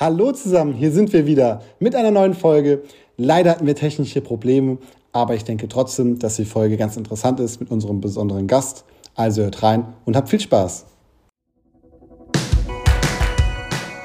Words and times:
Hallo 0.00 0.30
zusammen, 0.30 0.74
hier 0.74 0.92
sind 0.92 1.12
wir 1.12 1.26
wieder 1.26 1.60
mit 1.80 1.96
einer 1.96 2.12
neuen 2.12 2.34
Folge. 2.34 2.84
Leider 3.16 3.50
hatten 3.50 3.66
wir 3.66 3.74
technische 3.74 4.20
Probleme, 4.20 4.78
aber 5.10 5.34
ich 5.34 5.42
denke 5.42 5.66
trotzdem, 5.66 6.20
dass 6.20 6.36
die 6.36 6.44
Folge 6.44 6.76
ganz 6.76 6.96
interessant 6.96 7.40
ist 7.40 7.58
mit 7.58 7.68
unserem 7.72 8.00
besonderen 8.00 8.46
Gast. 8.46 8.84
Also 9.16 9.42
hört 9.42 9.60
rein 9.64 9.94
und 10.04 10.14
habt 10.14 10.28
viel 10.28 10.38
Spaß. 10.38 10.86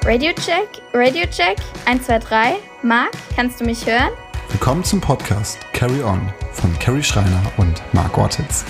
Radio 0.04 0.32
Check, 0.32 0.82
Radio 0.92 1.26
Check, 1.30 1.58
1, 1.86 2.06
2, 2.06 2.18
3. 2.18 2.54
Marc, 2.82 3.12
kannst 3.36 3.60
du 3.60 3.64
mich 3.64 3.86
hören? 3.86 4.10
Willkommen 4.50 4.82
zum 4.82 5.00
Podcast 5.00 5.58
Carry 5.74 6.02
On 6.02 6.20
von 6.50 6.76
Carrie 6.80 7.04
Schreiner 7.04 7.40
und 7.56 7.80
Marc 7.92 8.18
Ortiz. 8.18 8.64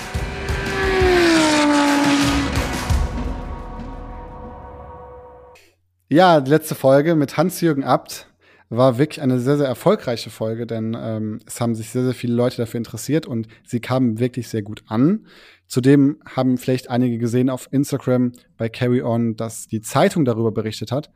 Ja, 6.08 6.42
die 6.42 6.50
letzte 6.50 6.74
Folge 6.74 7.14
mit 7.14 7.38
Hans-Jürgen 7.38 7.82
Abt 7.82 8.26
war 8.68 8.98
wirklich 8.98 9.22
eine 9.22 9.40
sehr, 9.40 9.56
sehr 9.56 9.66
erfolgreiche 9.66 10.28
Folge, 10.28 10.66
denn 10.66 10.94
ähm, 10.98 11.40
es 11.46 11.62
haben 11.62 11.74
sich 11.74 11.90
sehr, 11.90 12.04
sehr 12.04 12.12
viele 12.12 12.34
Leute 12.34 12.58
dafür 12.58 12.78
interessiert 12.78 13.26
und 13.26 13.48
sie 13.64 13.80
kamen 13.80 14.18
wirklich 14.18 14.48
sehr 14.48 14.60
gut 14.60 14.84
an. 14.86 15.26
Zudem 15.66 16.20
haben 16.26 16.58
vielleicht 16.58 16.90
einige 16.90 17.16
gesehen 17.16 17.48
auf 17.48 17.68
Instagram 17.70 18.32
bei 18.58 18.68
Carry 18.68 19.02
On, 19.02 19.36
dass 19.36 19.66
die 19.66 19.80
Zeitung 19.80 20.26
darüber 20.26 20.52
berichtet 20.52 20.92
hat. 20.92 21.10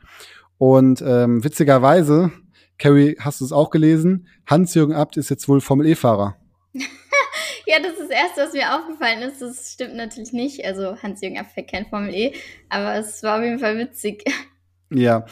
Und 0.57 1.03
ähm, 1.07 1.45
witzigerweise, 1.45 2.33
Carrie, 2.79 3.17
hast 3.21 3.43
du 3.43 3.45
es 3.45 3.53
auch 3.53 3.69
gelesen? 3.69 4.27
Hans-Jürgen 4.47 4.95
Abt 4.95 5.19
ist 5.19 5.29
jetzt 5.29 5.49
wohl 5.51 5.61
Formel-E-Fahrer. 5.61 6.37
ja, 6.73 7.77
das 7.83 7.93
ist 7.93 8.09
das 8.09 8.11
Erste, 8.11 8.43
was 8.43 8.53
mir 8.55 8.75
aufgefallen 8.75 9.21
ist. 9.21 9.43
Das 9.43 9.71
stimmt 9.71 9.97
natürlich 9.97 10.33
nicht. 10.33 10.65
Also 10.65 10.97
Hans-Jürgen 10.97 11.39
Abt 11.39 11.53
fährt 11.53 11.71
kein 11.71 11.87
Formel 11.87 12.15
E, 12.15 12.33
aber 12.71 12.95
es 12.95 13.23
war 13.23 13.39
auf 13.39 13.45
jeden 13.45 13.59
Fall 13.59 13.77
witzig. 13.77 14.25
Ja. 14.91 15.27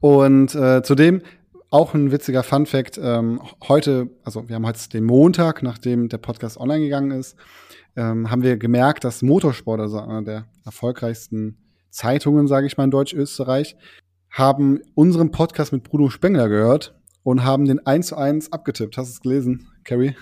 Und 0.00 0.54
äh, 0.54 0.82
zudem 0.82 1.22
auch 1.70 1.94
ein 1.94 2.12
witziger 2.12 2.42
Fun 2.42 2.66
Fact. 2.66 2.98
Ähm, 3.02 3.40
heute, 3.66 4.08
also 4.24 4.48
wir 4.48 4.56
haben 4.56 4.66
heute 4.66 4.88
den 4.88 5.04
Montag, 5.04 5.62
nachdem 5.62 6.08
der 6.08 6.18
Podcast 6.18 6.58
online 6.58 6.84
gegangen 6.84 7.10
ist, 7.10 7.36
ähm, 7.96 8.30
haben 8.30 8.42
wir 8.42 8.56
gemerkt, 8.56 9.04
dass 9.04 9.22
Motorsport, 9.22 9.80
also 9.80 10.00
einer 10.00 10.22
der 10.22 10.46
erfolgreichsten 10.64 11.58
Zeitungen, 11.90 12.46
sage 12.46 12.66
ich 12.66 12.76
mal 12.76 12.84
in 12.84 12.90
Deutsch-Österreich, 12.90 13.76
haben 14.30 14.80
unseren 14.94 15.30
Podcast 15.30 15.72
mit 15.72 15.82
Bruno 15.82 16.10
Spengler 16.10 16.48
gehört 16.48 16.94
und 17.22 17.44
haben 17.44 17.64
den 17.66 17.84
eins 17.86 18.08
zu 18.08 18.16
eins 18.16 18.52
abgetippt. 18.52 18.96
Hast 18.96 19.08
du 19.08 19.12
es 19.14 19.20
gelesen, 19.20 19.68
Carrie? 19.84 20.14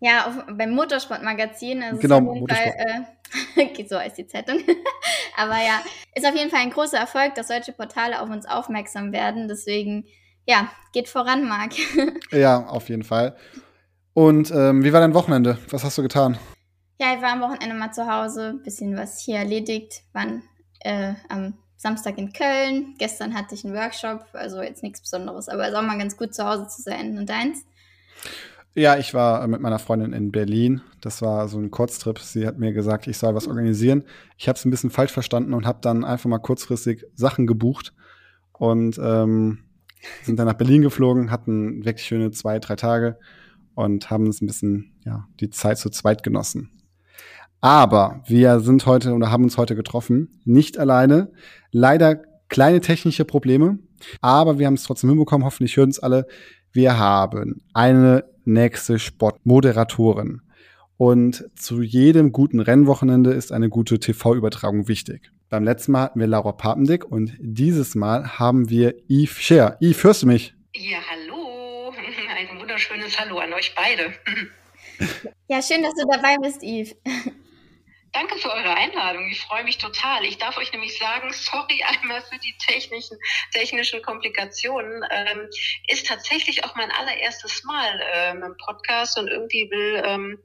Ja, 0.00 0.26
auf, 0.26 0.56
beim 0.56 0.70
Motorsportmagazin. 0.70 1.82
Also 1.82 2.00
genau, 2.00 2.20
Motorsport. 2.20 2.58
Fall, 2.58 2.74
äh, 2.78 3.19
so 3.88 3.98
heißt 3.98 4.18
die 4.18 4.26
Zeitung. 4.26 4.58
Aber 5.36 5.56
ja, 5.56 5.82
ist 6.14 6.26
auf 6.26 6.34
jeden 6.34 6.50
Fall 6.50 6.60
ein 6.60 6.70
großer 6.70 6.98
Erfolg, 6.98 7.34
dass 7.34 7.48
solche 7.48 7.72
Portale 7.72 8.20
auf 8.20 8.28
uns 8.28 8.46
aufmerksam 8.46 9.12
werden. 9.12 9.48
Deswegen, 9.48 10.06
ja, 10.46 10.70
geht 10.92 11.08
voran, 11.08 11.48
Marc. 11.48 11.72
ja, 12.30 12.66
auf 12.66 12.88
jeden 12.88 13.04
Fall. 13.04 13.36
Und 14.12 14.50
ähm, 14.50 14.84
wie 14.84 14.92
war 14.92 15.00
dein 15.00 15.14
Wochenende? 15.14 15.58
Was 15.70 15.84
hast 15.84 15.98
du 15.98 16.02
getan? 16.02 16.38
Ja, 17.00 17.14
ich 17.14 17.22
war 17.22 17.32
am 17.32 17.40
Wochenende 17.40 17.74
mal 17.74 17.92
zu 17.92 18.06
Hause, 18.12 18.60
bisschen 18.62 18.96
was 18.96 19.20
hier 19.20 19.36
erledigt. 19.36 20.02
Waren 20.12 20.42
äh, 20.80 21.14
am 21.28 21.54
Samstag 21.76 22.18
in 22.18 22.32
Köln. 22.32 22.94
Gestern 22.98 23.34
hatte 23.34 23.54
ich 23.54 23.64
einen 23.64 23.74
Workshop, 23.74 24.26
also 24.34 24.60
jetzt 24.60 24.82
nichts 24.82 25.00
Besonderes, 25.00 25.48
aber 25.48 25.62
es 25.62 25.70
ist 25.70 25.76
auch 25.76 25.82
mal 25.82 25.96
ganz 25.96 26.16
gut 26.16 26.34
zu 26.34 26.44
Hause 26.44 26.68
zu 26.68 26.82
sein. 26.82 27.16
Und 27.16 27.30
deins? 27.30 27.64
Ja, 28.74 28.96
ich 28.96 29.14
war 29.14 29.46
mit 29.48 29.60
meiner 29.60 29.80
Freundin 29.80 30.12
in 30.12 30.30
Berlin. 30.30 30.80
Das 31.00 31.22
war 31.22 31.48
so 31.48 31.58
ein 31.58 31.72
Kurztrip. 31.72 32.20
Sie 32.20 32.46
hat 32.46 32.58
mir 32.58 32.72
gesagt, 32.72 33.08
ich 33.08 33.18
soll 33.18 33.34
was 33.34 33.48
organisieren. 33.48 34.04
Ich 34.38 34.48
habe 34.48 34.56
es 34.56 34.64
ein 34.64 34.70
bisschen 34.70 34.90
falsch 34.90 35.12
verstanden 35.12 35.54
und 35.54 35.66
habe 35.66 35.80
dann 35.82 36.04
einfach 36.04 36.30
mal 36.30 36.38
kurzfristig 36.38 37.04
Sachen 37.14 37.48
gebucht 37.48 37.92
und 38.52 38.98
ähm, 39.02 39.64
sind 40.22 40.38
dann 40.38 40.46
nach 40.46 40.54
Berlin 40.54 40.82
geflogen, 40.82 41.30
hatten 41.30 41.84
wirklich 41.84 42.06
schöne 42.06 42.30
zwei, 42.30 42.60
drei 42.60 42.76
Tage 42.76 43.18
und 43.74 44.08
haben 44.10 44.26
uns 44.26 44.40
ein 44.40 44.46
bisschen 44.46 44.92
ja 45.04 45.26
die 45.40 45.50
Zeit 45.50 45.78
zu 45.78 45.90
zweit 45.90 46.22
genossen. 46.22 46.70
Aber 47.60 48.22
wir 48.26 48.60
sind 48.60 48.86
heute 48.86 49.12
oder 49.12 49.30
haben 49.30 49.44
uns 49.44 49.58
heute 49.58 49.74
getroffen, 49.74 50.40
nicht 50.44 50.78
alleine. 50.78 51.32
Leider 51.72 52.22
kleine 52.48 52.80
technische 52.80 53.24
Probleme, 53.24 53.78
aber 54.20 54.58
wir 54.58 54.66
haben 54.66 54.74
es 54.74 54.84
trotzdem 54.84 55.10
hinbekommen. 55.10 55.44
Hoffentlich 55.44 55.76
hören 55.76 55.90
es 55.90 55.98
alle. 55.98 56.26
Wir 56.72 56.98
haben 56.98 57.62
eine 57.74 58.24
nächste 58.44 59.00
Sportmoderatorin. 59.00 60.42
Und 60.96 61.50
zu 61.56 61.82
jedem 61.82 62.30
guten 62.30 62.60
Rennwochenende 62.60 63.32
ist 63.32 63.50
eine 63.50 63.68
gute 63.68 63.98
TV-Übertragung 63.98 64.86
wichtig. 64.86 65.32
Beim 65.48 65.64
letzten 65.64 65.92
Mal 65.92 66.02
hatten 66.02 66.20
wir 66.20 66.28
Laura 66.28 66.52
Papendick 66.52 67.04
und 67.04 67.32
dieses 67.40 67.96
Mal 67.96 68.38
haben 68.38 68.70
wir 68.70 68.94
Yves 69.08 69.40
Scher. 69.40 69.78
Yves, 69.80 70.04
hörst 70.04 70.22
du 70.22 70.26
mich? 70.28 70.54
Ja, 70.76 70.98
hallo. 71.10 71.92
Ein 72.36 72.60
wunderschönes 72.60 73.18
Hallo 73.18 73.38
an 73.38 73.52
euch 73.52 73.74
beide. 73.74 74.12
Ja, 75.48 75.62
schön, 75.62 75.82
dass 75.82 75.94
du 75.94 76.06
dabei 76.06 76.36
bist, 76.42 76.62
Yves. 76.62 76.94
Danke 78.12 78.38
für 78.38 78.50
eure 78.50 78.74
Einladung. 78.74 79.28
Ich 79.30 79.40
freue 79.40 79.62
mich 79.62 79.78
total. 79.78 80.24
Ich 80.24 80.38
darf 80.38 80.56
euch 80.56 80.72
nämlich 80.72 80.98
sagen, 80.98 81.32
sorry 81.32 81.82
einmal 82.02 82.20
für 82.22 82.38
die 82.38 82.54
technischen, 82.66 83.16
technischen 83.52 84.02
Komplikationen. 84.02 85.04
Ähm, 85.10 85.48
ist 85.88 86.06
tatsächlich 86.06 86.64
auch 86.64 86.74
mein 86.74 86.90
allererstes 86.90 87.62
Mal 87.64 88.00
ähm, 88.12 88.42
im 88.42 88.56
Podcast 88.56 89.16
und 89.18 89.28
irgendwie 89.28 89.70
will 89.70 90.02
ähm, 90.04 90.38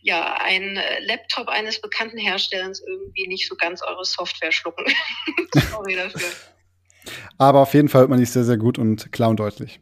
ja 0.00 0.34
ein 0.34 0.80
Laptop 1.00 1.48
eines 1.48 1.80
bekannten 1.80 2.18
Herstellers 2.18 2.82
irgendwie 2.84 3.28
nicht 3.28 3.48
so 3.48 3.54
ganz 3.54 3.82
eure 3.82 4.04
Software 4.04 4.52
schlucken. 4.52 4.84
sorry 5.70 5.94
dafür. 5.94 6.28
Aber 7.38 7.60
auf 7.60 7.74
jeden 7.74 7.88
Fall 7.88 8.02
hört 8.02 8.10
man 8.10 8.18
dich 8.18 8.30
sehr, 8.30 8.44
sehr 8.44 8.56
gut 8.56 8.78
und 8.78 9.12
klar 9.12 9.30
und 9.30 9.38
deutlich. 9.38 9.80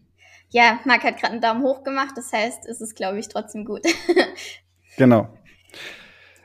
Ja, 0.51 0.81
Marc 0.85 1.05
hat 1.05 1.19
gerade 1.19 1.33
einen 1.33 1.41
Daumen 1.41 1.63
hoch 1.63 1.85
gemacht, 1.85 2.15
das 2.17 2.33
heißt, 2.33 2.67
es 2.67 2.81
ist, 2.81 2.97
glaube 2.97 3.19
ich, 3.21 3.29
trotzdem 3.29 3.65
gut. 3.65 3.83
genau. 4.97 5.29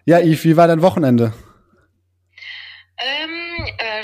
Ja, 0.07 0.19
Yves, 0.19 0.43
wie 0.43 0.55
war 0.55 0.67
dein 0.67 0.83
Wochenende? 0.83 1.33
Ähm, 2.97 3.65
äh, 3.79 4.03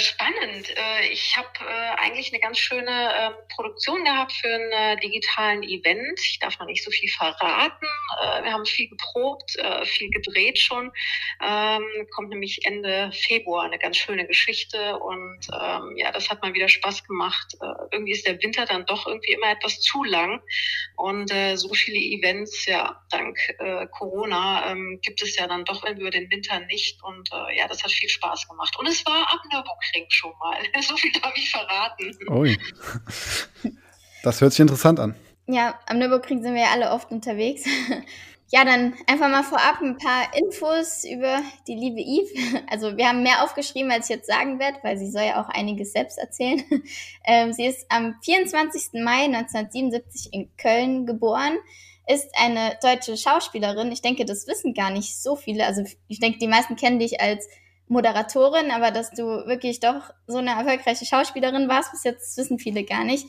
spannend. 0.62 0.78
Äh, 0.78 1.12
ich 1.12 1.36
habe 1.38 1.48
äh, 1.60 1.96
eigentlich 1.98 2.32
eine 2.32 2.40
ganz 2.40 2.58
schöne 2.58 2.92
äh, 2.92 3.32
Produktion 3.54 4.04
gehabt 4.04 4.32
für 4.32 4.48
einen 4.48 4.72
äh, 4.72 5.00
digitalen 5.00 5.64
Event. 5.64 6.20
Ich 6.20 6.40
darf 6.40 6.60
noch 6.60 6.68
nicht 6.68 6.84
so 6.84 6.92
viel 6.92 7.10
verraten. 7.10 7.86
Äh, 8.22 8.44
wir 8.44 8.54
haben 8.54 8.66
viel 8.66 8.90
geprobt, 8.90 9.58
viel 9.84 10.10
gedreht 10.10 10.60
schon. 10.60 10.92
Ähm, 11.42 11.84
kommt 12.14 12.30
nämlich 12.30 12.66
Ende 12.66 13.12
Februar 13.14 13.66
eine 13.66 13.80
ganz 13.80 13.98
schöne 13.98 14.26
Geschichte 14.26 14.98
und 15.00 15.40
ähm, 15.54 15.96
ja, 15.98 16.12
das 16.12 16.30
hat 16.30 16.42
mal 16.42 16.54
wieder 16.54 16.70
Spaß 16.70 17.04
gemacht. 17.06 17.56
irgendwie 17.92 18.14
ist 18.14 18.28
der 18.28 18.42
Winter 18.42 18.66
dann 18.66 18.86
doch 18.86 19.08
irgendwie 19.08 19.34
immer 19.34 19.52
etwas 19.52 19.80
zu 19.82 20.04
lang 20.04 20.42
und 20.96 21.32
so 21.56 21.74
viele 21.74 21.98
Events, 21.98 22.66
ja, 22.66 23.02
dank 23.10 23.38
Corona 23.92 24.72
ähm, 24.72 25.00
gibt 25.02 25.22
es 25.22 25.38
ja 25.38 25.48
dann 25.48 25.66
doch 25.66 25.84
über 25.84 26.10
den 26.10 26.30
Winter 26.30 26.60
nicht 26.62 27.02
und 27.04 27.30
ja, 27.56 27.68
das 27.68 27.84
hat 27.84 27.92
viel 27.92 28.10
Spaß 28.10 28.48
gemacht. 28.48 28.78
Und 28.80 28.88
es 28.88 29.06
war 29.06 29.32
am 29.32 29.40
Nürburgring 29.52 30.06
schon 30.10 30.34
mal. 30.40 30.51
So 30.82 30.96
viel 30.98 31.12
darf 31.12 31.34
ich 31.36 31.52
verraten. 31.52 32.18
Ui. 32.30 32.58
Das 34.24 34.42
hört 34.42 34.52
sich 34.52 34.60
interessant 34.60 35.00
an. 35.00 35.16
Ja, 35.48 35.80
am 35.88 36.00
Nürburgring 36.00 36.42
sind 36.42 36.54
wir 36.56 36.62
ja 36.62 36.72
alle 36.72 36.92
oft 36.92 37.12
unterwegs. 37.12 37.64
Ja, 38.54 38.66
dann 38.66 38.96
einfach 39.08 39.30
mal 39.30 39.44
vorab 39.44 39.80
ein 39.82 39.98
paar 39.98 40.36
Infos 40.36 41.06
über 41.06 41.42
die 41.70 41.76
liebe 41.76 42.02
Eve. 42.02 42.64
Also 42.70 42.98
wir 42.98 43.08
haben 43.08 43.24
mehr 43.24 43.46
aufgeschrieben, 43.46 43.90
als 43.90 44.10
ich 44.10 44.18
jetzt 44.18 44.28
sagen 44.28 44.60
werde, 44.60 44.78
weil 44.84 44.98
sie 44.98 45.10
soll 45.10 45.24
ja 45.24 45.42
auch 45.42 45.48
einiges 45.48 45.94
selbst 45.94 46.18
erzählen. 46.18 46.62
Ähm, 47.24 47.54
sie 47.54 47.66
ist 47.66 47.86
am 47.90 48.16
24. 48.24 49.02
Mai 49.02 49.24
1977 49.24 50.34
in 50.34 50.50
Köln 50.58 51.06
geboren, 51.06 51.60
ist 52.08 52.28
eine 52.38 52.78
deutsche 52.82 53.16
Schauspielerin. 53.16 53.92
Ich 53.92 54.02
denke, 54.02 54.26
das 54.26 54.48
wissen 54.48 54.74
gar 54.74 54.90
nicht 54.90 55.16
so 55.18 55.38
viele. 55.38 55.66
Also 55.66 55.84
ich 56.10 56.20
denke, 56.20 56.40
die 56.40 56.48
meisten 56.48 56.76
kennen 56.76 57.00
dich 57.00 57.22
als 57.22 57.48
Moderatorin, 57.92 58.72
aber 58.72 58.92
dass 58.92 59.12
du 59.12 59.24
wirklich 59.46 59.82
doch 59.82 60.14
so 60.26 60.38
eine 60.38 60.52
erfolgreiche 60.52 61.06
Schauspielerin 61.06 61.68
warst, 61.68 61.92
bis 61.92 62.06
jetzt 62.06 62.38
wissen 62.38 62.58
viele 62.58 62.86
gar 62.86 63.04
nicht. 63.04 63.28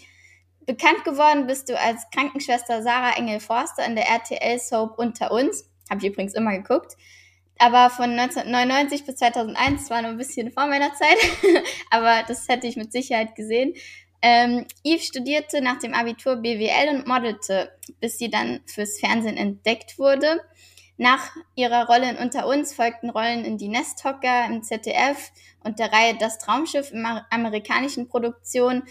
Bekannt 0.67 1.05
geworden 1.05 1.49
bist 1.49 1.69
du 1.69 1.79
als 1.79 2.09
Krankenschwester 2.14 2.82
Sarah 2.82 3.17
Engel-Forster 3.17 3.85
in 3.85 3.97
der 3.97 4.06
RTL-Soap 4.06 4.99
Unter 4.99 5.32
uns. 5.32 5.69
Habe 5.91 6.00
ich 6.00 6.12
übrigens 6.12 6.35
immer 6.35 6.56
geguckt. 6.56 6.97
Aber 7.59 7.91
von 7.91 8.11
1999 8.11 9.05
bis 9.05 9.17
2001 9.17 9.91
war 9.91 10.03
noch 10.03 10.11
ein 10.11 10.17
bisschen 10.17 10.53
vor 10.53 10.69
meiner 10.69 10.94
Zeit. 10.94 11.19
aber 11.91 12.23
das 12.29 12.47
hätte 12.47 12.69
ich 12.69 12.76
mit 12.76 12.93
Sicherheit 12.93 13.35
gesehen. 13.35 13.75
Ähm, 14.23 14.67
Eve 14.85 15.03
studierte 15.03 15.61
nach 15.61 15.81
dem 15.81 15.93
Abitur 15.93 16.37
BWL 16.37 16.94
und 16.94 17.08
modelte, 17.08 17.76
bis 17.99 18.19
sie 18.19 18.31
dann 18.31 18.61
fürs 18.67 19.00
Fernsehen 19.00 19.37
entdeckt 19.37 19.99
wurde. 19.99 20.41
Nach 21.03 21.35
ihrer 21.57 21.89
Rolle 21.89 22.11
in 22.11 22.17
Unter 22.17 22.47
uns 22.47 22.75
folgten 22.75 23.11
Rollen 23.11 23.45
in 23.45 23.59
Die 23.59 23.67
Nesthocker 23.67 24.47
im 24.47 24.63
ZDF 24.63 25.33
und 25.65 25.81
der 25.81 25.93
Reihe 25.93 26.15
Das 26.17 26.39
Traumschiff 26.39 26.93
in 26.93 27.05
amerikanischen 27.29 28.07
Produktionen 28.07 28.85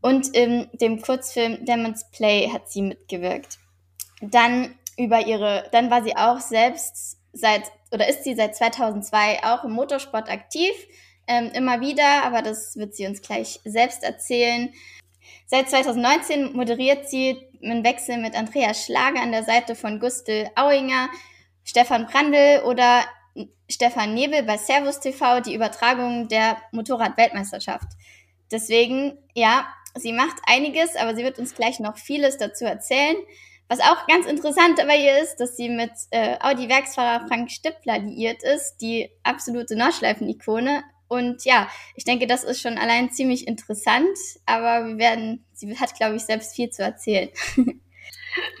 und 0.00 0.34
in 0.34 0.68
dem 0.72 1.00
Kurzfilm 1.00 1.64
Demon's 1.64 2.10
Play 2.10 2.50
hat 2.52 2.68
sie 2.68 2.82
mitgewirkt. 2.82 3.60
Dann 4.20 4.74
über 4.98 5.24
ihre, 5.24 5.68
dann 5.70 5.88
war 5.88 6.02
sie 6.02 6.16
auch 6.16 6.40
selbst 6.40 7.18
seit 7.32 7.62
oder 7.92 8.08
ist 8.08 8.24
sie 8.24 8.34
seit 8.34 8.56
2002 8.56 9.44
auch 9.44 9.62
im 9.62 9.70
Motorsport 9.70 10.28
aktiv, 10.28 10.72
ähm, 11.28 11.52
immer 11.54 11.80
wieder, 11.80 12.24
aber 12.24 12.42
das 12.42 12.76
wird 12.76 12.96
sie 12.96 13.06
uns 13.06 13.22
gleich 13.22 13.60
selbst 13.64 14.02
erzählen. 14.02 14.74
Seit 15.46 15.70
2019 15.70 16.56
moderiert 16.56 17.08
sie 17.08 17.40
einen 17.62 17.84
Wechsel 17.84 18.18
mit 18.18 18.34
Andreas 18.34 18.84
Schlager 18.84 19.22
an 19.22 19.30
der 19.30 19.44
Seite 19.44 19.76
von 19.76 20.00
Gustel 20.00 20.50
Auinger, 20.56 21.08
Stefan 21.66 22.06
Brandl 22.06 22.62
oder 22.64 23.04
Stefan 23.68 24.14
Nebel 24.14 24.44
bei 24.44 24.56
Servus 24.56 25.00
TV 25.00 25.40
die 25.40 25.54
Übertragung 25.54 26.28
der 26.28 26.56
Motorrad-Weltmeisterschaft. 26.72 27.88
Deswegen, 28.50 29.18
ja, 29.34 29.66
sie 29.96 30.12
macht 30.12 30.36
einiges, 30.46 30.94
aber 30.96 31.16
sie 31.16 31.24
wird 31.24 31.38
uns 31.38 31.54
gleich 31.54 31.80
noch 31.80 31.98
vieles 31.98 32.38
dazu 32.38 32.64
erzählen. 32.64 33.16
Was 33.68 33.80
auch 33.80 34.06
ganz 34.06 34.26
interessant 34.26 34.78
dabei 34.78 35.20
ist, 35.20 35.40
dass 35.40 35.56
sie 35.56 35.68
mit 35.68 35.90
äh, 36.12 36.36
Audi-Werksfahrer 36.38 37.26
Frank 37.26 37.50
Stippler 37.50 37.98
liiert 37.98 38.44
ist, 38.44 38.76
die 38.76 39.10
absolute 39.24 39.76
Nordschleifen-Ikone. 39.76 40.84
Und 41.08 41.44
ja, 41.44 41.68
ich 41.96 42.04
denke, 42.04 42.28
das 42.28 42.44
ist 42.44 42.60
schon 42.60 42.78
allein 42.78 43.10
ziemlich 43.10 43.48
interessant, 43.48 44.16
aber 44.44 44.86
wir 44.86 44.98
werden, 44.98 45.44
sie 45.52 45.76
hat, 45.76 45.96
glaube 45.96 46.16
ich, 46.16 46.22
selbst 46.22 46.54
viel 46.54 46.70
zu 46.70 46.82
erzählen. 46.82 47.28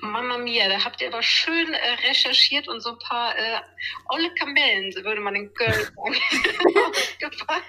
Mama 0.00 0.38
mia, 0.38 0.68
da 0.68 0.84
habt 0.84 1.00
ihr 1.00 1.08
aber 1.08 1.22
schön 1.22 1.72
äh, 1.72 2.08
recherchiert 2.08 2.68
und 2.68 2.80
so 2.80 2.90
ein 2.90 2.98
paar 2.98 3.36
äh, 3.36 3.60
olle 4.08 4.32
Kamellen, 4.34 4.92
so 4.92 5.04
würde 5.04 5.20
man 5.20 5.34
in 5.34 5.52
Köln 5.54 5.72
sagen, 5.96 6.14
gepackt. 7.18 7.64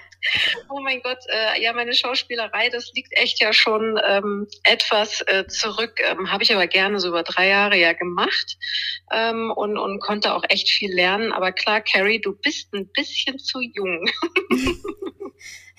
Oh 0.68 0.80
mein 0.80 1.00
Gott, 1.00 1.18
äh, 1.28 1.62
ja, 1.62 1.72
meine 1.72 1.94
Schauspielerei, 1.94 2.70
das 2.70 2.90
liegt 2.94 3.16
echt 3.16 3.40
ja 3.40 3.52
schon 3.52 4.00
ähm, 4.04 4.48
etwas 4.64 5.22
äh, 5.22 5.46
zurück. 5.46 6.00
Ähm, 6.00 6.30
Habe 6.30 6.42
ich 6.42 6.52
aber 6.52 6.66
gerne 6.66 6.98
so 6.98 7.08
über 7.08 7.22
drei 7.22 7.48
Jahre 7.48 7.76
ja 7.76 7.92
gemacht 7.92 8.58
ähm, 9.12 9.52
und, 9.54 9.78
und 9.78 10.00
konnte 10.00 10.34
auch 10.34 10.44
echt 10.48 10.68
viel 10.70 10.92
lernen. 10.92 11.32
Aber 11.32 11.52
klar, 11.52 11.80
Carrie, 11.80 12.20
du 12.20 12.34
bist 12.34 12.74
ein 12.74 12.90
bisschen 12.92 13.38
zu 13.38 13.60
jung. 13.60 14.10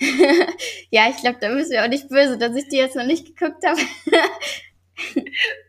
ja, 0.90 1.10
ich 1.10 1.18
glaube, 1.18 1.38
da 1.40 1.52
bist 1.54 1.70
du 1.72 1.82
auch 1.82 1.88
nicht 1.88 2.08
böse, 2.08 2.38
dass 2.38 2.56
ich 2.56 2.68
die 2.68 2.78
jetzt 2.78 2.96
noch 2.96 3.04
nicht 3.04 3.36
geguckt 3.36 3.64
habe. 3.66 3.80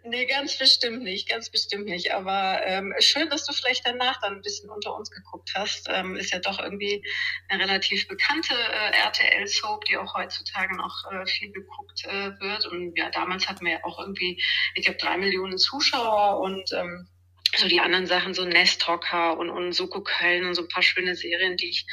Nee, 0.04 0.26
ganz 0.26 0.58
bestimmt 0.58 1.04
nicht, 1.04 1.30
ganz 1.30 1.50
bestimmt 1.50 1.86
nicht. 1.86 2.14
Aber 2.14 2.62
ähm, 2.66 2.94
schön, 3.00 3.30
dass 3.30 3.46
du 3.46 3.54
vielleicht 3.54 3.86
danach 3.86 4.20
dann 4.22 4.36
ein 4.36 4.42
bisschen 4.42 4.70
unter 4.70 4.96
uns 4.96 5.12
geguckt 5.12 5.52
hast. 5.56 5.88
Ähm, 5.90 6.16
ist 6.16 6.32
ja 6.32 6.40
doch 6.40 6.60
irgendwie 6.60 7.04
eine 7.50 7.64
relativ 7.64 8.08
bekannte 8.08 8.54
äh, 8.54 8.98
RTL-Soap, 9.06 9.86
die 9.86 9.98
auch 9.98 10.14
heutzutage 10.14 10.76
noch 10.76 11.12
äh, 11.12 11.26
viel 11.26 11.52
geguckt 11.52 12.06
äh, 12.06 12.32
wird. 12.40 12.66
Und 12.68 12.98
ja, 12.98 13.10
damals 13.10 13.48
hatten 13.48 13.66
wir 13.66 13.74
ja 13.74 13.84
auch 13.84 14.00
irgendwie, 14.00 14.42
ich 14.76 14.86
glaube, 14.86 15.00
drei 15.00 15.18
Millionen 15.18 15.58
Zuschauer 15.58 16.40
und 16.40 16.72
ähm, 16.74 17.08
so 17.58 17.68
die 17.68 17.80
anderen 17.80 18.08
Sachen, 18.08 18.34
so 18.34 18.46
Nesthocker 18.46 19.38
und, 19.38 19.50
und 19.50 19.74
Soko 19.74 20.02
Köln 20.02 20.46
und 20.46 20.56
so 20.56 20.62
ein 20.62 20.68
paar 20.70 20.84
schöne 20.84 21.16
Serien, 21.16 21.58
die 21.58 21.70
ich 21.70 21.86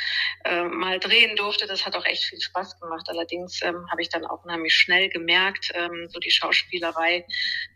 äh, 0.45 0.63
mal 0.63 1.01
drehen 1.01 1.37
durfte. 1.37 1.67
Das 1.67 1.85
hat 1.85 1.97
auch 1.97 2.05
echt 2.05 2.25
viel 2.25 2.41
Spaß 2.41 2.79
gemacht. 2.81 3.07
Allerdings 3.09 3.61
ähm, 3.63 3.87
habe 3.91 4.03
ich 4.03 4.09
dann 4.09 4.25
auch 4.25 4.45
unheimlich 4.45 4.75
schnell 4.75 5.09
gemerkt, 5.09 5.73
ähm, 5.75 6.09
so 6.11 6.21
die 6.21 6.31
Schauspielerei, 6.31 7.27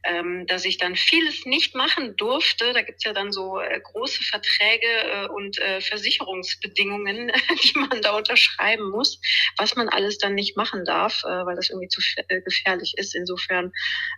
ähm, 0.04 0.46
dass 0.46 0.64
ich 0.64 0.78
dann 0.78 0.94
vieles 0.94 1.44
nicht 1.44 1.74
machen 1.74 2.16
durfte. 2.16 2.72
Da 2.72 2.82
gibt's 2.82 3.04
ja 3.04 3.12
dann 3.12 3.32
so 3.32 3.58
äh, 3.58 3.80
große 3.80 4.22
Verträge 4.22 4.86
äh, 4.86 5.26
und 5.28 5.58
äh, 5.58 5.80
Versicherungsbedingungen, 5.80 7.32
die 7.64 7.78
man 7.78 8.00
da 8.00 8.16
unterschreiben 8.16 8.90
muss, 8.90 9.20
was 9.56 9.74
man 9.74 9.88
alles 9.88 10.18
dann 10.18 10.34
nicht 10.34 10.56
machen 10.56 10.84
darf, 10.84 11.24
äh, 11.24 11.46
weil 11.46 11.56
das 11.56 11.70
irgendwie 11.70 11.88
zu 11.88 12.00
äh, 12.28 12.40
gefährlich 12.42 12.94
ist. 12.96 13.14
Insofern 13.14 13.72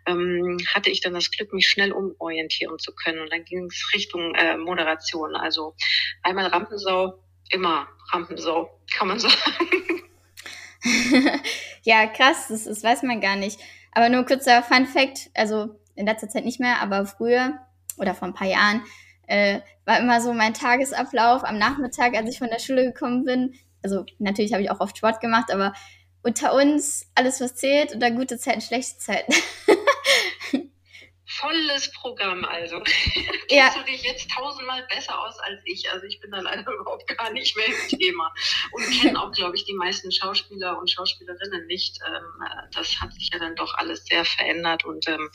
ähm, 0.06 0.58
hatte 0.74 0.90
ich 0.90 1.00
dann 1.00 1.14
das 1.14 1.30
Glück, 1.30 1.52
mich 1.52 1.68
schnell 1.68 1.92
umorientieren 1.92 2.78
zu 2.78 2.94
können. 2.94 3.20
Und 3.20 3.32
dann 3.32 3.44
Richtung 3.94 4.34
äh, 4.34 4.56
Moderation. 4.56 5.36
Also 5.36 5.74
einmal 6.22 6.46
Rampensau, 6.46 7.22
immer 7.50 7.88
Rampensau, 8.12 8.80
kann 8.96 9.08
man 9.08 9.18
sagen. 9.20 9.34
ja, 11.82 12.06
krass, 12.06 12.48
das, 12.48 12.64
das 12.64 12.82
weiß 12.82 13.02
man 13.02 13.20
gar 13.20 13.36
nicht. 13.36 13.58
Aber 13.92 14.08
nur 14.08 14.24
kurzer 14.24 14.62
Fun 14.62 14.86
Fact, 14.86 15.30
also 15.34 15.78
in 15.94 16.06
letzter 16.06 16.28
Zeit 16.28 16.44
nicht 16.44 16.60
mehr, 16.60 16.80
aber 16.80 17.06
früher 17.06 17.58
oder 17.96 18.14
vor 18.14 18.28
ein 18.28 18.34
paar 18.34 18.48
Jahren 18.48 18.82
äh, 19.26 19.60
war 19.84 19.98
immer 19.98 20.20
so 20.20 20.32
mein 20.32 20.54
Tagesablauf 20.54 21.44
am 21.44 21.58
Nachmittag, 21.58 22.14
als 22.14 22.28
ich 22.28 22.38
von 22.38 22.48
der 22.48 22.58
Schule 22.58 22.84
gekommen 22.84 23.24
bin. 23.24 23.54
Also 23.82 24.04
natürlich 24.18 24.52
habe 24.52 24.62
ich 24.62 24.70
auch 24.70 24.80
oft 24.80 24.96
Sport 24.98 25.20
gemacht, 25.20 25.52
aber 25.52 25.72
unter 26.22 26.54
uns 26.54 27.06
alles, 27.14 27.40
was 27.40 27.54
zählt, 27.54 27.94
oder 27.94 28.10
gute 28.10 28.38
Zeiten, 28.38 28.62
schlechte 28.62 28.98
Zeiten. 28.98 29.32
volles 31.40 31.90
Programm 31.92 32.44
also. 32.44 32.82
Ja. 33.50 33.68
Kennst 33.68 33.76
du 33.76 33.92
dich 33.92 34.02
jetzt 34.02 34.30
tausendmal 34.30 34.86
besser 34.88 35.20
aus 35.20 35.38
als 35.40 35.60
ich. 35.64 35.90
Also 35.92 36.06
ich 36.06 36.18
bin 36.18 36.30
da 36.30 36.40
leider 36.40 36.64
überhaupt 36.80 37.06
gar 37.06 37.30
nicht 37.30 37.54
mehr 37.56 37.66
im 37.66 37.98
Thema. 37.98 38.32
Und 38.72 39.00
kenne 39.00 39.20
auch, 39.20 39.30
glaube 39.32 39.54
ich, 39.54 39.64
die 39.64 39.74
meisten 39.74 40.10
Schauspieler 40.10 40.78
und 40.78 40.90
Schauspielerinnen 40.90 41.66
nicht. 41.66 42.00
Ähm, 42.06 42.68
das 42.72 43.00
hat 43.00 43.12
sich 43.12 43.30
ja 43.32 43.38
dann 43.38 43.54
doch 43.54 43.74
alles 43.74 44.04
sehr 44.06 44.24
verändert 44.24 44.84
und 44.84 45.06
ähm, 45.08 45.28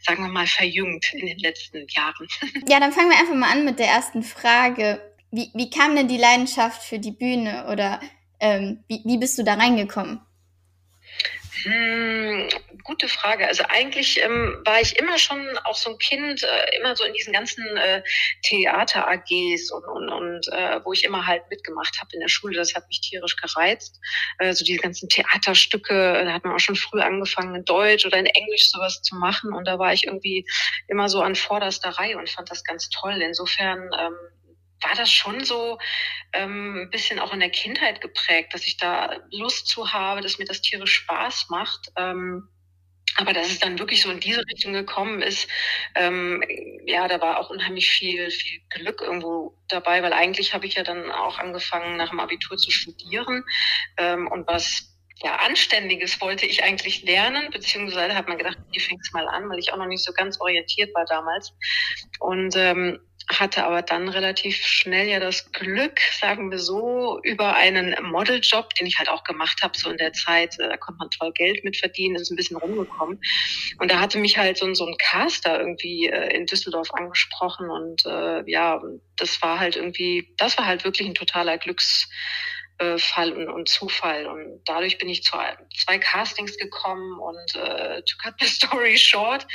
sagen 0.00 0.24
wir 0.24 0.30
mal 0.30 0.46
verjüngt 0.46 1.14
in 1.14 1.26
den 1.26 1.38
letzten 1.38 1.86
Jahren. 1.88 2.26
Ja, 2.68 2.80
dann 2.80 2.92
fangen 2.92 3.10
wir 3.10 3.18
einfach 3.18 3.34
mal 3.34 3.50
an 3.50 3.64
mit 3.64 3.78
der 3.78 3.88
ersten 3.88 4.22
Frage. 4.22 5.00
Wie, 5.30 5.50
wie 5.54 5.70
kam 5.70 5.94
denn 5.94 6.08
die 6.08 6.18
Leidenschaft 6.18 6.82
für 6.82 6.98
die 6.98 7.12
Bühne 7.12 7.66
oder 7.70 8.00
ähm, 8.40 8.82
wie, 8.88 9.02
wie 9.04 9.18
bist 9.18 9.38
du 9.38 9.44
da 9.44 9.54
reingekommen? 9.54 10.20
Hm, 11.54 12.48
gute 12.82 13.08
Frage. 13.08 13.46
Also 13.46 13.64
eigentlich 13.68 14.22
ähm, 14.22 14.56
war 14.64 14.80
ich 14.80 14.98
immer 14.98 15.18
schon 15.18 15.58
auch 15.64 15.76
so 15.76 15.90
ein 15.90 15.98
Kind, 15.98 16.42
äh, 16.42 16.78
immer 16.78 16.96
so 16.96 17.04
in 17.04 17.12
diesen 17.12 17.32
ganzen 17.34 17.76
äh, 17.76 18.02
Theater-AGs 18.42 19.70
und, 19.70 19.84
und, 19.84 20.08
und 20.08 20.48
äh, 20.48 20.80
wo 20.82 20.94
ich 20.94 21.04
immer 21.04 21.26
halt 21.26 21.42
mitgemacht 21.50 22.00
habe 22.00 22.08
in 22.14 22.20
der 22.20 22.28
Schule. 22.28 22.56
Das 22.56 22.74
hat 22.74 22.88
mich 22.88 23.02
tierisch 23.02 23.36
gereizt. 23.36 24.00
Äh, 24.38 24.54
so 24.54 24.64
diese 24.64 24.78
ganzen 24.78 25.10
Theaterstücke, 25.10 26.22
da 26.24 26.32
hat 26.32 26.44
man 26.44 26.54
auch 26.54 26.60
schon 26.60 26.76
früh 26.76 27.00
angefangen, 27.00 27.54
in 27.54 27.64
Deutsch 27.66 28.06
oder 28.06 28.18
in 28.18 28.26
Englisch 28.26 28.70
sowas 28.70 29.02
zu 29.02 29.14
machen. 29.16 29.52
Und 29.52 29.66
da 29.66 29.78
war 29.78 29.92
ich 29.92 30.06
irgendwie 30.06 30.46
immer 30.88 31.10
so 31.10 31.20
an 31.20 31.34
vorderster 31.34 31.90
Reihe 31.90 32.16
und 32.16 32.30
fand 32.30 32.50
das 32.50 32.64
ganz 32.64 32.88
toll. 32.88 33.20
Insofern 33.20 33.90
ähm, 34.00 34.14
war 34.82 34.94
das 34.96 35.12
schon 35.12 35.44
so 35.44 35.78
ähm, 36.32 36.82
ein 36.82 36.90
bisschen 36.90 37.18
auch 37.18 37.32
in 37.32 37.40
der 37.40 37.50
Kindheit 37.50 38.00
geprägt, 38.00 38.54
dass 38.54 38.66
ich 38.66 38.76
da 38.76 39.18
Lust 39.30 39.68
zu 39.68 39.92
habe, 39.92 40.20
dass 40.20 40.38
mir 40.38 40.44
das 40.44 40.60
tierisch 40.60 40.94
Spaß 40.94 41.46
macht. 41.48 41.88
Ähm, 41.96 42.48
aber 43.16 43.34
dass 43.34 43.50
es 43.50 43.58
dann 43.58 43.78
wirklich 43.78 44.00
so 44.02 44.10
in 44.10 44.20
diese 44.20 44.40
Richtung 44.40 44.72
gekommen 44.72 45.20
ist, 45.20 45.46
ähm, 45.94 46.42
ja, 46.86 47.08
da 47.08 47.20
war 47.20 47.38
auch 47.38 47.50
unheimlich 47.50 47.90
viel, 47.90 48.30
viel 48.30 48.60
Glück 48.70 49.02
irgendwo 49.02 49.58
dabei, 49.68 50.02
weil 50.02 50.14
eigentlich 50.14 50.54
habe 50.54 50.66
ich 50.66 50.74
ja 50.74 50.82
dann 50.82 51.10
auch 51.10 51.38
angefangen, 51.38 51.98
nach 51.98 52.08
dem 52.08 52.20
Abitur 52.20 52.56
zu 52.56 52.70
studieren 52.70 53.44
ähm, 53.98 54.28
und 54.28 54.46
was 54.46 54.92
ja, 55.22 55.36
Anständiges 55.36 56.20
wollte 56.20 56.46
ich 56.46 56.64
eigentlich 56.64 57.02
lernen, 57.02 57.50
beziehungsweise 57.52 58.14
hat 58.16 58.28
man 58.28 58.38
gedacht, 58.38 58.58
hier 58.72 58.80
fängst 58.80 59.14
mal 59.14 59.28
an, 59.28 59.48
weil 59.48 59.58
ich 59.58 59.72
auch 59.72 59.76
noch 59.76 59.86
nicht 59.86 60.04
so 60.04 60.12
ganz 60.12 60.40
orientiert 60.40 60.92
war 60.94 61.04
damals. 61.04 61.52
Und 62.18 62.56
ähm, 62.56 62.98
hatte 63.40 63.64
aber 63.64 63.82
dann 63.82 64.08
relativ 64.08 64.56
schnell 64.56 65.08
ja 65.08 65.20
das 65.20 65.52
Glück, 65.52 66.00
sagen 66.20 66.50
wir 66.50 66.58
so, 66.58 67.20
über 67.22 67.54
einen 67.54 67.94
Modeljob, 68.02 68.74
den 68.74 68.86
ich 68.86 68.98
halt 68.98 69.08
auch 69.08 69.24
gemacht 69.24 69.62
habe, 69.62 69.76
so 69.76 69.90
in 69.90 69.96
der 69.96 70.12
Zeit, 70.12 70.58
äh, 70.58 70.68
da 70.68 70.76
konnte 70.76 70.98
man 70.98 71.10
toll 71.10 71.32
Geld 71.32 71.64
mit 71.64 71.76
verdienen, 71.76 72.16
ist 72.16 72.30
ein 72.30 72.36
bisschen 72.36 72.56
rumgekommen. 72.56 73.20
Und 73.78 73.90
da 73.90 74.00
hatte 74.00 74.18
mich 74.18 74.38
halt 74.38 74.58
so, 74.58 74.72
so 74.74 74.86
ein 74.86 74.96
Caster 74.98 75.58
irgendwie 75.60 76.08
äh, 76.08 76.36
in 76.36 76.46
Düsseldorf 76.46 76.92
angesprochen 76.92 77.70
und 77.70 78.04
äh, 78.06 78.42
ja, 78.50 78.80
das 79.16 79.40
war 79.42 79.60
halt 79.60 79.76
irgendwie, 79.76 80.34
das 80.36 80.58
war 80.58 80.66
halt 80.66 80.84
wirklich 80.84 81.08
ein 81.08 81.14
totaler 81.14 81.58
Glücks 81.58 82.08
äh, 82.78 82.98
Fall 82.98 83.32
und, 83.32 83.48
und, 83.48 83.68
Zufall. 83.68 84.26
Und 84.26 84.62
dadurch 84.64 84.98
bin 84.98 85.08
ich 85.08 85.22
zu 85.22 85.36
zwei 85.76 85.98
Castings 85.98 86.56
gekommen 86.56 87.18
und 87.18 87.54
äh, 87.54 88.02
to 88.02 88.16
cut 88.22 88.34
the 88.40 88.46
story 88.48 88.96
short, 88.96 89.46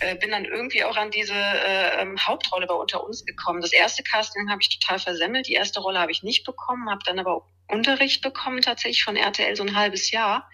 äh, 0.00 0.16
bin 0.16 0.30
dann 0.30 0.44
irgendwie 0.44 0.84
auch 0.84 0.96
an 0.96 1.10
diese 1.10 1.34
äh, 1.34 2.02
ähm, 2.02 2.18
Hauptrolle 2.18 2.66
bei 2.66 2.74
Unter 2.74 3.04
uns 3.04 3.24
gekommen. 3.24 3.60
Das 3.60 3.72
erste 3.72 4.02
Casting 4.02 4.50
habe 4.50 4.60
ich 4.62 4.78
total 4.78 4.98
versemmelt. 4.98 5.48
Die 5.48 5.54
erste 5.54 5.80
Rolle 5.80 5.98
habe 5.98 6.12
ich 6.12 6.22
nicht 6.22 6.44
bekommen, 6.44 6.90
habe 6.90 7.02
dann 7.04 7.18
aber 7.18 7.46
Unterricht 7.68 8.22
bekommen 8.22 8.60
tatsächlich 8.60 9.04
von 9.04 9.16
RTL 9.16 9.56
so 9.56 9.62
ein 9.62 9.74
halbes 9.74 10.10
Jahr, 10.10 10.50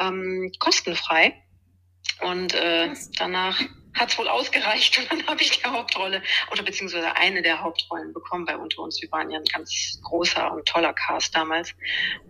ähm, 0.00 0.50
kostenfrei. 0.58 1.34
Und 2.20 2.54
äh, 2.54 2.90
danach 3.16 3.60
hat 3.94 4.10
es 4.10 4.18
wohl 4.18 4.28
ausgereicht 4.28 4.98
und 5.10 5.10
dann 5.10 5.26
habe 5.26 5.42
ich 5.42 5.50
die 5.50 5.64
Hauptrolle 5.64 6.22
oder 6.52 6.62
beziehungsweise 6.62 7.14
eine 7.16 7.42
der 7.42 7.62
Hauptrollen 7.62 8.12
bekommen 8.12 8.44
bei 8.44 8.56
Unter 8.56 8.82
uns. 8.82 9.00
Wir 9.00 9.10
waren 9.12 9.30
ja 9.30 9.38
ein 9.38 9.44
ganz 9.44 9.98
großer 10.02 10.52
und 10.52 10.66
toller 10.66 10.92
Cast 10.92 11.34
damals 11.34 11.74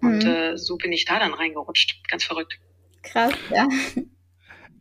und 0.01 0.25
mhm. 0.25 0.31
äh, 0.31 0.57
so 0.57 0.77
bin 0.77 0.93
ich 0.93 1.05
da 1.05 1.19
dann 1.19 1.35
reingerutscht. 1.35 2.03
Ganz 2.09 2.25
verrückt. 2.25 2.59
Krass, 3.03 3.33
ja. 3.51 3.69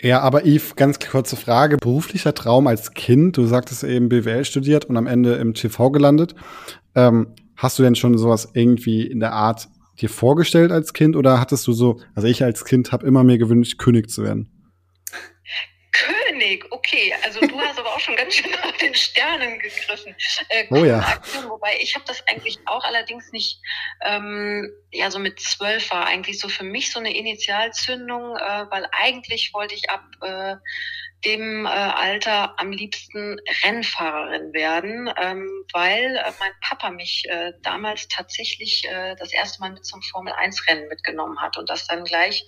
Ja, 0.01 0.19
aber 0.19 0.45
Yves, 0.45 0.75
ganz 0.75 0.99
kurze 0.99 1.35
Frage. 1.35 1.77
Beruflicher 1.77 2.35
Traum 2.35 2.67
als 2.67 2.93
Kind, 2.93 3.35
du 3.35 3.47
sagtest 3.47 3.83
eben 3.83 4.09
BWL 4.09 4.45
studiert 4.45 4.85
und 4.85 4.95
am 4.95 5.07
Ende 5.07 5.35
im 5.35 5.55
TV 5.55 5.89
gelandet. 5.89 6.35
Ähm, 6.93 7.33
hast 7.55 7.79
du 7.79 7.83
denn 7.83 7.95
schon 7.95 8.15
sowas 8.17 8.51
irgendwie 8.53 9.07
in 9.07 9.19
der 9.19 9.33
Art 9.33 9.69
dir 9.99 10.09
vorgestellt 10.09 10.71
als 10.71 10.93
Kind 10.93 11.15
oder 11.15 11.39
hattest 11.39 11.65
du 11.65 11.73
so, 11.73 11.99
also 12.13 12.27
ich 12.27 12.43
als 12.43 12.63
Kind 12.65 12.91
habe 12.91 13.07
immer 13.07 13.23
mir 13.23 13.39
gewünscht, 13.39 13.79
König 13.79 14.11
zu 14.11 14.23
werden? 14.23 14.51
Wenig. 16.39 16.65
Okay, 16.71 17.13
also 17.23 17.39
du 17.39 17.59
hast 17.59 17.79
aber 17.79 17.89
auch 17.89 17.99
schon 17.99 18.15
ganz 18.15 18.35
schön 18.35 18.51
nach 18.63 18.71
den 18.77 18.95
Sternen 18.95 19.59
gegriffen. 19.59 20.15
Äh, 20.49 20.65
oh 20.69 20.83
ja. 20.83 20.99
Aktion, 20.99 21.49
wobei 21.49 21.77
ich 21.79 21.95
habe 21.95 22.05
das 22.05 22.25
eigentlich 22.27 22.59
auch 22.65 22.83
allerdings 22.83 23.31
nicht, 23.31 23.59
ähm, 24.03 24.71
ja 24.91 25.11
so 25.11 25.19
mit 25.19 25.39
zwölf 25.39 25.91
war 25.91 26.05
eigentlich 26.05 26.39
so 26.39 26.49
für 26.49 26.63
mich 26.63 26.91
so 26.91 26.99
eine 26.99 27.15
Initialzündung, 27.15 28.35
äh, 28.37 28.65
weil 28.69 28.87
eigentlich 28.91 29.53
wollte 29.53 29.75
ich 29.75 29.89
ab 29.89 30.03
äh, 30.21 30.55
dem 31.25 31.65
äh, 31.65 31.69
Alter 31.69 32.59
am 32.59 32.71
liebsten 32.71 33.39
Rennfahrerin 33.63 34.53
werden, 34.53 35.11
ähm, 35.19 35.49
weil 35.73 36.15
äh, 36.15 36.31
mein 36.39 36.51
Papa 36.61 36.91
mich 36.91 37.23
äh, 37.27 37.53
damals 37.63 38.07
tatsächlich 38.07 38.85
äh, 38.85 39.15
das 39.15 39.33
erste 39.33 39.59
Mal 39.59 39.71
mit 39.71 39.85
zum 39.85 40.01
Formel 40.03 40.33
1 40.33 40.67
Rennen 40.67 40.87
mitgenommen 40.87 41.41
hat 41.41 41.57
und 41.57 41.69
das 41.69 41.87
dann 41.87 42.03
gleich 42.03 42.45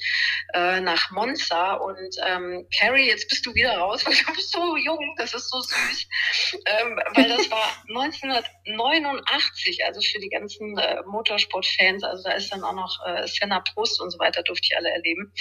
äh, 0.53 0.81
nach 0.81 1.09
Monza 1.11 1.73
und 1.73 2.15
ähm, 2.27 2.67
Carrie, 2.77 3.07
jetzt 3.07 3.27
bist 3.27 3.45
du 3.45 3.55
wieder 3.55 3.77
raus, 3.77 4.05
weil 4.05 4.13
du 4.15 4.33
bist 4.33 4.51
so 4.51 4.77
jung, 4.77 5.15
das 5.17 5.33
ist 5.33 5.49
so 5.49 5.59
süß, 5.61 6.07
ähm, 6.65 6.99
weil 7.15 7.27
das 7.27 7.49
war 7.49 7.83
1989, 7.89 9.83
also 9.85 9.99
für 10.01 10.19
die 10.19 10.29
ganzen 10.29 10.77
äh, 10.77 11.01
Motorsportfans, 11.07 12.03
also 12.03 12.23
da 12.23 12.31
ist 12.33 12.51
dann 12.51 12.63
auch 12.63 12.73
noch 12.73 12.99
äh, 13.05 13.27
Senna 13.27 13.61
Prost 13.61 13.99
und 13.99 14.11
so 14.11 14.19
weiter, 14.19 14.43
durfte 14.43 14.67
ich 14.69 14.77
alle 14.77 14.91
erleben. 14.91 15.33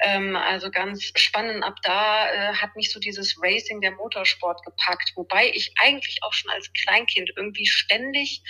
Ähm, 0.00 0.34
also 0.36 0.70
ganz 0.70 1.12
spannend, 1.16 1.62
ab 1.62 1.76
da 1.82 2.32
äh, 2.32 2.54
hat 2.54 2.69
hat 2.70 2.76
mich 2.76 2.92
so 2.92 3.00
dieses 3.00 3.36
Racing, 3.42 3.80
der 3.80 3.92
Motorsport 3.92 4.64
gepackt, 4.64 5.12
wobei 5.16 5.50
ich 5.52 5.74
eigentlich 5.80 6.22
auch 6.22 6.32
schon 6.32 6.50
als 6.50 6.70
Kleinkind 6.72 7.32
irgendwie 7.36 7.66
ständig 7.66 8.42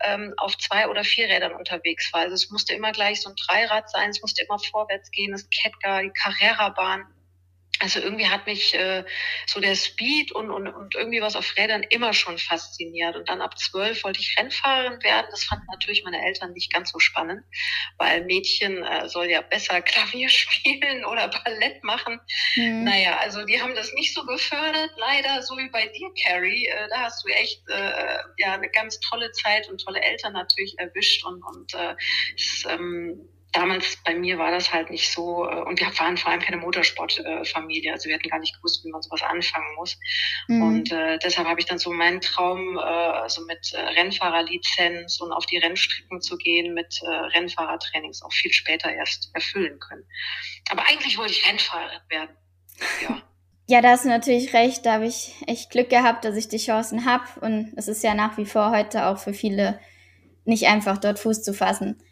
ähm, 0.00 0.34
auf 0.36 0.58
zwei 0.58 0.88
oder 0.88 1.04
vier 1.04 1.28
Rädern 1.28 1.54
unterwegs 1.54 2.12
war. 2.12 2.22
Also 2.22 2.34
es 2.34 2.50
musste 2.50 2.74
immer 2.74 2.92
gleich 2.92 3.20
so 3.22 3.30
ein 3.30 3.36
Dreirad 3.36 3.88
sein, 3.90 4.10
es 4.10 4.20
musste 4.20 4.42
immer 4.42 4.58
vorwärts 4.58 5.10
gehen, 5.10 5.32
das 5.32 5.48
Kettgar, 5.50 6.02
die 6.02 6.10
Carrera-Bahn 6.10 7.06
also 7.80 8.00
irgendwie 8.00 8.28
hat 8.28 8.46
mich 8.46 8.74
äh, 8.74 9.04
so 9.46 9.60
der 9.60 9.76
Speed 9.76 10.32
und, 10.32 10.50
und, 10.50 10.68
und 10.68 10.94
irgendwie 10.94 11.20
was 11.20 11.36
auf 11.36 11.56
Rädern 11.56 11.82
immer 11.82 12.12
schon 12.12 12.38
fasziniert. 12.38 13.16
Und 13.16 13.28
dann 13.28 13.40
ab 13.40 13.58
zwölf 13.58 14.04
wollte 14.04 14.20
ich 14.20 14.36
Rennfahrerin 14.38 15.02
werden. 15.02 15.28
Das 15.30 15.44
fanden 15.44 15.66
natürlich 15.70 16.02
meine 16.04 16.24
Eltern 16.24 16.52
nicht 16.52 16.72
ganz 16.72 16.90
so 16.90 16.98
spannend, 16.98 17.44
weil 17.96 18.24
Mädchen 18.24 18.82
äh, 18.84 19.08
soll 19.08 19.30
ja 19.30 19.42
besser 19.42 19.80
Klavier 19.88 20.28
spielen 20.28 21.04
oder 21.04 21.28
Ballett 21.28 21.84
machen. 21.84 22.20
Mhm. 22.56 22.84
Naja, 22.84 23.18
also 23.18 23.44
die 23.44 23.60
haben 23.60 23.74
das 23.74 23.92
nicht 23.92 24.14
so 24.14 24.24
gefördert, 24.24 24.90
leider, 24.96 25.42
so 25.42 25.56
wie 25.56 25.68
bei 25.70 25.86
dir, 25.86 26.08
Carrie. 26.24 26.66
Äh, 26.66 26.88
da 26.90 27.02
hast 27.02 27.24
du 27.24 27.28
echt 27.28 27.62
äh, 27.68 28.18
ja 28.38 28.54
eine 28.54 28.70
ganz 28.70 28.98
tolle 29.00 29.30
Zeit 29.32 29.68
und 29.68 29.82
tolle 29.82 30.00
Eltern 30.00 30.32
natürlich 30.32 30.74
erwischt 30.78 31.24
und, 31.24 31.42
und 31.42 31.74
äh, 31.74 31.94
ist, 32.34 32.66
ähm, 32.68 33.28
damals 33.52 33.96
bei 34.04 34.14
mir 34.14 34.38
war 34.38 34.50
das 34.50 34.72
halt 34.72 34.90
nicht 34.90 35.10
so 35.10 35.48
äh, 35.48 35.62
und 35.62 35.80
wir 35.80 35.86
waren 35.98 36.16
vor 36.16 36.30
allem 36.30 36.40
keine 36.40 36.58
Motorsportfamilie, 36.58 37.92
also 37.92 38.08
wir 38.08 38.14
hatten 38.16 38.28
gar 38.28 38.38
nicht 38.38 38.56
gewusst, 38.56 38.84
wie 38.84 38.90
man 38.90 39.02
sowas 39.02 39.22
anfangen 39.22 39.74
muss. 39.76 39.98
Mhm. 40.48 40.62
Und 40.62 40.92
äh, 40.92 41.18
deshalb 41.18 41.48
habe 41.48 41.60
ich 41.60 41.66
dann 41.66 41.78
so 41.78 41.92
meinen 41.92 42.20
Traum, 42.20 42.76
äh, 42.76 42.80
also 42.80 43.44
mit 43.46 43.72
äh, 43.72 43.80
Rennfahrerlizenz 43.80 45.20
und 45.20 45.32
auf 45.32 45.46
die 45.46 45.58
Rennstrecken 45.58 46.20
zu 46.20 46.36
gehen, 46.36 46.74
mit 46.74 47.00
äh, 47.02 47.08
Rennfahrertrainings 47.08 48.22
auch 48.22 48.32
viel 48.32 48.52
später 48.52 48.92
erst 48.92 49.30
erfüllen 49.34 49.78
können. 49.80 50.04
Aber 50.70 50.82
eigentlich 50.88 51.18
wollte 51.18 51.32
ich 51.32 51.48
Rennfahrerin 51.48 52.00
werden. 52.08 52.36
Ja. 53.02 53.22
Ja, 53.70 53.82
da 53.82 53.90
hast 53.90 54.06
du 54.06 54.08
natürlich 54.08 54.54
recht. 54.54 54.86
Da 54.86 54.94
habe 54.94 55.06
ich 55.06 55.34
echt 55.46 55.68
Glück 55.70 55.90
gehabt, 55.90 56.24
dass 56.24 56.36
ich 56.36 56.48
die 56.48 56.56
Chancen 56.56 57.04
habe. 57.04 57.24
Und 57.42 57.74
es 57.76 57.86
ist 57.86 58.02
ja 58.02 58.14
nach 58.14 58.38
wie 58.38 58.46
vor 58.46 58.70
heute 58.70 59.04
auch 59.04 59.18
für 59.18 59.34
viele 59.34 59.78
nicht 60.46 60.68
einfach, 60.68 60.96
dort 60.96 61.18
Fuß 61.18 61.42
zu 61.42 61.52
fassen. 61.52 62.02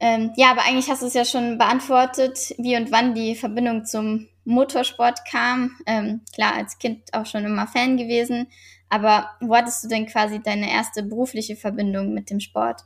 Ähm, 0.00 0.32
ja, 0.36 0.50
aber 0.50 0.62
eigentlich 0.62 0.88
hast 0.88 1.02
du 1.02 1.06
es 1.06 1.14
ja 1.14 1.24
schon 1.26 1.58
beantwortet, 1.58 2.54
wie 2.56 2.76
und 2.76 2.90
wann 2.90 3.14
die 3.14 3.34
Verbindung 3.34 3.84
zum 3.84 4.28
Motorsport 4.44 5.20
kam. 5.30 5.76
Ähm, 5.86 6.22
klar, 6.34 6.54
als 6.54 6.78
Kind 6.78 7.12
auch 7.12 7.26
schon 7.26 7.44
immer 7.44 7.66
Fan 7.66 7.98
gewesen. 7.98 8.48
Aber 8.88 9.30
wo 9.40 9.54
hattest 9.54 9.84
du 9.84 9.88
denn 9.88 10.06
quasi 10.06 10.42
deine 10.42 10.70
erste 10.70 11.02
berufliche 11.02 11.54
Verbindung 11.54 12.12
mit 12.14 12.30
dem 12.30 12.40
Sport? 12.40 12.82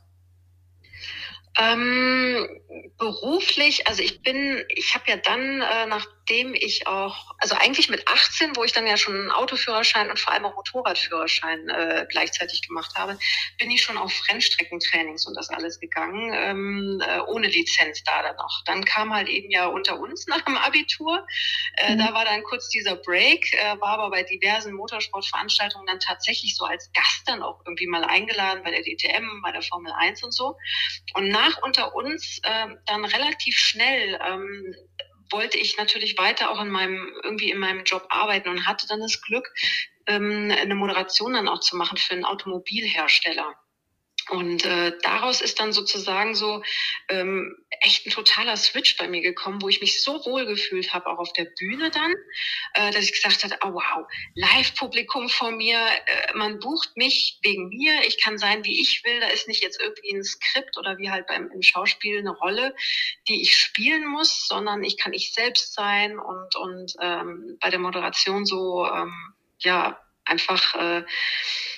Ähm, 1.57 2.47
beruflich, 2.97 3.87
also 3.87 4.03
ich 4.03 4.21
bin, 4.21 4.61
ich 4.69 4.93
habe 4.93 5.05
ja 5.07 5.15
dann, 5.15 5.61
äh, 5.61 5.87
nachdem 6.27 6.55
ich 6.55 6.87
auch, 6.87 7.35
also 7.37 7.55
eigentlich 7.55 7.89
mit 7.89 8.07
18, 8.07 8.55
wo 8.55 8.63
ich 8.63 8.73
dann 8.73 8.87
ja 8.87 8.97
schon 8.97 9.13
einen 9.13 9.31
Autoführerschein 9.31 10.09
und 10.09 10.19
vor 10.19 10.33
allem 10.33 10.45
auch 10.45 10.55
Motorradführerschein 10.55 11.69
äh, 11.69 12.07
gleichzeitig 12.09 12.67
gemacht 12.67 12.95
habe, 12.95 13.17
bin 13.59 13.69
ich 13.69 13.83
schon 13.83 13.97
auf 13.97 14.11
Rennstreckentrainings 14.29 15.27
und 15.27 15.35
das 15.35 15.49
alles 15.49 15.79
gegangen, 15.79 16.33
ähm, 16.33 17.03
äh, 17.05 17.19
ohne 17.27 17.47
Lizenz 17.47 18.03
da 18.03 18.23
dann 18.23 18.35
noch. 18.37 18.63
Dann 18.65 18.83
kam 18.85 19.13
halt 19.13 19.27
eben 19.29 19.51
ja 19.51 19.67
unter 19.67 19.99
uns 19.99 20.25
nach 20.25 20.41
dem 20.41 20.57
Abitur, 20.57 21.25
äh, 21.77 21.93
mhm. 21.93 21.99
da 21.99 22.13
war 22.13 22.25
dann 22.25 22.41
kurz 22.43 22.69
dieser 22.69 22.95
Break, 22.95 23.53
äh, 23.53 23.79
war 23.79 23.99
aber 23.99 24.09
bei 24.09 24.23
diversen 24.23 24.73
Motorsportveranstaltungen 24.73 25.85
dann 25.85 25.99
tatsächlich 25.99 26.55
so 26.55 26.65
als 26.65 26.91
Gast 26.93 27.27
dann 27.27 27.43
auch 27.43 27.61
irgendwie 27.65 27.87
mal 27.87 28.03
eingeladen 28.03 28.63
bei 28.63 28.71
der 28.71 28.81
DTM, 28.81 29.41
bei 29.43 29.51
der 29.51 29.61
Formel 29.61 29.91
1 29.91 30.23
und 30.23 30.33
so. 30.33 30.57
Und 31.13 31.29
nach 31.29 31.61
unter 31.61 31.93
uns 31.93 32.39
äh, 32.41 32.67
dann 32.87 33.05
relativ 33.05 33.57
schnell 33.57 34.19
ähm, 34.27 34.75
wollte 35.31 35.57
ich 35.57 35.77
natürlich 35.77 36.17
weiter 36.17 36.51
auch 36.51 36.61
in 36.61 36.69
meinem 36.69 37.13
irgendwie 37.23 37.51
in 37.51 37.57
meinem 37.57 37.83
Job 37.83 38.05
arbeiten 38.09 38.49
und 38.49 38.67
hatte 38.67 38.87
dann 38.87 38.99
das 38.99 39.21
Glück, 39.21 39.51
ähm, 40.07 40.51
eine 40.51 40.75
Moderation 40.75 41.33
dann 41.33 41.47
auch 41.47 41.59
zu 41.59 41.75
machen 41.75 41.97
für 41.97 42.13
einen 42.13 42.25
Automobilhersteller. 42.25 43.55
Und 44.29 44.65
äh, 44.65 44.97
daraus 45.03 45.41
ist 45.41 45.59
dann 45.59 45.71
sozusagen 45.71 46.33
so 46.33 46.63
ähm, 47.09 47.55
echt 47.81 48.05
ein 48.05 48.11
totaler 48.11 48.57
Switch 48.57 48.97
bei 48.97 49.07
mir 49.07 49.21
gekommen, 49.21 49.61
wo 49.61 49.69
ich 49.69 49.81
mich 49.81 50.03
so 50.03 50.13
wohl 50.25 50.45
gefühlt 50.45 50.93
habe, 50.93 51.07
auch 51.07 51.19
auf 51.19 51.33
der 51.33 51.45
Bühne 51.59 51.91
dann, 51.91 52.11
äh, 52.73 52.91
dass 52.91 53.05
ich 53.05 53.13
gesagt 53.13 53.43
habe, 53.43 53.55
oh 53.63 53.73
wow, 53.73 54.07
Live-Publikum 54.33 55.29
vor 55.29 55.51
mir, 55.51 55.77
äh, 55.77 56.33
man 56.33 56.59
bucht 56.59 56.97
mich 56.97 57.39
wegen 57.43 57.69
mir, 57.69 58.01
ich 58.07 58.21
kann 58.21 58.39
sein, 58.39 58.63
wie 58.63 58.81
ich 58.81 59.03
will, 59.03 59.19
da 59.19 59.27
ist 59.27 59.47
nicht 59.47 59.61
jetzt 59.61 59.79
irgendwie 59.79 60.15
ein 60.15 60.23
Skript 60.23 60.77
oder 60.77 60.97
wie 60.97 61.11
halt 61.11 61.27
beim 61.27 61.51
im 61.53 61.61
Schauspiel 61.61 62.19
eine 62.19 62.31
Rolle, 62.31 62.75
die 63.27 63.41
ich 63.43 63.55
spielen 63.55 64.07
muss, 64.07 64.47
sondern 64.47 64.83
ich 64.83 64.97
kann 64.97 65.13
ich 65.13 65.33
selbst 65.33 65.73
sein 65.73 66.17
und, 66.17 66.55
und 66.55 66.93
ähm, 66.99 67.57
bei 67.61 67.69
der 67.69 67.79
Moderation 67.79 68.45
so, 68.45 68.87
ähm, 68.87 69.13
ja, 69.59 69.99
einfach 70.25 70.75
äh, 70.75 71.03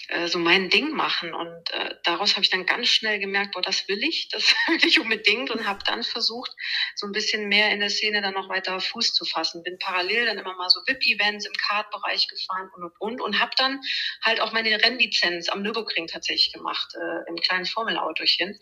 äh, 0.08 0.28
so 0.28 0.40
mein 0.40 0.70
Ding 0.70 0.92
machen. 0.92 1.34
Und 1.34 1.72
äh, 1.72 1.96
daraus 2.04 2.36
habe 2.36 2.44
ich 2.44 2.50
dann 2.50 2.66
ganz 2.66 2.88
schnell 2.88 3.20
gemerkt, 3.20 3.54
boah, 3.54 3.62
das 3.62 3.88
will 3.88 4.02
ich, 4.04 4.30
das 4.30 4.44
will 4.68 4.86
ich 4.86 5.00
unbedingt 5.00 5.52
und 5.52 5.68
habe 5.68 5.80
dann 5.86 6.04
versucht, 6.04 6.52
so 6.96 7.08
ein 7.08 7.12
bisschen 7.12 7.48
mehr 7.48 7.72
in 7.72 7.80
der 7.80 7.90
Szene 7.90 8.22
dann 8.22 8.34
noch 8.34 8.50
weiter 8.50 8.80
Fuß 8.80 9.14
zu 9.14 9.26
fassen. 9.26 9.64
Bin 9.64 9.78
parallel 9.80 10.26
dann 10.26 10.38
immer 10.38 10.56
mal 10.56 10.70
so 10.70 10.80
VIP-Events 10.88 11.46
im 11.46 11.54
Kartbereich 11.54 12.28
gefahren 12.28 12.70
und 12.76 12.84
und 12.84 12.94
und 13.00 13.22
und 13.22 13.40
habe 13.40 13.52
dann 13.58 13.82
halt 14.24 14.40
auch 14.42 14.54
meine 14.54 14.82
Rennlizenz 14.82 15.50
am 15.50 15.62
Nürburgring 15.62 16.08
tatsächlich 16.08 16.54
gemacht, 16.54 16.94
äh, 16.96 17.30
im 17.30 17.36
kleinen 17.36 17.66
Formelautochen. 17.66 18.60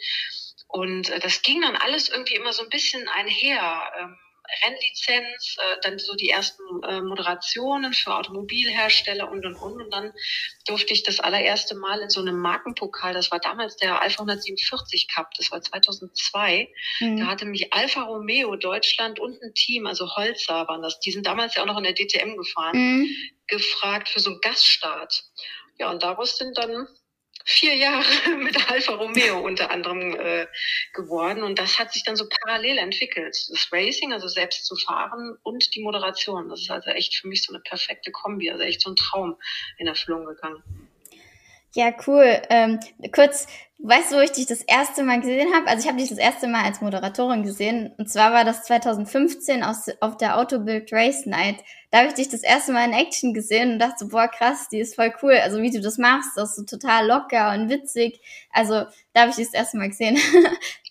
Und 0.67 1.09
äh, 1.09 1.19
das 1.19 1.41
ging 1.41 1.61
dann 1.61 1.75
alles 1.75 2.09
irgendwie 2.09 2.35
immer 2.35 2.53
so 2.53 2.63
ein 2.63 2.69
bisschen 2.69 3.07
einher. 3.07 3.91
Ähm, 3.99 4.17
Rennlizenz, 4.63 5.57
äh, 5.57 5.77
dann 5.81 5.99
so 5.99 6.15
die 6.15 6.29
ersten 6.29 6.63
äh, 6.83 7.01
Moderationen 7.01 7.93
für 7.93 8.15
Automobilhersteller 8.15 9.29
und 9.29 9.45
und 9.45 9.55
und. 9.55 9.81
Und 9.81 9.93
dann 9.93 10.13
durfte 10.65 10.93
ich 10.93 11.03
das 11.03 11.19
allererste 11.19 11.75
Mal 11.75 11.99
in 12.01 12.09
so 12.09 12.21
einem 12.21 12.39
Markenpokal, 12.39 13.13
das 13.13 13.31
war 13.31 13.39
damals 13.39 13.77
der 13.77 14.01
Alpha 14.01 14.23
147 14.23 15.07
Cup, 15.13 15.33
das 15.37 15.51
war 15.51 15.61
2002. 15.61 16.69
Mhm. 16.99 17.17
Da 17.17 17.27
hatte 17.27 17.45
mich 17.45 17.73
Alfa 17.73 18.03
Romeo 18.03 18.55
Deutschland 18.55 19.19
und 19.19 19.41
ein 19.41 19.53
Team, 19.53 19.87
also 19.87 20.15
Holzer 20.15 20.67
waren 20.67 20.81
das, 20.81 20.99
die 20.99 21.11
sind 21.11 21.25
damals 21.25 21.55
ja 21.55 21.63
auch 21.63 21.67
noch 21.67 21.77
in 21.77 21.83
der 21.83 21.93
DTM 21.93 22.35
gefahren, 22.37 22.77
mhm. 22.77 23.15
gefragt 23.47 24.09
für 24.09 24.19
so 24.19 24.31
einen 24.31 24.41
Gaststart. 24.41 25.23
Ja, 25.77 25.91
und 25.91 26.03
daraus 26.03 26.37
sind 26.37 26.57
dann 26.57 26.87
vier 27.45 27.75
Jahre 27.75 28.05
mit 28.37 28.69
Alfa 28.69 28.95
Romeo 28.95 29.39
unter 29.39 29.71
anderem 29.71 30.15
äh, 30.19 30.47
geworden. 30.93 31.43
Und 31.43 31.59
das 31.59 31.79
hat 31.79 31.93
sich 31.93 32.03
dann 32.03 32.15
so 32.15 32.27
parallel 32.27 32.79
entwickelt. 32.79 33.37
Das 33.49 33.69
Racing, 33.71 34.11
also 34.11 34.27
selbst 34.27 34.65
zu 34.65 34.75
fahren 34.75 35.37
und 35.43 35.73
die 35.75 35.81
Moderation. 35.81 36.49
Das 36.49 36.61
ist 36.61 36.71
also 36.71 36.89
echt 36.89 37.15
für 37.15 37.27
mich 37.27 37.43
so 37.43 37.53
eine 37.53 37.61
perfekte 37.61 38.11
Kombi, 38.11 38.51
also 38.51 38.63
echt 38.63 38.81
so 38.81 38.89
ein 38.89 38.95
Traum 38.95 39.37
in 39.77 39.87
Erfüllung 39.87 40.25
gegangen. 40.25 40.63
Ja, 41.75 41.91
cool. 42.07 42.41
Ähm, 42.49 42.79
kurz, 43.13 43.47
weißt 43.79 44.11
du, 44.13 44.15
wo 44.15 44.19
ich 44.21 44.31
dich 44.31 44.45
das 44.45 44.61
erste 44.61 45.03
Mal 45.03 45.19
gesehen 45.19 45.53
habe? 45.53 45.67
Also 45.67 45.83
ich 45.83 45.87
habe 45.89 45.99
dich 45.99 46.07
das 46.07 46.17
erste 46.17 46.47
Mal 46.47 46.63
als 46.63 46.79
Moderatorin 46.79 47.43
gesehen. 47.43 47.91
Und 47.97 48.09
zwar 48.09 48.31
war 48.31 48.45
das 48.45 48.63
2015 48.63 49.61
aus, 49.61 49.87
auf 49.99 50.15
der 50.15 50.37
Autobild 50.37 50.93
Race 50.93 51.25
Night. 51.25 51.57
Da 51.91 51.97
habe 51.97 52.07
ich 52.07 52.13
dich 52.13 52.29
das 52.29 52.43
erste 52.43 52.71
Mal 52.71 52.85
in 52.85 52.93
Action 52.93 53.33
gesehen 53.33 53.73
und 53.73 53.79
dachte 53.79 54.05
boah, 54.05 54.29
krass, 54.29 54.69
die 54.69 54.79
ist 54.79 54.95
voll 54.95 55.13
cool. 55.21 55.33
Also 55.33 55.61
wie 55.61 55.69
du 55.69 55.81
das 55.81 55.97
machst, 55.97 56.29
das 56.37 56.51
ist 56.51 56.55
so 56.55 56.77
total 56.77 57.07
locker 57.07 57.51
und 57.53 57.69
witzig. 57.69 58.21
Also 58.53 58.85
da 59.13 59.21
habe 59.21 59.31
ich 59.31 59.35
dich 59.35 59.47
das 59.47 59.55
erste 59.55 59.77
Mal 59.77 59.89
gesehen. 59.89 60.17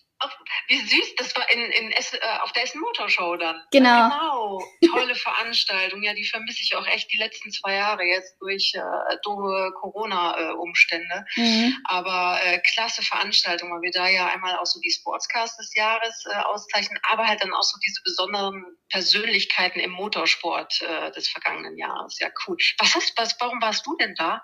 wie 0.67 0.79
süß, 0.79 1.15
das 1.15 1.35
war 1.35 1.49
in, 1.51 1.71
in 1.71 1.91
Essen, 1.91 2.19
äh, 2.21 2.39
auf 2.41 2.51
der 2.53 2.63
Essen 2.63 2.81
Motorshow 2.81 3.35
dann. 3.37 3.61
Genau. 3.71 4.09
Genau. 4.09 4.63
Tolle 4.91 5.15
Veranstaltung. 5.15 6.03
Ja, 6.03 6.13
die 6.13 6.25
vermisse 6.25 6.61
ich 6.61 6.75
auch 6.75 6.85
echt 6.87 7.11
die 7.11 7.17
letzten 7.17 7.51
zwei 7.51 7.75
Jahre 7.75 8.03
jetzt 8.03 8.35
durch 8.39 8.73
äh, 8.75 9.17
doofe 9.23 9.71
Corona-Umstände. 9.79 11.25
Mhm. 11.35 11.77
Aber 11.85 12.39
äh, 12.43 12.59
klasse 12.73 13.01
Veranstaltung, 13.01 13.71
weil 13.71 13.81
wir 13.81 13.91
da 13.91 14.07
ja 14.07 14.27
einmal 14.27 14.57
auch 14.57 14.65
so 14.65 14.79
die 14.79 14.91
Sportscast 14.91 15.59
des 15.59 15.73
Jahres 15.75 16.25
äh, 16.31 16.35
auszeichnen, 16.35 16.99
aber 17.09 17.27
halt 17.27 17.41
dann 17.41 17.53
auch 17.53 17.63
so 17.63 17.77
diese 17.85 18.01
besonderen 18.03 18.63
Persönlichkeiten 18.89 19.79
im 19.79 19.91
Motorsport 19.91 20.81
äh, 20.81 21.11
des 21.11 21.27
vergangenen 21.27 21.77
Jahres. 21.77 22.19
Ja, 22.19 22.29
cool. 22.47 22.57
Was 22.79 22.95
hast, 22.95 23.13
was, 23.17 23.35
warum 23.39 23.61
warst 23.61 23.85
du 23.85 23.95
denn 23.97 24.15
da? 24.15 24.43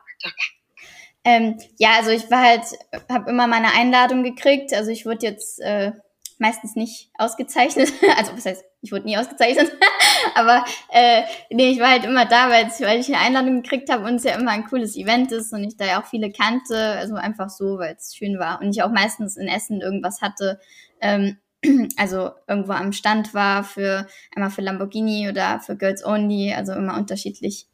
Ähm, 1.23 1.59
ja, 1.77 1.89
also 1.97 2.09
ich 2.11 2.29
war 2.31 2.41
halt, 2.41 2.63
habe 3.09 3.29
immer 3.29 3.47
meine 3.47 3.73
Einladung 3.73 4.23
gekriegt. 4.23 4.73
Also 4.73 4.91
ich 4.91 5.05
wurde 5.05 5.25
jetzt 5.25 5.59
äh, 5.61 5.91
meistens 6.39 6.75
nicht 6.75 7.09
ausgezeichnet. 7.17 7.93
Also 8.17 8.33
was 8.35 8.45
heißt, 8.45 8.65
ich 8.81 8.91
wurde 8.91 9.05
nie 9.05 9.17
ausgezeichnet. 9.17 9.71
Aber 10.35 10.65
äh, 10.91 11.21
nee, 11.51 11.69
ich 11.71 11.79
war 11.79 11.89
halt 11.89 12.03
immer 12.03 12.25
da, 12.25 12.49
weil, 12.49 12.65
weil 12.65 12.99
ich 12.99 13.07
eine 13.07 13.19
Einladung 13.19 13.61
gekriegt 13.61 13.91
habe 13.91 14.05
und 14.05 14.15
es 14.15 14.23
ja 14.23 14.35
immer 14.35 14.51
ein 14.51 14.65
cooles 14.65 14.95
Event 14.95 15.31
ist 15.31 15.53
und 15.53 15.63
ich 15.63 15.77
da 15.77 15.85
ja 15.85 16.01
auch 16.01 16.05
viele 16.07 16.31
kannte. 16.31 16.77
Also 16.77 17.15
einfach 17.15 17.49
so, 17.49 17.77
weil 17.77 17.95
es 17.95 18.15
schön 18.15 18.39
war. 18.39 18.59
Und 18.61 18.75
ich 18.75 18.83
auch 18.83 18.91
meistens 18.91 19.37
in 19.37 19.47
Essen 19.47 19.81
irgendwas 19.81 20.21
hatte. 20.21 20.59
Ähm, 20.99 21.37
also 21.97 22.31
irgendwo 22.47 22.71
am 22.71 22.91
Stand 22.91 23.33
war 23.35 23.63
für 23.63 24.07
einmal 24.35 24.49
für 24.49 24.61
Lamborghini 24.61 25.29
oder 25.29 25.59
für 25.59 25.77
Girls 25.77 26.03
Only, 26.03 26.53
also 26.53 26.73
immer 26.73 26.97
unterschiedlich. 26.97 27.67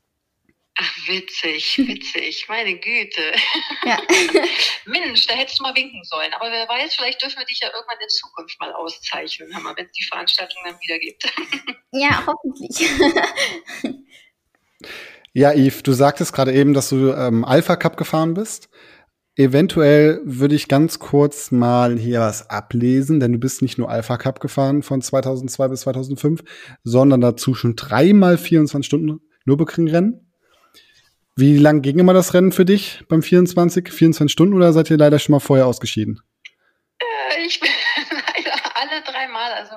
Ach, 0.80 1.08
witzig, 1.08 1.78
witzig, 1.88 2.46
meine 2.48 2.78
Güte. 2.78 3.34
Ja. 3.84 4.00
Mensch, 4.86 5.26
da 5.26 5.34
hättest 5.34 5.60
du 5.60 5.64
mal 5.64 5.76
winken 5.76 6.04
sollen. 6.04 6.32
Aber 6.34 6.52
wer 6.52 6.68
weiß, 6.70 6.96
vielleicht 6.96 7.22
dürfen 7.22 7.40
wir 7.40 7.46
dich 7.46 7.60
ja 7.62 7.70
irgendwann 7.74 7.98
in 8.02 8.10
Zukunft 8.10 8.60
mal 8.60 8.72
auszeichnen, 8.74 9.50
wenn 9.50 9.86
es 9.86 9.92
die 9.92 10.06
Veranstaltung 10.06 10.62
dann 10.66 10.80
wieder 10.80 11.00
gibt. 11.00 11.26
Ja, 11.94 12.28
hoffentlich. 12.28 12.86
Ja, 15.34 15.54
Yves, 15.54 15.82
du 15.84 15.94
sagtest 15.94 16.34
gerade 16.34 16.54
eben, 16.54 16.74
dass 16.74 16.90
du 16.90 17.14
ähm, 17.14 17.46
Alpha 17.46 17.78
Cup 17.78 17.96
gefahren 17.96 18.34
bist. 18.34 18.70
Eventuell 19.36 20.20
würde 20.26 20.54
ich 20.54 20.68
ganz 20.68 21.00
kurz 21.00 21.50
mal 21.50 21.98
hier 21.98 22.20
was 22.20 22.50
ablesen, 22.50 23.20
denn 23.20 23.32
du 23.32 23.40
bist 23.40 23.62
nicht 23.62 23.78
nur 23.78 23.90
Alpha 23.90 24.18
Cup 24.18 24.42
gefahren 24.42 24.84
von 24.84 25.02
2002 25.02 25.68
bis 25.70 25.82
2005, 25.82 26.44
sondern 26.84 27.22
dazu 27.22 27.54
schon 27.54 27.76
dreimal 27.76 28.38
24 28.38 28.86
Stunden 28.86 29.22
Nürburgring-Rennen. 29.46 30.27
Wie 31.40 31.56
lang 31.56 31.84
ging 31.84 32.00
immer 32.00 32.16
das 32.16 32.34
Rennen 32.34 32.52
für 32.52 32.66
dich 32.66 33.04
beim 33.10 33.22
24? 33.22 33.90
24 33.94 34.32
Stunden 34.32 34.56
oder 34.56 34.74
seid 34.74 34.90
ihr 34.90 34.98
leider 34.98 35.20
schon 35.20 35.34
mal 35.34 35.40
vorher 35.40 35.68
ausgeschieden? 35.68 36.20
Äh, 37.00 37.46
ich 37.46 37.60
bin 37.60 37.70
alle 38.74 39.04
dreimal, 39.04 39.52
also 39.54 39.76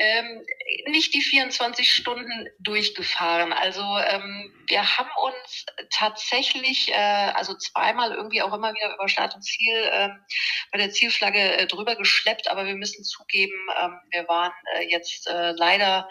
ähm, 0.00 0.42
nicht 0.86 1.12
die 1.12 1.20
24 1.20 1.92
Stunden 1.92 2.48
durchgefahren. 2.58 3.52
Also 3.52 3.82
ähm, 3.82 4.50
wir 4.66 4.96
haben 4.96 5.10
uns 5.22 5.66
tatsächlich, 5.90 6.88
äh, 6.88 6.94
also 6.94 7.54
zweimal 7.54 8.12
irgendwie 8.12 8.40
auch 8.40 8.54
immer 8.54 8.72
wieder 8.72 8.94
über 8.94 9.10
Start 9.10 9.34
und 9.34 9.42
Ziel 9.42 9.76
äh, 9.92 10.08
bei 10.72 10.78
der 10.78 10.90
Zielflagge 10.90 11.38
äh, 11.38 11.66
drüber 11.66 11.96
geschleppt, 11.96 12.48
aber 12.48 12.64
wir 12.64 12.76
müssen 12.76 13.04
zugeben, 13.04 13.52
äh, 13.76 13.88
wir 14.12 14.26
waren 14.26 14.52
äh, 14.76 14.88
jetzt 14.88 15.28
äh, 15.28 15.52
leider 15.52 16.08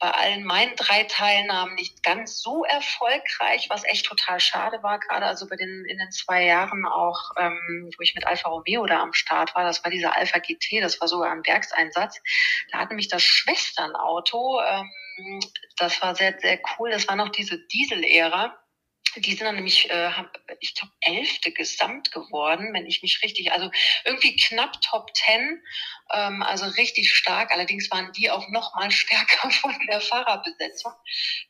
bei 0.00 0.10
allen 0.10 0.42
meinen 0.42 0.74
drei 0.74 1.04
Teilnahmen 1.04 1.76
nicht 1.76 2.02
ganz 2.02 2.42
so 2.42 2.64
erfolgreich, 2.64 3.66
was 3.70 3.84
echt 3.84 4.06
total 4.06 4.40
schade 4.40 4.82
war, 4.82 4.98
gerade 4.98 5.26
also 5.26 5.46
bei 5.48 5.54
den 5.54 5.84
in 5.86 5.98
den 5.98 6.10
zwei 6.10 6.44
Jahren 6.44 6.86
auch, 6.86 7.30
ähm, 7.38 7.90
wo 7.96 8.02
ich 8.02 8.16
mit 8.16 8.26
Alfa 8.26 8.48
Romeo 8.48 8.84
da 8.86 9.00
am 9.00 9.12
Start 9.12 9.54
war, 9.54 9.62
das 9.62 9.84
war 9.84 9.92
dieser 9.92 10.16
Alpha 10.16 10.40
GT, 10.40 10.82
das 10.82 11.00
war 11.00 11.06
sogar 11.06 11.30
ein 11.30 11.46
Werkseinsatz. 11.46 12.20
Da 12.72 12.78
hat 12.78 12.88
nämlich 12.88 13.08
das 13.08 13.27
Schwesternauto, 13.28 14.60
ähm, 14.60 15.40
das 15.76 16.00
war 16.02 16.14
sehr, 16.14 16.38
sehr 16.38 16.60
cool, 16.78 16.90
das 16.90 17.08
war 17.08 17.16
noch 17.16 17.30
diese 17.30 17.58
Diesel-Ära 17.66 18.56
die 19.16 19.34
sind 19.34 19.46
dann 19.46 19.54
nämlich, 19.56 19.90
äh, 19.90 20.10
ich 20.60 20.74
glaube, 20.74 20.92
elfte 21.00 21.52
gesamt 21.52 22.12
geworden, 22.12 22.72
wenn 22.74 22.86
ich 22.86 23.02
mich 23.02 23.22
richtig, 23.22 23.52
also 23.52 23.70
irgendwie 24.04 24.36
knapp 24.36 24.80
Top 24.82 25.12
Ten, 25.14 25.62
ähm, 26.12 26.42
also 26.42 26.66
richtig 26.66 27.14
stark. 27.14 27.50
Allerdings 27.50 27.90
waren 27.90 28.12
die 28.12 28.30
auch 28.30 28.48
noch 28.48 28.74
mal 28.74 28.90
stärker 28.90 29.50
von 29.50 29.74
der 29.88 30.00
Fahrerbesetzung. 30.00 30.92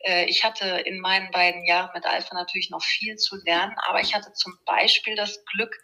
Äh, 0.00 0.26
ich 0.26 0.44
hatte 0.44 0.66
in 0.66 1.00
meinen 1.00 1.30
beiden 1.30 1.64
Jahren 1.64 1.90
mit 1.94 2.06
Alpha 2.06 2.34
natürlich 2.34 2.70
noch 2.70 2.82
viel 2.82 3.16
zu 3.16 3.36
lernen, 3.44 3.76
aber 3.86 4.00
ich 4.00 4.14
hatte 4.14 4.32
zum 4.32 4.58
Beispiel 4.64 5.16
das 5.16 5.44
Glück, 5.46 5.76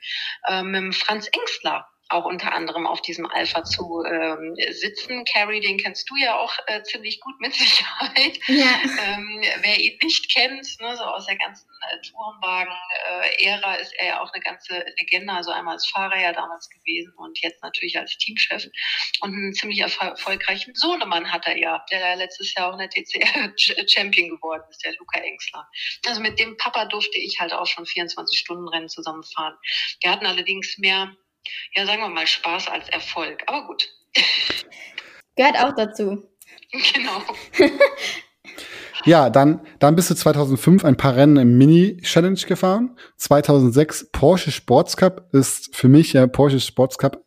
äh, 0.48 0.62
mit 0.62 0.94
Franz 0.94 1.28
Engstler 1.28 1.88
auch 2.10 2.24
unter 2.26 2.52
anderem 2.52 2.86
auf 2.86 3.00
diesem 3.02 3.26
Alpha 3.26 3.64
zu 3.64 4.04
ähm, 4.06 4.54
sitzen. 4.70 5.24
Carrie, 5.24 5.60
den 5.60 5.78
kennst 5.78 6.08
du 6.10 6.16
ja 6.16 6.38
auch 6.38 6.52
äh, 6.66 6.82
ziemlich 6.82 7.20
gut 7.20 7.40
mit 7.40 7.54
Sicherheit. 7.54 8.38
Ja. 8.46 8.78
Ähm, 9.04 9.42
wer 9.62 9.78
ihn 9.80 9.98
nicht 10.02 10.32
kennt, 10.34 10.66
ne, 10.80 10.96
so 10.96 11.04
aus 11.04 11.26
der 11.26 11.36
ganzen 11.36 11.66
äh, 11.90 12.00
Tourenwagen-Ära 12.02 13.74
ist 13.76 13.94
er 13.98 14.06
ja 14.06 14.20
auch 14.20 14.32
eine 14.32 14.42
ganze 14.42 14.84
Legende, 14.98 15.32
also 15.32 15.50
einmal 15.50 15.74
als 15.74 15.86
Fahrer 15.88 16.20
ja 16.20 16.32
damals 16.32 16.68
gewesen 16.68 17.12
und 17.16 17.38
jetzt 17.40 17.62
natürlich 17.62 17.98
als 17.98 18.16
Teamchef. 18.18 18.66
Und 19.20 19.32
einen 19.32 19.54
ziemlich 19.54 19.80
erfolgreichen 19.80 20.74
Sohnemann 20.74 21.32
hat 21.32 21.46
er 21.46 21.56
ja, 21.56 21.84
der 21.90 22.16
letztes 22.16 22.54
Jahr 22.54 22.68
auch 22.68 22.78
in 22.78 22.80
der 22.80 22.90
TCR 22.90 23.52
Champion 23.88 24.28
geworden 24.28 24.62
ist, 24.68 24.84
der 24.84 24.94
Luca 24.98 25.20
Engsler. 25.20 25.66
Also 26.06 26.20
mit 26.20 26.38
dem 26.38 26.56
Papa 26.58 26.84
durfte 26.84 27.18
ich 27.18 27.40
halt 27.40 27.52
auch 27.52 27.66
schon 27.66 27.86
24 27.86 28.38
Stunden 28.38 28.68
Rennen 28.68 28.88
zusammenfahren. 28.88 29.56
Wir 30.02 30.10
hatten 30.10 30.26
allerdings 30.26 30.76
mehr 30.78 31.14
ja, 31.74 31.86
sagen 31.86 32.02
wir 32.02 32.08
mal, 32.08 32.26
Spaß 32.26 32.68
als 32.68 32.88
Erfolg. 32.88 33.42
Aber 33.46 33.66
gut. 33.66 33.88
Gehört 35.36 35.58
auch 35.58 35.74
dazu. 35.74 36.28
Genau. 36.92 37.22
ja, 39.04 39.30
dann, 39.30 39.64
dann 39.78 39.94
bist 39.94 40.10
du 40.10 40.16
2005 40.16 40.84
ein 40.84 40.96
paar 40.96 41.14
Rennen 41.14 41.36
im 41.36 41.56
Mini-Challenge 41.56 42.40
gefahren. 42.48 42.98
2006 43.16 44.10
Porsche 44.10 44.50
Sports 44.50 44.96
Cup 44.96 45.28
ist 45.32 45.76
für 45.76 45.86
mich 45.86 46.14
ja 46.14 46.26
Porsche 46.26 46.58
Sports 46.58 46.98
Cup 46.98 47.24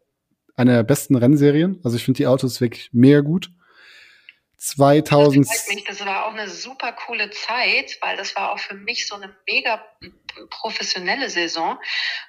eine 0.58 0.73
der 0.73 0.84
besten 0.84 1.15
Rennserien. 1.15 1.80
Also 1.84 1.95
ich 1.95 2.03
finde 2.03 2.17
die 2.17 2.27
Autos 2.27 2.60
wirklich 2.60 2.89
mega 2.91 3.21
gut. 3.21 3.51
2000. 4.58 5.47
Das, 5.47 5.67
mich. 5.67 5.84
das 5.86 6.06
war 6.06 6.25
auch 6.25 6.34
eine 6.34 6.49
super 6.49 6.91
coole 6.91 7.30
Zeit, 7.30 7.97
weil 8.01 8.17
das 8.17 8.36
war 8.36 8.51
auch 8.51 8.60
für 8.60 8.73
mich 8.73 9.08
so 9.08 9.15
eine 9.15 9.34
mega 9.47 9.82
professionelle 10.50 11.30
Saison, 11.30 11.80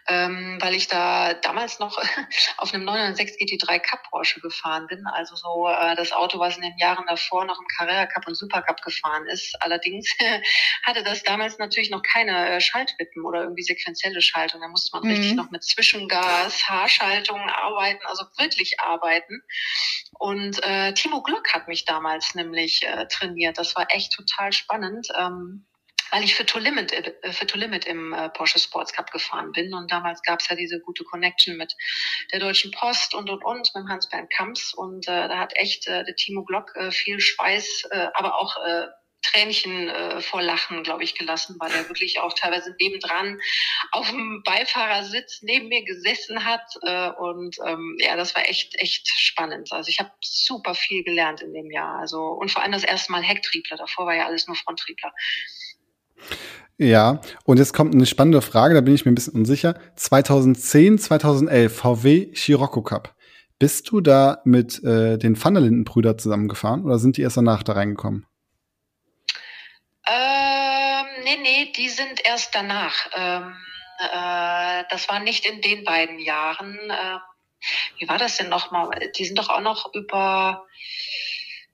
ähm, 0.09 0.59
weil 0.61 0.75
ich 0.75 0.89
da 0.89 1.35
damals 1.35 1.79
noch 1.79 1.99
auf 2.57 2.75
einem 2.75 2.85
906 2.85 3.33
GT3 3.39 3.81
Cup 3.81 4.03
Porsche 4.11 4.41
gefahren 4.41 4.87
bin. 4.87 5.07
Also 5.07 5.37
so 5.37 5.69
äh, 5.69 5.95
das 5.97 6.13
Auto, 6.13 6.39
was 6.39 6.57
in 6.57 6.63
den 6.63 6.79
Jahren 6.79 7.07
davor 7.07 7.45
noch 7.45 7.59
im 7.59 7.67
Carrera 7.77 8.07
Cup 8.07 8.27
und 8.27 8.35
Super 8.35 8.63
Cup 8.63 8.83
gefahren 8.83 9.27
ist. 9.27 9.55
Allerdings 9.61 10.11
hatte 10.87 11.03
das 11.03 11.23
damals 11.23 11.59
natürlich 11.59 11.91
noch 11.91 12.03
keine 12.03 12.51
äh, 12.51 12.61
Schaltwippen 12.61 13.25
oder 13.25 13.43
irgendwie 13.43 13.63
sequenzielle 13.63 14.23
Schaltung. 14.23 14.61
Da 14.61 14.69
musste 14.69 14.97
man 14.97 15.05
mhm. 15.05 15.15
richtig 15.15 15.35
noch 15.35 15.51
mit 15.51 15.63
Zwischengas, 15.65 16.69
Haarschaltung 16.69 17.41
arbeiten, 17.41 18.05
also 18.07 18.25
wirklich 18.39 18.81
arbeiten. 18.81 19.43
Und 20.19 20.63
äh, 20.65 20.93
Timo 20.95 21.23
Glück 21.23 21.53
hat 21.55 21.69
mich 21.69 21.85
damals 21.85 22.35
nämlich 22.35 22.83
äh, 22.83 23.07
trainiert. 23.07 23.59
Das 23.59 23.77
war 23.77 23.87
echt 23.91 24.13
total 24.13 24.53
spannend. 24.53 25.09
Ähm, 25.17 25.68
weil 26.11 26.25
ich 26.25 26.35
für 26.35 26.47
To 26.47 26.59
Limit, 26.59 26.93
äh, 26.93 27.33
für 27.33 27.47
To 27.47 27.59
Limit 27.59 27.87
im 27.87 28.13
äh, 28.13 28.29
Porsche 28.31 28.59
Sports 28.59 28.93
Cup 28.93 29.11
gefahren 29.11 29.53
bin. 29.53 29.75
Und 29.75 29.91
damals 29.91 30.23
gab 30.23 30.41
es 30.41 30.49
ja 30.49 30.57
diese 30.57 30.81
gute 30.81 31.05
Connection 31.05 31.57
mit 31.57 31.75
der 32.33 32.41
Deutschen 32.41 32.71
Post 32.71 33.15
und 33.15 33.31
und 33.31 33.45
und, 33.45 33.71
mit 33.75 33.89
Hans-Bernd 33.89 34.31
Kamps. 34.31 34.75
Und 34.75 35.09
äh, 35.09 35.29
da 35.29 35.39
hat 35.39 35.57
echt 35.57 35.87
äh, 35.89 36.05
der 36.05 36.17
Timo 36.17 36.45
Glock 36.45 36.75
äh, 36.77 36.91
viel 36.91 37.21
Schweiß, 37.21 37.85
äh, 37.91 38.09
aber 38.15 38.39
auch 38.39 38.57
äh, 38.65 38.87
Tränchen 39.23 39.89
äh, 39.89 40.21
vor 40.21 40.43
Lachen, 40.43 40.83
glaube 40.83 41.03
ich, 41.03 41.15
gelassen, 41.15 41.57
weil 41.59 41.73
er 41.73 41.89
wirklich 41.89 42.21
auch 42.21 42.33
teilweise 42.35 42.75
nebendran 42.81 43.41
auf 43.91 44.09
dem 44.11 44.43
Beifahrersitz 44.45 45.43
neben 45.43 45.69
mir 45.69 45.85
gesessen 45.85 46.45
hat. 46.45 46.63
Äh, 46.83 47.11
und 47.11 47.57
ähm, 47.67 47.97
ja, 47.99 48.17
das 48.17 48.35
war 48.35 48.49
echt, 48.49 48.81
echt 48.81 49.09
spannend. 49.09 49.73
Also 49.73 49.89
ich 49.89 49.99
habe 49.99 50.11
super 50.21 50.75
viel 50.75 51.03
gelernt 51.03 51.43
in 51.43 51.53
dem 51.53 51.71
Jahr. 51.71 51.99
Also 51.99 52.21
und 52.21 52.51
vor 52.51 52.63
allem 52.63 52.73
das 52.73 52.85
erste 52.85 53.13
Mal 53.13 53.23
Hecktriebler. 53.23 53.77
Davor 53.77 54.07
war 54.07 54.15
ja 54.15 54.27
alles 54.27 54.47
nur 54.47 54.57
Fronttriebler. 54.57 55.13
Ja, 56.81 57.21
und 57.45 57.59
jetzt 57.59 57.75
kommt 57.75 57.93
eine 57.93 58.07
spannende 58.07 58.41
Frage, 58.41 58.75
da 58.75 58.81
bin 58.81 58.95
ich 58.95 59.05
mir 59.05 59.11
ein 59.11 59.17
bisschen 59.17 59.35
unsicher. 59.35 59.75
2010, 59.97 60.99
2011 60.99 61.77
VW 61.77 62.33
Scirocco 62.37 62.83
Cup. 62.83 63.17
Bist 63.59 63.91
du 63.91 64.01
da 64.01 64.41
mit 64.45 64.85
äh, 64.85 65.19
den 65.19 65.43
Van 65.43 65.55
der 65.55 65.65
Linden-Brüder 65.65 66.17
zusammengefahren 66.17 66.85
oder 66.85 67.01
sind 67.01 67.17
die 67.17 67.23
erst 67.23 67.37
danach 67.37 67.65
da 67.65 67.73
reingekommen? 67.73 68.27
Ähm, 70.07 71.07
nee, 71.25 71.39
nee, 71.43 71.73
die 71.77 71.89
sind 71.89 72.25
erst 72.25 72.55
danach. 72.55 73.09
Ähm, 73.17 73.57
äh, 73.99 74.85
das 74.89 75.09
war 75.09 75.19
nicht 75.19 75.47
in 75.47 75.61
den 75.61 75.83
beiden 75.83 76.21
Jahren. 76.21 76.79
Äh, 76.91 77.19
wie 77.99 78.09
war 78.09 78.19
das 78.19 78.37
denn 78.37 78.51
nochmal? 78.51 78.91
Die 79.17 79.25
sind 79.25 79.37
doch 79.37 79.49
auch 79.49 79.61
noch 79.61 79.93
über, 79.95 80.65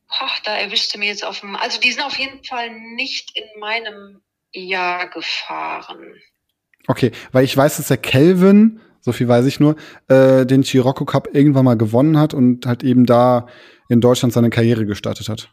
ach, 0.09 0.41
da 0.41 0.57
erwischte 0.57 0.97
mir 0.97 1.09
jetzt 1.09 1.27
auf 1.27 1.45
also 1.61 1.79
die 1.79 1.93
sind 1.93 2.03
auf 2.03 2.19
jeden 2.19 2.43
Fall 2.43 2.71
nicht 2.71 3.37
in 3.37 3.61
meinem 3.61 4.23
Jahr 4.55 5.09
gefahren. 5.11 6.21
Okay, 6.87 7.13
weil 7.33 7.45
ich 7.45 7.57
weiß, 7.57 7.77
dass 7.79 7.89
der 7.89 7.97
Kelvin 7.97 8.81
so 9.05 9.13
viel 9.13 9.29
weiß 9.29 9.45
ich 9.45 9.61
nur, 9.61 9.77
äh, 10.09 10.47
den 10.47 10.63
Chirocco 10.63 11.05
Cup 11.05 11.29
irgendwann 11.35 11.67
mal 11.67 11.77
gewonnen 11.77 12.19
hat 12.19 12.33
und 12.33 12.65
halt 12.65 12.83
eben 12.83 13.05
da 13.05 13.47
in 13.91 14.01
Deutschland 14.01 14.33
seine 14.33 14.49
Karriere 14.49 14.87
gestartet 14.87 15.29
hat. 15.29 15.51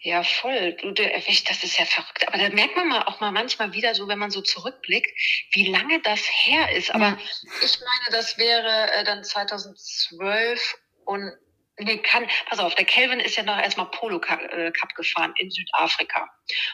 Ja, 0.00 0.22
voll. 0.22 0.76
Du, 0.82 0.92
das 0.92 1.64
ist 1.64 1.78
ja 1.78 1.84
verrückt. 1.86 2.26
Aber 2.28 2.36
da 2.36 2.50
merkt 2.50 2.76
man 2.76 2.88
mal 2.88 3.04
auch 3.04 3.20
mal 3.20 3.30
manchmal 3.30 3.72
wieder 3.72 3.94
so, 3.94 4.08
wenn 4.08 4.18
man 4.18 4.30
so 4.30 4.42
zurückblickt, 4.42 5.08
wie 5.52 5.70
lange 5.70 6.00
das 6.02 6.20
her 6.20 6.76
ist. 6.76 6.92
Aber 6.92 7.10
ja. 7.10 7.18
ich 7.62 7.78
meine, 7.78 8.18
das 8.18 8.36
wäre 8.36 8.92
äh, 8.92 9.04
dann 9.04 9.22
2012 9.22 10.74
und 11.06 11.32
Nee, 11.76 11.98
kann, 11.98 12.24
pass 12.48 12.60
auf, 12.60 12.76
der 12.76 12.84
Kelvin 12.84 13.18
ist 13.18 13.36
ja 13.36 13.42
noch 13.42 13.58
erstmal 13.58 13.90
Polo 13.90 14.18
äh, 14.18 14.70
Cup 14.70 14.94
gefahren 14.94 15.34
in 15.36 15.50
Südafrika. 15.50 16.28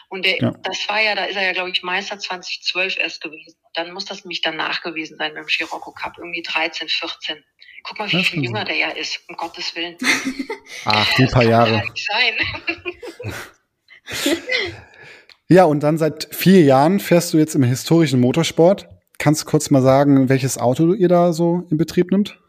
Und 0.09 0.25
der, 0.25 0.37
ja. 0.37 0.53
das 0.61 0.87
war 0.87 1.01
ja, 1.01 1.15
da 1.15 1.25
ist 1.25 1.35
er 1.35 1.43
ja, 1.43 1.53
glaube 1.53 1.71
ich, 1.71 1.81
Meister 1.81 2.19
2012 2.19 2.97
erst 2.99 3.21
gewesen. 3.21 3.57
dann 3.73 3.93
muss 3.93 4.05
das 4.05 4.23
nämlich 4.23 4.41
danach 4.41 4.83
gewesen 4.83 5.17
sein 5.17 5.33
beim 5.33 5.47
Scirocco 5.47 5.91
Cup, 5.91 6.19
irgendwie 6.19 6.43
13, 6.43 6.87
14. 6.87 7.43
Guck 7.83 7.97
mal, 7.97 8.11
wie 8.11 8.23
viel 8.23 8.43
jünger 8.43 8.63
der 8.63 8.75
ja 8.75 8.89
ist, 8.89 9.19
um 9.27 9.35
Gottes 9.35 9.75
Willen. 9.75 9.97
Ach, 10.85 11.15
die 11.15 11.25
paar 11.25 11.45
Jahre. 11.45 11.81
ja, 15.47 15.63
und 15.63 15.81
dann 15.81 15.97
seit 15.97 16.27
vier 16.31 16.61
Jahren 16.61 16.99
fährst 16.99 17.33
du 17.33 17.39
jetzt 17.39 17.55
im 17.55 17.63
historischen 17.63 18.19
Motorsport. 18.19 18.87
Kannst 19.17 19.41
du 19.41 19.45
kurz 19.47 19.71
mal 19.71 19.81
sagen, 19.81 20.29
welches 20.29 20.59
Auto 20.59 20.93
ihr 20.93 21.07
da 21.07 21.33
so 21.33 21.65
in 21.71 21.77
Betrieb 21.77 22.11
nimmt? 22.11 22.39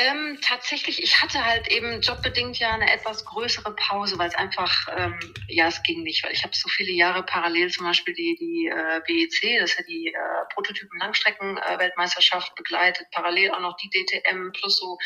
Ähm, 0.00 0.38
tatsächlich, 0.42 1.02
ich 1.02 1.20
hatte 1.20 1.44
halt 1.44 1.66
eben 1.72 2.00
jobbedingt 2.02 2.60
ja 2.60 2.72
eine 2.72 2.92
etwas 2.92 3.24
größere 3.24 3.74
Pause, 3.74 4.16
weil 4.16 4.28
es 4.28 4.36
einfach, 4.36 4.86
ähm, 4.96 5.18
ja, 5.48 5.66
es 5.66 5.82
ging 5.82 6.04
nicht, 6.04 6.22
weil 6.22 6.30
ich 6.30 6.44
habe 6.44 6.54
so 6.54 6.68
viele 6.68 6.92
Jahre 6.92 7.24
parallel 7.24 7.68
zum 7.68 7.84
Beispiel 7.84 8.14
die, 8.14 8.36
die 8.38 8.68
äh, 8.68 9.00
BEC, 9.04 9.58
das 9.58 9.72
ist 9.72 9.78
ja 9.78 9.84
die 9.88 10.14
äh, 10.14 10.44
Prototypen-Langstrecken-Weltmeisterschaft 10.54 12.54
begleitet, 12.54 13.08
parallel 13.10 13.50
auch 13.50 13.58
noch 13.58 13.76
die 13.76 13.90
DTM 13.90 14.52
plus 14.52 14.78
so 14.78 14.98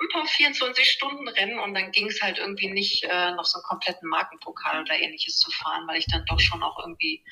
ein 0.00 0.08
paar 0.08 0.24
24-Stunden-Rennen 0.24 1.60
und 1.60 1.74
dann 1.74 1.92
ging 1.92 2.08
es 2.08 2.20
halt 2.20 2.38
irgendwie 2.38 2.72
nicht, 2.72 3.04
äh, 3.04 3.30
noch 3.30 3.44
so 3.44 3.58
einen 3.58 3.64
kompletten 3.68 4.08
Markenpokal 4.08 4.80
oder 4.80 4.98
ähnliches 4.98 5.38
zu 5.38 5.52
fahren, 5.52 5.86
weil 5.86 5.98
ich 5.98 6.08
dann 6.08 6.24
doch 6.26 6.40
schon 6.40 6.64
auch 6.64 6.80
irgendwie 6.80 7.22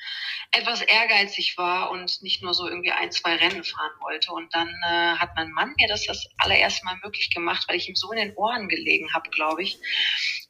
etwas 0.51 0.81
ehrgeizig 0.81 1.57
war 1.57 1.91
und 1.91 2.21
nicht 2.21 2.41
nur 2.43 2.53
so 2.53 2.65
irgendwie 2.65 2.91
ein, 2.91 3.11
zwei 3.11 3.35
Rennen 3.35 3.65
fahren 3.65 3.91
wollte. 3.99 4.31
Und 4.31 4.55
dann 4.55 4.69
äh, 4.87 5.17
hat 5.17 5.35
mein 5.35 5.51
Mann 5.51 5.73
mir 5.77 5.89
das 5.89 6.05
das 6.05 6.25
allererste 6.37 6.85
Mal 6.85 6.95
möglich 6.95 7.08
gemacht, 7.33 7.65
weil 7.67 7.77
ich 7.77 7.89
ihm 7.89 7.95
so 7.95 8.11
in 8.11 8.17
den 8.17 8.35
Ohren 8.35 8.67
gelegen 8.69 9.13
habe, 9.13 9.29
glaube 9.29 9.63
ich. 9.63 9.77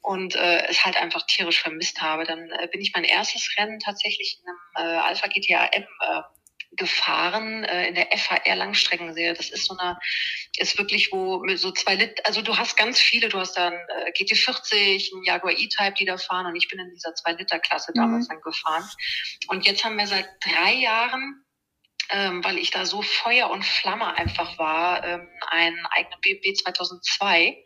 Und 0.02 0.34
äh, 0.34 0.66
es 0.68 0.84
halt 0.84 0.96
einfach 0.96 1.26
tierisch 1.26 1.60
vermisst 1.60 2.00
habe. 2.00 2.24
Dann 2.24 2.50
äh, 2.50 2.68
bin 2.70 2.80
ich 2.80 2.92
mein 2.94 3.04
erstes 3.04 3.54
Rennen 3.58 3.78
tatsächlich 3.80 4.40
in 4.40 4.82
einem 4.82 4.94
äh, 4.94 5.00
Alpha 5.00 5.26
GTA 5.28 5.66
M 5.66 5.82
äh, 5.82 6.22
gefahren 6.72 7.64
äh, 7.64 7.88
in 7.88 7.94
der 7.94 8.08
FHR 8.16 8.56
Langstreckenserie. 8.56 9.34
Das 9.34 9.50
ist 9.50 9.66
so 9.66 9.76
eine, 9.76 9.98
ist 10.56 10.78
wirklich 10.78 11.10
wo 11.12 11.38
mit 11.38 11.58
so 11.58 11.72
zwei 11.72 11.96
Lit, 11.96 12.24
also 12.24 12.42
du 12.42 12.56
hast 12.56 12.76
ganz 12.76 12.98
viele, 12.98 13.28
du 13.28 13.38
hast 13.38 13.56
dann 13.56 13.72
äh, 13.72 14.12
GT40, 14.12 15.14
ein 15.14 15.24
Jaguar 15.24 15.52
E-Type, 15.52 15.94
die 15.98 16.04
da 16.04 16.16
fahren 16.16 16.46
und 16.46 16.56
ich 16.56 16.68
bin 16.68 16.78
in 16.78 16.90
dieser 16.90 17.14
zwei 17.14 17.32
Liter 17.32 17.58
Klasse 17.58 17.92
damals 17.94 18.28
mhm. 18.28 18.34
dann 18.34 18.40
gefahren. 18.42 18.88
Und 19.48 19.66
jetzt 19.66 19.84
haben 19.84 19.96
wir 19.96 20.06
seit 20.06 20.28
drei 20.44 20.74
Jahren 20.74 21.44
ähm, 22.10 22.44
weil 22.44 22.58
ich 22.58 22.70
da 22.70 22.84
so 22.86 23.02
Feuer 23.02 23.50
und 23.50 23.64
Flamme 23.64 24.14
einfach 24.16 24.58
war, 24.58 25.04
ähm, 25.04 25.28
einen 25.48 25.86
eigenen 25.86 26.20
BMW 26.20 26.52
2002. 26.54 27.64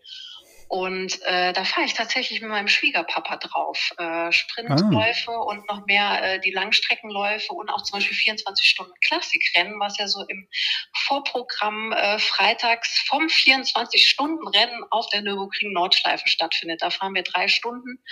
Und 0.68 1.22
äh, 1.22 1.52
da 1.52 1.64
fahre 1.64 1.86
ich 1.86 1.94
tatsächlich 1.94 2.40
mit 2.40 2.50
meinem 2.50 2.68
Schwiegerpapa 2.68 3.36
drauf. 3.36 3.92
Äh, 3.98 4.32
Sprintläufe 4.32 5.30
ah. 5.30 5.42
und 5.42 5.68
noch 5.68 5.86
mehr 5.86 6.22
äh, 6.22 6.40
die 6.40 6.50
Langstreckenläufe 6.50 7.52
und 7.52 7.68
auch 7.70 7.82
zum 7.82 7.98
Beispiel 7.98 8.16
24 8.16 8.66
Stunden 8.66 8.94
Klassikrennen, 9.06 9.78
was 9.78 9.98
ja 9.98 10.08
so 10.08 10.24
im 10.26 10.48
Vorprogramm 10.94 11.92
äh, 11.92 12.18
freitags 12.18 13.04
vom 13.06 13.26
24-Stunden-Rennen 13.26 14.84
auf 14.90 15.08
der 15.10 15.22
Nürburgring 15.22 15.72
Nordschleife 15.72 16.28
stattfindet. 16.28 16.82
Da 16.82 16.90
fahren 16.90 17.14
wir 17.14 17.22
drei 17.22 17.48
Stunden 17.48 18.02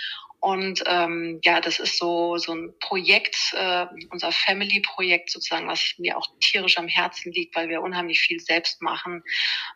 und 0.43 0.83
ähm, 0.87 1.39
ja, 1.41 1.61
das 1.61 1.79
ist 1.79 1.97
so 1.97 2.35
so 2.37 2.53
ein 2.53 2.73
Projekt, 2.81 3.53
äh, 3.53 3.85
unser 4.11 4.33
Family-Projekt 4.33 5.29
sozusagen, 5.29 5.69
was 5.69 5.93
mir 5.99 6.17
auch 6.17 6.27
tierisch 6.41 6.77
am 6.77 6.89
Herzen 6.89 7.31
liegt, 7.31 7.55
weil 7.55 7.69
wir 7.69 7.81
unheimlich 7.81 8.19
viel 8.19 8.41
selbst 8.41 8.81
machen. 8.81 9.23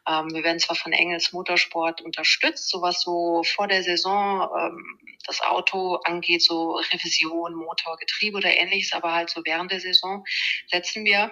Ähm, 0.05 0.33
wir 0.33 0.43
werden 0.43 0.59
zwar 0.59 0.75
von 0.75 0.91
Engels 0.91 1.31
Motorsport 1.31 2.01
unterstützt, 2.01 2.69
sowas 2.69 2.99
so 2.99 3.43
vor 3.45 3.69
der 3.69 3.81
Saison 3.81 4.49
ähm, 4.59 5.17
das 5.25 5.39
Auto 5.39 6.01
angeht, 6.03 6.43
so 6.43 6.73
Revision, 6.91 7.55
Motor, 7.55 7.95
Getriebe 7.95 8.35
oder 8.35 8.53
ähnliches, 8.53 8.91
aber 8.91 9.13
halt 9.13 9.29
so 9.29 9.43
während 9.45 9.71
der 9.71 9.79
Saison 9.79 10.25
setzen 10.69 11.05
wir 11.05 11.31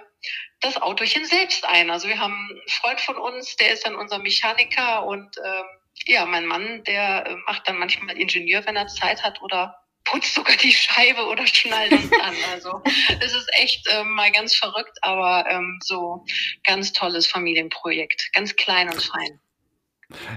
das 0.61 0.81
Autochen 0.81 1.25
selbst 1.25 1.65
ein. 1.65 1.91
Also 1.91 2.07
wir 2.07 2.19
haben 2.19 2.47
einen 2.51 2.69
Freund 2.69 3.01
von 3.01 3.17
uns, 3.17 3.57
der 3.57 3.73
ist 3.73 3.85
dann 3.85 3.95
unser 3.95 4.19
Mechaniker 4.19 5.05
und 5.05 5.35
ähm, 5.43 5.65
ja, 6.05 6.25
mein 6.25 6.45
Mann, 6.45 6.83
der 6.85 7.25
äh, 7.25 7.35
macht 7.47 7.67
dann 7.67 7.77
manchmal 7.77 8.17
Ingenieur, 8.17 8.65
wenn 8.65 8.75
er 8.75 8.87
Zeit 8.87 9.23
hat 9.23 9.41
oder 9.41 9.75
putzt 10.05 10.35
sogar 10.35 10.55
die 10.57 10.71
Scheibe 10.71 11.25
oder 11.25 11.45
schnallt 11.47 11.91
uns 11.91 12.11
an. 12.21 12.35
Also 12.53 12.81
es 13.19 13.33
ist 13.33 13.49
echt 13.59 13.87
äh, 13.87 14.03
mal 14.03 14.31
ganz 14.31 14.55
verrückt, 14.55 14.97
aber 15.01 15.45
ähm, 15.49 15.79
so 15.83 16.23
ganz 16.63 16.93
tolles 16.93 17.27
Familienprojekt, 17.27 18.29
ganz 18.33 18.55
klein 18.55 18.89
und 18.89 19.01
fein. 19.01 19.39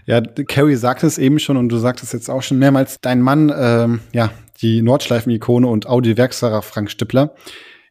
Ja, 0.07 0.23
Carrie 0.23 0.77
sagte 0.77 1.07
es 1.07 1.19
eben 1.19 1.39
schon 1.39 1.59
und 1.59 1.69
du 1.69 1.77
sagtest 1.77 2.15
jetzt 2.15 2.31
auch 2.31 2.43
schon 2.43 2.59
mehrmals, 2.59 3.01
dein 3.03 3.21
Mann, 3.21 3.53
ähm, 3.55 4.01
ja, 4.13 4.33
die 4.63 4.81
Nordschleifen-Ikone 4.81 5.67
und 5.67 5.87
Audi-Werksfahrer 5.87 6.63
Frank 6.63 6.91
Stippler. 6.91 7.35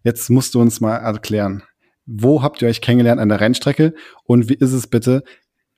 Jetzt 0.04 0.30
musst 0.30 0.56
du 0.56 0.60
uns 0.60 0.82
mal 0.82 0.96
erklären, 0.96 1.64
wo 2.06 2.42
habt 2.42 2.62
ihr 2.62 2.68
euch 2.68 2.82
kennengelernt 2.82 3.22
an 3.22 3.30
der 3.30 3.40
Rennstrecke 3.40 3.94
und 4.24 4.50
wie 4.50 4.56
ist 4.56 4.74
es 4.74 4.88
bitte, 4.88 5.24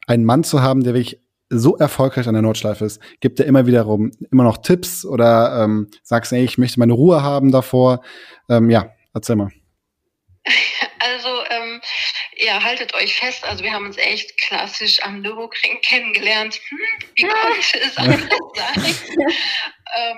einen 0.07 0.23
Mann 0.23 0.43
zu 0.43 0.61
haben, 0.61 0.83
der 0.83 0.93
wirklich 0.93 1.19
so 1.49 1.77
erfolgreich 1.77 2.27
an 2.27 2.33
der 2.33 2.43
Nordschleife 2.43 2.85
ist, 2.85 3.01
gibt 3.19 3.39
er 3.39 3.47
immer 3.47 3.65
wiederum 3.65 4.11
immer 4.31 4.43
noch 4.43 4.57
Tipps 4.57 5.03
oder 5.03 5.63
ähm, 5.63 5.89
sagst, 6.03 6.31
ey, 6.31 6.43
ich 6.43 6.57
möchte 6.57 6.79
meine 6.79 6.93
Ruhe 6.93 7.23
haben 7.23 7.51
davor. 7.51 8.03
Ähm, 8.49 8.69
ja, 8.69 8.91
erzähl 9.13 9.35
mal. 9.35 9.51
Also, 11.01 11.29
ähm, 11.49 11.81
ja, 12.37 12.61
haltet 12.61 12.93
euch 12.93 13.15
fest. 13.15 13.45
Also, 13.45 13.63
wir 13.63 13.71
haben 13.71 13.85
uns 13.85 13.97
echt 13.97 14.37
klassisch 14.37 15.01
am 15.01 15.21
Nürburgring 15.21 15.79
kennengelernt. 15.81 16.59
Hm, 16.69 16.77
wie 17.15 17.23
konnte 17.23 17.79
es 17.79 17.97
anders 17.97 18.29
sein? 18.53 18.95
ähm, 19.97 20.17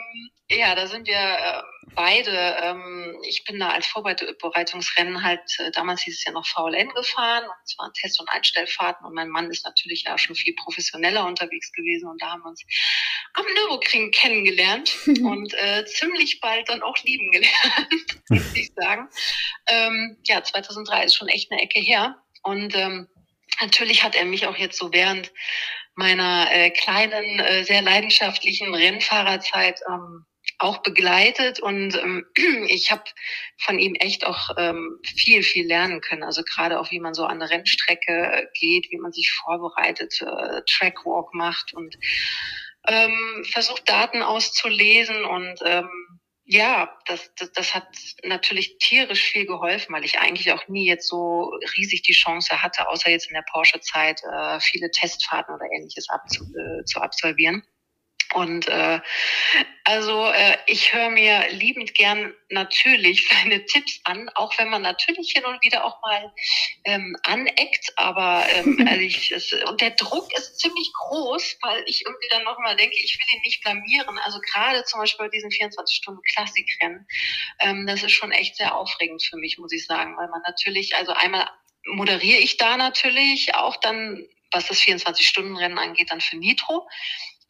ja, 0.58 0.76
da 0.76 0.88
sind 0.88 1.08
wir 1.08 1.16
äh, 1.16 1.62
beide. 1.96 2.32
Ähm, 2.62 3.18
ich 3.28 3.44
bin 3.46 3.60
da 3.60 3.70
als 3.70 3.88
Vorbereitungsrennen 3.88 5.24
halt, 5.24 5.42
äh, 5.60 5.72
damals 5.72 6.02
hieß 6.02 6.18
es 6.18 6.24
ja 6.26 6.32
noch 6.32 6.46
VLN 6.46 6.90
gefahren, 6.90 7.44
und 7.44 7.68
zwar 7.68 7.92
Test- 7.94 8.20
und 8.20 8.30
Einstellfahrten. 8.30 9.06
Und 9.06 9.14
mein 9.14 9.30
Mann 9.30 9.50
ist 9.50 9.66
natürlich 9.66 10.04
ja 10.04 10.18
schon 10.18 10.36
viel 10.36 10.54
professioneller 10.56 11.26
unterwegs 11.26 11.72
gewesen. 11.72 12.10
Und 12.10 12.22
da 12.22 12.32
haben 12.32 12.42
wir 12.42 12.50
uns 12.50 12.64
am 13.34 13.46
Nürburgring 13.54 14.12
kennengelernt 14.12 14.96
und 15.06 15.54
äh, 15.54 15.86
ziemlich 15.86 16.40
bald 16.40 16.70
dann 16.70 16.82
auch 16.82 16.98
lieben 17.04 17.32
gelernt, 17.32 18.22
muss 18.30 18.56
ich 18.56 18.72
sagen. 18.76 19.10
Ähm, 19.68 20.18
ja, 20.26 20.44
2003 20.44 21.06
ist 21.06 21.16
schon 21.16 21.28
echt 21.28 21.52
eine 21.52 21.62
Ecke 21.62 21.80
her. 21.80 22.22
Und 22.44 22.76
ähm, 22.76 23.08
natürlich 23.60 24.04
hat 24.04 24.16
er 24.16 24.26
mich 24.26 24.48
auch 24.48 24.58
jetzt 24.58 24.78
so 24.78 24.92
während 24.92 25.32
meiner 25.96 26.48
äh, 26.52 26.72
kleinen, 26.72 27.40
äh, 27.40 27.64
sehr 27.64 27.82
leidenschaftlichen 27.82 28.74
Rennfahrerzeit 28.74 29.80
ähm, 29.88 30.26
auch 30.62 30.80
begleitet 30.84 31.60
und 31.60 31.96
ähm, 31.96 32.26
ich 32.68 32.92
habe 32.92 33.04
von 33.58 33.80
ihm 33.80 33.96
echt 33.96 34.26
auch 34.26 34.52
ähm, 34.58 35.00
viel, 35.04 35.44
viel 35.44 35.68
lernen 35.68 36.02
können. 36.02 36.24
Also 36.24 36.44
gerade 36.44 36.80
auch, 36.80 36.92
wie 36.92 37.00
man 37.00 37.14
so 37.14 37.26
an 37.26 37.40
der 37.40 37.50
Rennstrecke 37.50 38.50
geht, 38.54 38.92
wie 38.92 38.98
man 38.98 39.12
sich 39.12 39.32
vorbereitet, 39.32 40.22
äh, 40.22 40.62
Trackwalk 40.70 41.34
macht 41.34 41.74
und 41.74 41.98
ähm, 42.88 43.44
versucht 43.50 43.90
Daten 43.90 44.22
auszulesen 44.22 45.26
und 45.26 45.60
ähm, 45.66 45.90
ja, 46.44 46.98
das, 47.06 47.32
das, 47.38 47.52
das 47.54 47.74
hat 47.74 47.88
natürlich 48.24 48.78
tierisch 48.78 49.24
viel 49.24 49.46
geholfen, 49.46 49.94
weil 49.94 50.04
ich 50.04 50.20
eigentlich 50.20 50.52
auch 50.52 50.68
nie 50.68 50.86
jetzt 50.86 51.08
so 51.08 51.54
riesig 51.78 52.02
die 52.02 52.14
Chance 52.14 52.62
hatte, 52.62 52.90
außer 52.90 53.10
jetzt 53.10 53.30
in 53.30 53.36
der 53.36 53.46
Porsche-Zeit, 53.52 54.22
äh, 54.24 54.60
viele 54.60 54.92
Testfahrten 54.92 55.56
oder 55.56 55.66
ähnliches 55.74 56.10
abzu, 56.10 56.44
äh, 56.44 56.84
zu 56.84 57.00
absolvieren. 57.00 57.64
Und 58.34 58.68
äh, 58.68 59.02
also 59.84 60.28
äh, 60.28 60.58
ich 60.68 60.94
höre 60.94 61.10
mir 61.10 61.50
liebend 61.52 61.94
gern 61.96 62.34
natürlich 62.50 63.28
seine 63.30 63.66
Tipps 63.66 64.00
an, 64.04 64.30
auch 64.36 64.58
wenn 64.58 64.70
man 64.70 64.82
natürlich 64.82 65.32
hin 65.32 65.46
und 65.46 65.64
wieder 65.64 65.84
auch 65.86 66.02
mal 66.02 66.32
ähm, 66.86 67.18
aneckt, 67.24 67.92
aber 67.98 68.46
ähm, 68.56 68.78
also 68.88 69.02
ich, 69.02 69.32
es, 69.32 69.52
und 69.68 69.82
der 69.82 69.92
Druck 69.92 70.32
ist 70.38 70.60
ziemlich 70.60 70.92
groß, 70.94 71.58
weil 71.62 71.84
ich 71.88 72.06
irgendwie 72.06 72.28
dann 72.30 72.44
nochmal 72.44 72.76
denke, 72.76 72.96
ich 72.96 73.18
will 73.18 73.38
ihn 73.38 73.42
nicht 73.44 73.62
blamieren. 73.64 74.18
Also 74.20 74.40
gerade 74.40 74.84
zum 74.86 75.00
Beispiel 75.00 75.26
bei 75.26 75.30
diesen 75.30 75.52
24 75.52 75.96
Stunden 75.96 76.22
Klassikrennen, 76.34 77.08
ähm, 77.60 77.88
das 77.88 78.04
ist 78.04 78.12
schon 78.12 78.32
echt 78.32 78.56
sehr 78.56 78.76
aufregend 78.76 79.24
für 79.24 79.38
mich, 79.38 79.58
muss 79.58 79.74
ich 79.74 79.86
sagen, 79.86 80.16
weil 80.18 80.30
man 80.30 80.42
natürlich, 80.46 80.96
also 80.96 81.12
einmal 81.12 81.50
moderiere 81.86 82.40
ich 82.40 82.58
da 82.58 82.78
natürlich 82.78 83.56
auch 83.56 83.76
dann, 83.78 84.26
was 84.52 84.68
das 84.68 84.80
24-Stunden-Rennen 84.80 85.78
angeht, 85.78 86.12
dann 86.12 86.22
für 86.22 86.38
Nitro. 86.38 86.88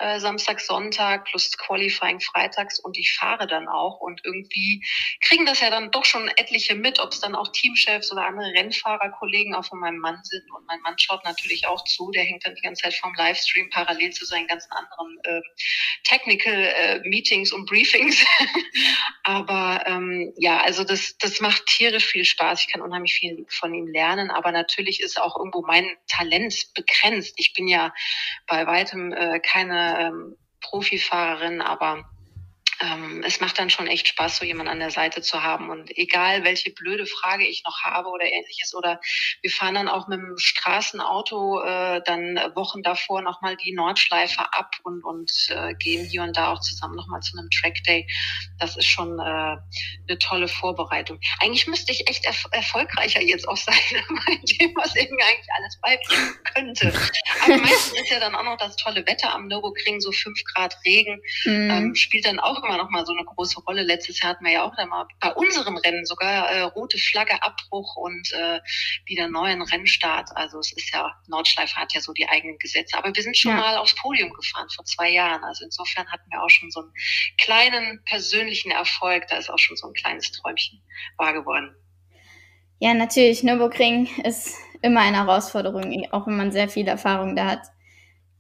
Äh, 0.02 0.20
Samstag, 0.20 0.60
Sonntag 0.60 1.26
plus 1.26 1.52
Qualifying 1.58 2.20
freitags 2.20 2.80
und 2.80 2.98
ich 2.98 3.14
fahre 3.14 3.48
dann 3.48 3.68
auch 3.68 4.00
und 4.00 4.22
irgendwie 4.24 4.84
kriegen 5.22 5.46
das 5.46 5.62
ja 5.62 5.70
dann 5.70 5.92
doch 5.92 6.06
schon 6.06 6.28
etliche 6.28 6.76
mit, 6.76 7.00
ob 7.00 7.12
es 7.12 7.20
dann 7.20 7.36
auch 7.36 7.52
Teamchefs 7.52 8.12
oder 8.12 8.26
andere 8.26 8.52
Rennfahrerkollegen 8.54 9.56
auch 9.56 9.66
von 9.66 9.80
meinem 9.80 10.00
Mann 10.00 10.20
sind 10.24 10.44
und 10.52 10.66
mein 10.68 10.82
Mann 10.82 10.98
schaut 10.98 11.24
natürlich 11.24 11.68
auch 11.68 11.84
zu, 11.86 12.12
der 12.12 12.24
hängt 12.24 12.46
dann 12.46 12.56
die 12.56 12.62
ganze 12.62 12.84
Zeit 12.84 12.96
vom 12.96 13.14
Livestream 13.16 13.70
parallel 13.70 14.12
zu 14.12 14.26
seinen 14.26 14.48
ganzen 14.48 14.72
anderen 14.72 15.20
äh, 15.24 15.42
Technical 16.04 16.54
äh, 16.54 17.00
Meetings 17.08 17.52
und 17.52 17.68
Briefings. 17.68 18.26
aber 19.24 19.84
ähm, 19.86 20.34
ja, 20.38 20.62
also 20.62 20.84
das, 20.84 21.18
das 21.20 21.40
macht 21.42 21.66
tierisch 21.68 22.06
viel 22.06 22.26
Spaß. 22.26 22.62
Ich 22.62 22.72
kann 22.72 22.82
unheimlich 22.82 23.14
viel 23.14 23.46
von 23.50 23.74
ihm 23.74 23.88
lernen, 23.88 24.32
aber 24.32 24.52
natürlich 24.52 25.02
ist 25.02 25.22
auch 25.22 25.38
irgendwo 25.38 25.62
mein 25.62 25.86
Talent 26.08 26.56
begrenzt. 26.74 27.36
Ich 27.38 27.54
bin 27.54 27.68
ja 27.68 27.94
bei 28.48 28.66
weitem 28.66 29.14
äh, 29.14 29.40
keine 29.40 29.90
ähm, 29.99 30.36
Profifahrerin, 30.62 31.62
aber 31.62 32.06
ähm, 32.82 33.24
es 33.26 33.39
macht 33.39 33.60
dann 33.60 33.70
schon 33.70 33.88
echt 33.88 34.08
Spaß, 34.08 34.38
so 34.38 34.46
jemand 34.46 34.70
an 34.70 34.80
der 34.80 34.91
Seite 34.91 35.22
zu 35.22 35.44
haben. 35.44 35.70
Und 35.70 35.96
egal, 35.98 36.44
welche 36.44 36.72
blöde 36.72 37.06
Frage 37.06 37.48
ich 37.48 37.63
noch 37.65 37.82
habe 37.84 38.10
oder 38.10 38.26
ähnliches, 38.26 38.74
oder 38.74 39.00
wir 39.41 39.52
fahren 39.52 39.76
dann 39.76 39.88
auch 39.88 40.08
mit 40.08 40.20
dem 40.20 40.38
Straßenauto 40.38 41.62
äh, 41.63 42.02
dann 42.06 42.36
Wochen 42.56 42.82
davor 42.82 43.22
nochmal 43.22 43.56
die 43.58 43.74
Nordschleife 43.74 44.41
ab 44.54 44.72
und, 44.84 45.04
und 45.04 45.32
äh, 45.50 45.76
gehen 45.76 46.06
hier 46.08 46.24
und 46.24 46.36
da 46.36 46.52
auch 46.52 46.60
zusammen 46.60 46.96
nochmal 46.96 47.22
zu 47.22 47.38
einem 47.38 47.50
Track 47.52 47.84
Day. 47.84 48.08
Das 48.60 48.76
ist 48.78 48.88
schon 48.88 49.20
äh, 49.20 49.24
eine 49.24 50.20
tolle 50.20 50.48
Vorbereitung. 50.48 51.20
Eigentlich 51.39 51.67
müsste 51.67 51.91
ich 51.91 52.08
echt 52.08 52.26
erf 52.26 52.46
erfolgreicher 52.52 53.22
jetzt 53.22 53.48
auch 53.48 53.58
sein 53.58 53.76
bei 54.26 54.36
dem, 54.36 54.74
was 54.76 54.96
ich 54.96 55.10
mir 55.10 55.26
eigentlich 55.26 55.48
alles 55.58 55.80
beibringen 55.82 56.36
könnte. 56.54 56.94
Aber 57.44 57.58
meistens 57.58 58.02
ist 58.02 58.10
ja 58.10 58.20
dann 58.20 58.36
auch 58.36 58.44
noch 58.44 58.58
das 58.58 58.76
tolle 58.76 59.06
Wetter 59.06 59.34
am 59.34 59.48
Nürburgring, 59.48 60.02
so 60.02 60.12
fünf 60.12 60.44
Grad 60.54 60.76
Regen, 60.86 61.22
mhm. 61.46 61.70
ähm, 61.70 61.96
spielt 61.96 62.26
dann 62.26 62.39
auch 62.39 62.63
immer 62.63 62.71
immer 62.72 62.84
noch 62.84 62.90
mal 62.90 63.06
so 63.06 63.14
eine 63.14 63.26
große 63.26 63.60
Rolle. 63.62 63.84
Letztes 63.84 64.22
Jahr 64.22 64.32
hatten 64.32 64.46
wir 64.46 64.54
ja 64.54 64.64
auch 64.64 64.74
mal 64.88 65.06
bei 65.20 65.34
unserem 65.34 65.76
Rennen 65.78 66.06
sogar 66.06 66.50
äh, 66.50 66.62
rote 66.62 66.98
Flagge, 66.98 67.42
Abbruch 67.44 67.98
und 67.98 68.32
äh, 68.32 68.62
wieder 69.06 69.28
neuen 69.28 69.62
Rennstart. 69.62 70.30
Also 70.36 70.60
es 70.60 70.72
ist 70.72 70.94
ja, 70.94 71.12
Nordschleife 71.28 71.76
hat 71.76 71.94
ja 71.94 72.00
so 72.00 72.14
die 72.14 72.28
eigenen 72.30 72.58
Gesetze. 72.60 72.98
Aber 72.98 73.14
wir 73.14 73.24
sind 73.24 73.38
schon 73.38 73.52
ja. 73.52 73.58
mal 73.58 73.78
aufs 73.78 73.96
Podium 73.96 74.32
gefahren 74.32 74.70
vor 74.74 74.86
zwei 74.86 75.10
Jahren. 75.10 75.44
Also 75.44 75.66
insofern 75.66 76.10
hatten 76.10 76.30
wir 76.32 76.42
auch 76.42 76.50
schon 76.50 76.72
so 76.72 76.82
einen 76.82 76.94
kleinen 77.38 78.02
persönlichen 78.06 78.72
Erfolg. 78.72 79.28
Da 79.28 79.38
ist 79.38 79.50
auch 79.50 79.60
schon 79.60 79.76
so 79.76 79.88
ein 79.88 79.94
kleines 79.94 80.32
Träumchen 80.32 80.82
wahr 81.18 81.34
geworden. 81.34 81.76
Ja, 82.80 82.94
natürlich. 82.94 83.44
Nürburgring 83.44 84.08
ist 84.24 84.56
immer 84.82 85.02
eine 85.02 85.18
Herausforderung, 85.18 86.08
auch 86.12 86.26
wenn 86.26 86.38
man 86.38 86.52
sehr 86.52 86.70
viel 86.70 86.88
Erfahrung 86.88 87.36
da 87.36 87.46
hat. 87.48 87.62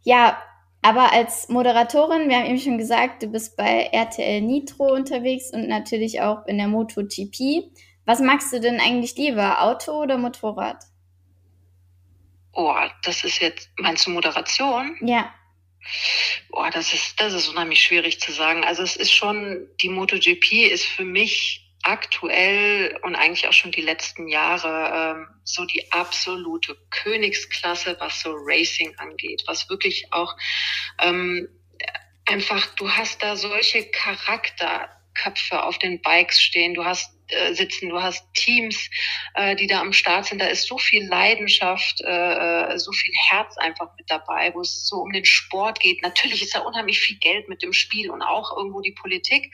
Ja, 0.03 0.41
aber 0.81 1.13
als 1.13 1.47
Moderatorin, 1.49 2.27
wir 2.27 2.37
haben 2.37 2.47
eben 2.47 2.59
schon 2.59 2.77
gesagt, 2.77 3.21
du 3.21 3.27
bist 3.27 3.55
bei 3.55 3.89
RTL 3.91 4.41
Nitro 4.41 4.91
unterwegs 4.93 5.51
und 5.51 5.67
natürlich 5.67 6.21
auch 6.21 6.45
in 6.47 6.57
der 6.57 6.67
MotoGP. 6.67 7.71
Was 8.05 8.19
magst 8.19 8.51
du 8.51 8.59
denn 8.59 8.79
eigentlich 8.79 9.15
lieber, 9.15 9.61
Auto 9.61 9.91
oder 9.91 10.17
Motorrad? 10.17 10.83
Oh, 12.53 12.75
das 13.03 13.23
ist 13.23 13.39
jetzt, 13.39 13.69
meinst 13.77 14.07
du 14.07 14.11
Moderation? 14.11 14.97
Ja. 15.01 15.33
Oh, 16.51 16.65
das 16.73 16.93
ist, 16.93 17.19
das 17.19 17.33
ist 17.33 17.47
unheimlich 17.47 17.81
schwierig 17.81 18.19
zu 18.19 18.31
sagen. 18.31 18.63
Also 18.63 18.83
es 18.83 18.95
ist 18.95 19.11
schon, 19.11 19.67
die 19.81 19.89
MotoGP 19.89 20.71
ist 20.71 20.85
für 20.85 21.05
mich 21.05 21.70
aktuell 21.83 22.99
und 23.03 23.15
eigentlich 23.15 23.47
auch 23.47 23.53
schon 23.53 23.71
die 23.71 23.81
letzten 23.81 24.27
Jahre 24.27 25.17
ähm, 25.17 25.27
so 25.43 25.65
die 25.65 25.91
absolute 25.91 26.77
Königsklasse, 26.89 27.97
was 27.99 28.21
so 28.21 28.33
Racing 28.35 28.95
angeht, 28.97 29.43
was 29.47 29.69
wirklich 29.69 30.07
auch 30.11 30.35
ähm, 30.99 31.47
einfach, 32.25 32.65
du 32.75 32.89
hast 32.89 33.23
da 33.23 33.35
solche 33.35 33.89
Charakterköpfe 33.89 35.63
auf 35.63 35.79
den 35.79 36.01
Bikes 36.01 36.41
stehen, 36.41 36.73
du 36.73 36.85
hast 36.85 37.13
äh, 37.31 37.53
sitzen, 37.53 37.89
du 37.89 38.01
hast 38.01 38.25
Teams, 38.33 38.89
äh, 39.35 39.55
die 39.55 39.67
da 39.67 39.81
am 39.81 39.93
Start 39.93 40.25
sind. 40.25 40.39
Da 40.39 40.47
ist 40.47 40.67
so 40.67 40.77
viel 40.77 41.07
Leidenschaft, 41.07 42.01
äh, 42.01 42.73
äh, 42.73 42.77
so 42.77 42.91
viel 42.91 43.13
Herz 43.29 43.57
einfach 43.57 43.89
mit 43.97 44.09
dabei, 44.09 44.53
wo 44.53 44.61
es 44.61 44.87
so 44.87 44.97
um 44.97 45.11
den 45.11 45.25
Sport 45.25 45.79
geht. 45.79 46.01
Natürlich 46.01 46.41
ist 46.41 46.55
da 46.55 46.59
unheimlich 46.59 46.99
viel 46.99 47.17
Geld 47.17 47.49
mit 47.49 47.61
dem 47.61 47.73
Spiel 47.73 48.09
und 48.11 48.21
auch 48.21 48.55
irgendwo 48.55 48.81
die 48.81 48.91
Politik, 48.91 49.53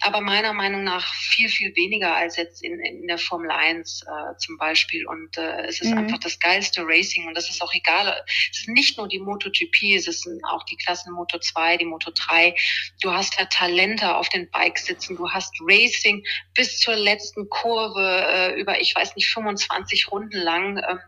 aber 0.00 0.20
meiner 0.20 0.52
Meinung 0.52 0.84
nach 0.84 1.12
viel, 1.14 1.48
viel 1.48 1.74
weniger 1.76 2.14
als 2.14 2.36
jetzt 2.36 2.62
in, 2.62 2.80
in 2.80 3.06
der 3.06 3.18
Formel 3.18 3.50
1 3.50 4.02
äh, 4.02 4.36
zum 4.38 4.56
Beispiel. 4.58 5.06
Und 5.06 5.36
äh, 5.36 5.66
es 5.66 5.80
ist 5.80 5.90
mhm. 5.90 5.98
einfach 5.98 6.18
das 6.18 6.38
geilste 6.38 6.82
Racing 6.84 7.26
und 7.26 7.36
das 7.36 7.50
ist 7.50 7.62
auch 7.62 7.72
egal. 7.74 8.24
Es 8.50 8.60
ist 8.60 8.68
nicht 8.68 8.98
nur 8.98 9.08
die 9.08 9.18
MotoGP, 9.18 9.96
es 9.96 10.06
ist 10.06 10.28
auch 10.48 10.64
die 10.64 10.76
Klassen 10.76 11.12
Moto 11.12 11.38
2, 11.38 11.76
die 11.78 11.84
Moto 11.84 12.10
3. 12.10 12.54
Du 13.00 13.12
hast 13.12 13.38
da 13.38 13.44
Talente 13.44 14.16
auf 14.16 14.28
den 14.28 14.50
Bikes 14.50 14.86
sitzen, 14.86 15.16
du 15.16 15.30
hast 15.30 15.54
Racing 15.60 16.24
bis 16.54 16.78
zur 16.78 16.96
letzten 17.12 17.48
Kurve 17.48 18.24
äh, 18.28 18.60
über, 18.60 18.80
ich 18.80 18.94
weiß 18.94 19.16
nicht, 19.16 19.28
25 19.32 20.10
Runden 20.10 20.38
lang 20.38 20.78
ähm, 20.78 20.98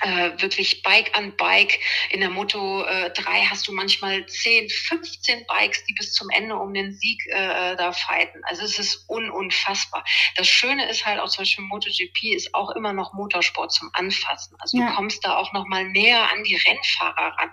äh, 0.00 0.30
wirklich 0.40 0.82
Bike 0.82 1.16
an 1.16 1.36
Bike. 1.36 1.78
In 2.10 2.20
der 2.20 2.30
Moto 2.30 2.84
äh, 2.84 3.10
3 3.10 3.46
hast 3.46 3.66
du 3.68 3.72
manchmal 3.72 4.24
10, 4.26 4.68
15 4.68 5.46
Bikes, 5.46 5.84
die 5.84 5.94
bis 5.94 6.12
zum 6.12 6.30
Ende 6.30 6.56
um 6.56 6.72
den 6.72 6.92
Sieg 6.92 7.22
äh, 7.28 7.76
da 7.76 7.92
fighten. 7.92 8.42
Also 8.44 8.64
es 8.64 8.78
ist 8.78 9.08
un 9.08 9.30
unfassbar. 9.30 10.04
Das 10.36 10.48
Schöne 10.48 10.88
ist 10.88 11.04
halt 11.06 11.20
auch 11.20 11.28
zum 11.28 11.42
Beispiel 11.42 11.64
MotoGP 11.64 12.34
ist 12.34 12.54
auch 12.54 12.70
immer 12.70 12.92
noch 12.92 13.12
Motorsport 13.12 13.72
zum 13.72 13.90
Anfassen. 13.92 14.56
Also 14.58 14.78
ja. 14.78 14.88
du 14.88 14.94
kommst 14.94 15.24
da 15.24 15.36
auch 15.36 15.52
noch 15.52 15.66
mal 15.66 15.84
näher 15.84 16.30
an 16.32 16.44
die 16.44 16.56
Rennfahrer 16.56 17.36
ran. 17.38 17.50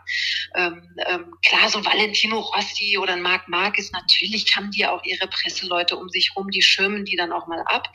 Ähm, 0.56 0.96
ähm, 1.06 1.34
klar, 1.46 1.70
so 1.70 1.84
Valentino 1.84 2.40
Rossi 2.40 2.98
oder 2.98 3.16
Marc 3.18 3.48
Marquez, 3.48 3.92
natürlich 3.92 4.56
haben 4.56 4.72
die 4.72 4.86
auch 4.86 5.04
ihre 5.04 5.28
Presseleute 5.28 5.96
um 5.98 6.10
sich 6.10 6.32
rum, 6.36 6.50
die 6.50 6.62
schirmen 6.62 7.06
die 7.06 7.16
dann 7.16 7.32
auch 7.32 7.48
mal 7.48 7.62
ab. 7.66 7.90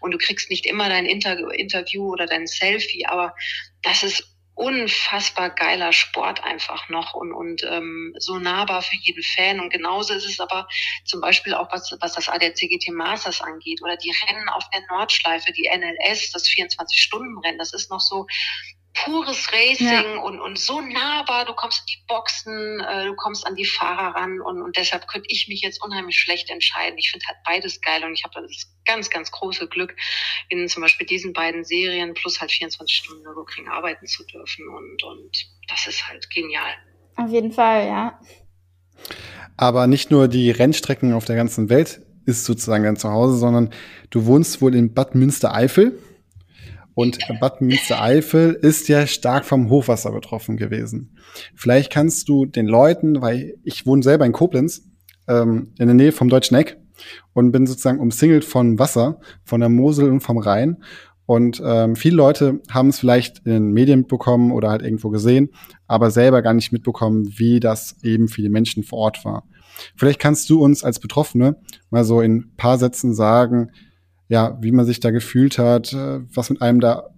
Und 0.00 0.12
du 0.12 0.18
kriegst 0.18 0.50
nicht 0.50 0.66
immer 0.66 0.88
dein 0.88 1.06
Inter 1.06 1.38
Interview 1.54 2.12
oder 2.12 2.26
dein 2.26 2.46
Selfie, 2.46 3.06
aber 3.06 3.34
das 3.82 4.02
ist 4.02 4.24
unfassbar 4.58 5.50
geiler 5.50 5.92
Sport 5.92 6.42
einfach 6.42 6.88
noch 6.88 7.14
und, 7.14 7.32
und 7.32 7.62
ähm, 7.62 8.12
so 8.18 8.38
nahbar 8.38 8.82
für 8.82 8.96
jeden 8.96 9.22
Fan. 9.22 9.60
Und 9.60 9.70
genauso 9.70 10.14
ist 10.14 10.26
es 10.26 10.40
aber 10.40 10.66
zum 11.04 11.20
Beispiel 11.20 11.54
auch, 11.54 11.70
was, 11.70 11.96
was 12.00 12.14
das 12.14 12.28
ADAC-GT 12.28 12.90
Masters 12.90 13.40
angeht 13.40 13.80
oder 13.82 13.96
die 13.96 14.12
Rennen 14.26 14.48
auf 14.48 14.68
der 14.70 14.82
Nordschleife, 14.90 15.52
die 15.52 15.70
NLS, 15.72 16.32
das 16.32 16.48
24-Stunden-Rennen, 16.48 17.58
das 17.58 17.72
ist 17.72 17.88
noch 17.88 18.00
so 18.00 18.26
pures 19.04 19.52
Racing 19.52 19.86
ja. 19.86 20.20
und, 20.20 20.40
und 20.40 20.58
so 20.58 20.80
nahbar. 20.80 21.44
Du 21.44 21.54
kommst 21.54 21.80
in 21.80 21.86
die 21.86 22.04
Boxen, 22.06 22.80
äh, 22.80 23.06
du 23.06 23.14
kommst 23.14 23.46
an 23.46 23.54
die 23.54 23.64
Fahrer 23.64 24.14
ran 24.14 24.40
und, 24.40 24.62
und 24.62 24.76
deshalb 24.76 25.06
könnte 25.08 25.28
ich 25.30 25.48
mich 25.48 25.60
jetzt 25.62 25.82
unheimlich 25.82 26.16
schlecht 26.16 26.50
entscheiden. 26.50 26.98
Ich 26.98 27.10
finde 27.10 27.26
halt 27.26 27.38
beides 27.44 27.80
geil 27.80 28.04
und 28.04 28.14
ich 28.14 28.24
habe 28.24 28.40
das 28.40 28.66
ganz, 28.84 29.10
ganz 29.10 29.30
große 29.30 29.68
Glück, 29.68 29.94
in 30.48 30.68
zum 30.68 30.82
Beispiel 30.82 31.06
diesen 31.06 31.32
beiden 31.32 31.64
Serien 31.64 32.14
plus 32.14 32.40
halt 32.40 32.50
24 32.50 32.96
Stunden 32.96 33.22
Nürburgring 33.22 33.68
arbeiten 33.68 34.06
zu 34.06 34.24
dürfen 34.24 34.68
und, 34.68 35.02
und 35.02 35.46
das 35.68 35.86
ist 35.86 36.08
halt 36.08 36.28
genial. 36.30 36.74
Auf 37.16 37.30
jeden 37.30 37.52
Fall, 37.52 37.86
ja. 37.86 38.20
Aber 39.56 39.86
nicht 39.86 40.10
nur 40.10 40.28
die 40.28 40.50
Rennstrecken 40.50 41.12
auf 41.12 41.24
der 41.24 41.36
ganzen 41.36 41.68
Welt 41.68 42.00
ist 42.26 42.44
sozusagen 42.44 42.84
dein 42.84 42.96
Zuhause, 42.96 43.38
sondern 43.38 43.70
du 44.10 44.26
wohnst 44.26 44.60
wohl 44.60 44.74
in 44.74 44.94
Bad 44.94 45.14
Münstereifel. 45.14 45.98
Und 46.98 47.16
Bad 47.38 47.60
Münstereifel 47.60 48.54
ist 48.54 48.88
ja 48.88 49.06
stark 49.06 49.44
vom 49.44 49.70
Hochwasser 49.70 50.10
betroffen 50.10 50.56
gewesen. 50.56 51.16
Vielleicht 51.54 51.92
kannst 51.92 52.28
du 52.28 52.44
den 52.44 52.66
Leuten, 52.66 53.22
weil 53.22 53.54
ich 53.62 53.86
wohne 53.86 54.02
selber 54.02 54.26
in 54.26 54.32
Koblenz, 54.32 54.82
ähm, 55.28 55.74
in 55.78 55.86
der 55.86 55.94
Nähe 55.94 56.10
vom 56.10 56.28
Deutschen 56.28 56.56
Eck 56.56 56.76
und 57.34 57.52
bin 57.52 57.68
sozusagen 57.68 58.00
umsingelt 58.00 58.44
von 58.44 58.80
Wasser, 58.80 59.20
von 59.44 59.60
der 59.60 59.68
Mosel 59.68 60.10
und 60.10 60.22
vom 60.22 60.38
Rhein. 60.38 60.82
Und 61.24 61.62
ähm, 61.64 61.94
viele 61.94 62.16
Leute 62.16 62.62
haben 62.68 62.88
es 62.88 62.98
vielleicht 62.98 63.46
in 63.46 63.52
den 63.52 63.70
Medien 63.70 64.00
mitbekommen 64.00 64.50
oder 64.50 64.68
halt 64.68 64.82
irgendwo 64.82 65.10
gesehen, 65.10 65.50
aber 65.86 66.10
selber 66.10 66.42
gar 66.42 66.54
nicht 66.54 66.72
mitbekommen, 66.72 67.32
wie 67.36 67.60
das 67.60 67.94
eben 68.02 68.26
für 68.26 68.42
die 68.42 68.48
Menschen 68.48 68.82
vor 68.82 68.98
Ort 68.98 69.24
war. 69.24 69.44
Vielleicht 69.94 70.18
kannst 70.18 70.50
du 70.50 70.60
uns 70.60 70.82
als 70.82 70.98
Betroffene 70.98 71.60
mal 71.90 72.04
so 72.04 72.20
in 72.20 72.56
paar 72.56 72.76
Sätzen 72.76 73.14
sagen, 73.14 73.70
ja, 74.28 74.58
wie 74.60 74.72
man 74.72 74.86
sich 74.86 75.00
da 75.00 75.10
gefühlt 75.10 75.58
hat, 75.58 75.92
äh, 75.92 76.20
was 76.34 76.50
mit 76.50 76.62
einem 76.62 76.80
da 76.80 77.10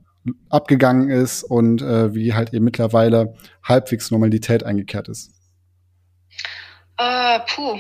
abgegangen 0.49 1.11
ist 1.11 1.43
und 1.43 1.83
äh, 1.83 2.15
wie 2.15 2.35
halt 2.35 2.53
eben 2.53 2.65
mittlerweile 2.65 3.35
halbwegs 3.63 4.11
Normalität 4.11 4.65
eingekehrt 4.65 5.09
ist. 5.09 5.33
Äh, 6.99 7.41
puh, 7.49 7.79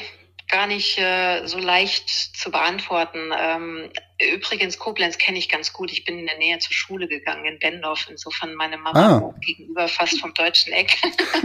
gar 0.50 0.66
nicht 0.66 0.98
äh, 0.98 1.46
so 1.46 1.58
leicht 1.58 2.08
zu 2.08 2.50
beantworten. 2.50 3.32
Ähm, 3.38 3.90
übrigens, 4.32 4.78
Koblenz 4.78 5.18
kenne 5.18 5.38
ich 5.38 5.48
ganz 5.48 5.72
gut. 5.72 5.90
Ich 5.92 6.04
bin 6.04 6.18
in 6.18 6.26
der 6.26 6.38
Nähe 6.38 6.58
zur 6.58 6.72
Schule 6.72 7.08
gegangen 7.08 7.44
in 7.44 7.58
Bendorf. 7.58 8.06
Insofern 8.10 8.54
meine 8.54 8.78
Mama 8.78 9.18
ah. 9.18 9.34
gegenüber 9.40 9.88
fast 9.88 10.20
vom 10.20 10.34
deutschen 10.34 10.72
Eck. 10.72 10.96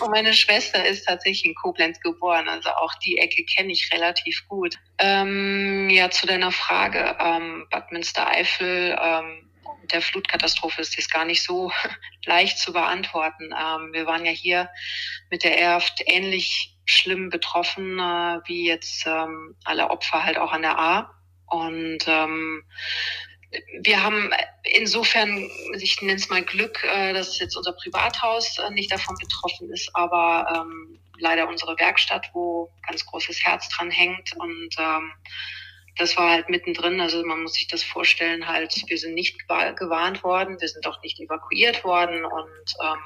und 0.00 0.10
meine 0.10 0.32
Schwester 0.34 0.84
ist 0.84 1.06
tatsächlich 1.06 1.44
in 1.44 1.54
Koblenz 1.54 2.00
geboren. 2.00 2.48
Also 2.48 2.70
auch 2.70 2.94
die 2.96 3.18
Ecke 3.18 3.44
kenne 3.44 3.72
ich 3.72 3.90
relativ 3.92 4.46
gut. 4.48 4.76
Ähm, 4.98 5.88
ja, 5.90 6.10
zu 6.10 6.26
deiner 6.26 6.52
Frage. 6.52 7.16
Ähm, 7.18 7.66
Bad 7.70 7.92
Münstereifel. 7.92 8.96
Ähm, 9.00 9.50
der 9.92 10.02
Flutkatastrophe 10.02 10.80
ist 10.80 10.98
das 10.98 11.08
gar 11.08 11.24
nicht 11.24 11.42
so 11.42 11.70
leicht 12.24 12.58
zu 12.58 12.72
beantworten. 12.72 13.44
Ähm, 13.52 13.92
wir 13.92 14.06
waren 14.06 14.24
ja 14.24 14.32
hier 14.32 14.68
mit 15.30 15.44
der 15.44 15.58
Erft 15.58 16.02
ähnlich 16.06 16.75
schlimm 16.86 17.28
betroffen 17.28 17.98
wie 18.46 18.66
jetzt 18.66 19.06
ähm, 19.06 19.56
alle 19.64 19.90
Opfer 19.90 20.24
halt 20.24 20.38
auch 20.38 20.52
an 20.52 20.62
der 20.62 20.78
A. 20.78 21.12
Und 21.46 21.98
ähm, 22.06 22.64
wir 23.80 24.02
haben 24.02 24.30
insofern, 24.64 25.48
ich 25.78 26.00
nenne 26.02 26.16
es 26.16 26.28
mal 26.28 26.42
Glück, 26.42 26.82
äh, 26.84 27.12
dass 27.12 27.38
jetzt 27.38 27.56
unser 27.56 27.72
Privathaus 27.72 28.58
äh, 28.58 28.70
nicht 28.70 28.90
davon 28.90 29.16
betroffen 29.20 29.70
ist, 29.72 29.90
aber 29.94 30.46
ähm, 30.56 30.98
leider 31.18 31.48
unsere 31.48 31.78
Werkstatt, 31.78 32.30
wo 32.32 32.70
ganz 32.86 33.06
großes 33.06 33.44
Herz 33.44 33.68
dran 33.68 33.90
hängt. 33.90 34.32
Und 34.36 34.70
ähm, 34.78 35.12
das 35.96 36.16
war 36.16 36.30
halt 36.30 36.48
mittendrin. 36.48 37.00
Also 37.00 37.24
man 37.24 37.42
muss 37.42 37.54
sich 37.54 37.68
das 37.68 37.82
vorstellen, 37.82 38.46
halt, 38.46 38.74
wir 38.86 38.98
sind 38.98 39.14
nicht 39.14 39.48
gewarnt 39.48 40.22
worden, 40.22 40.60
wir 40.60 40.68
sind 40.68 40.86
auch 40.86 41.00
nicht 41.02 41.18
evakuiert 41.20 41.84
worden 41.84 42.24
und 42.24 42.74
ähm, 42.82 42.98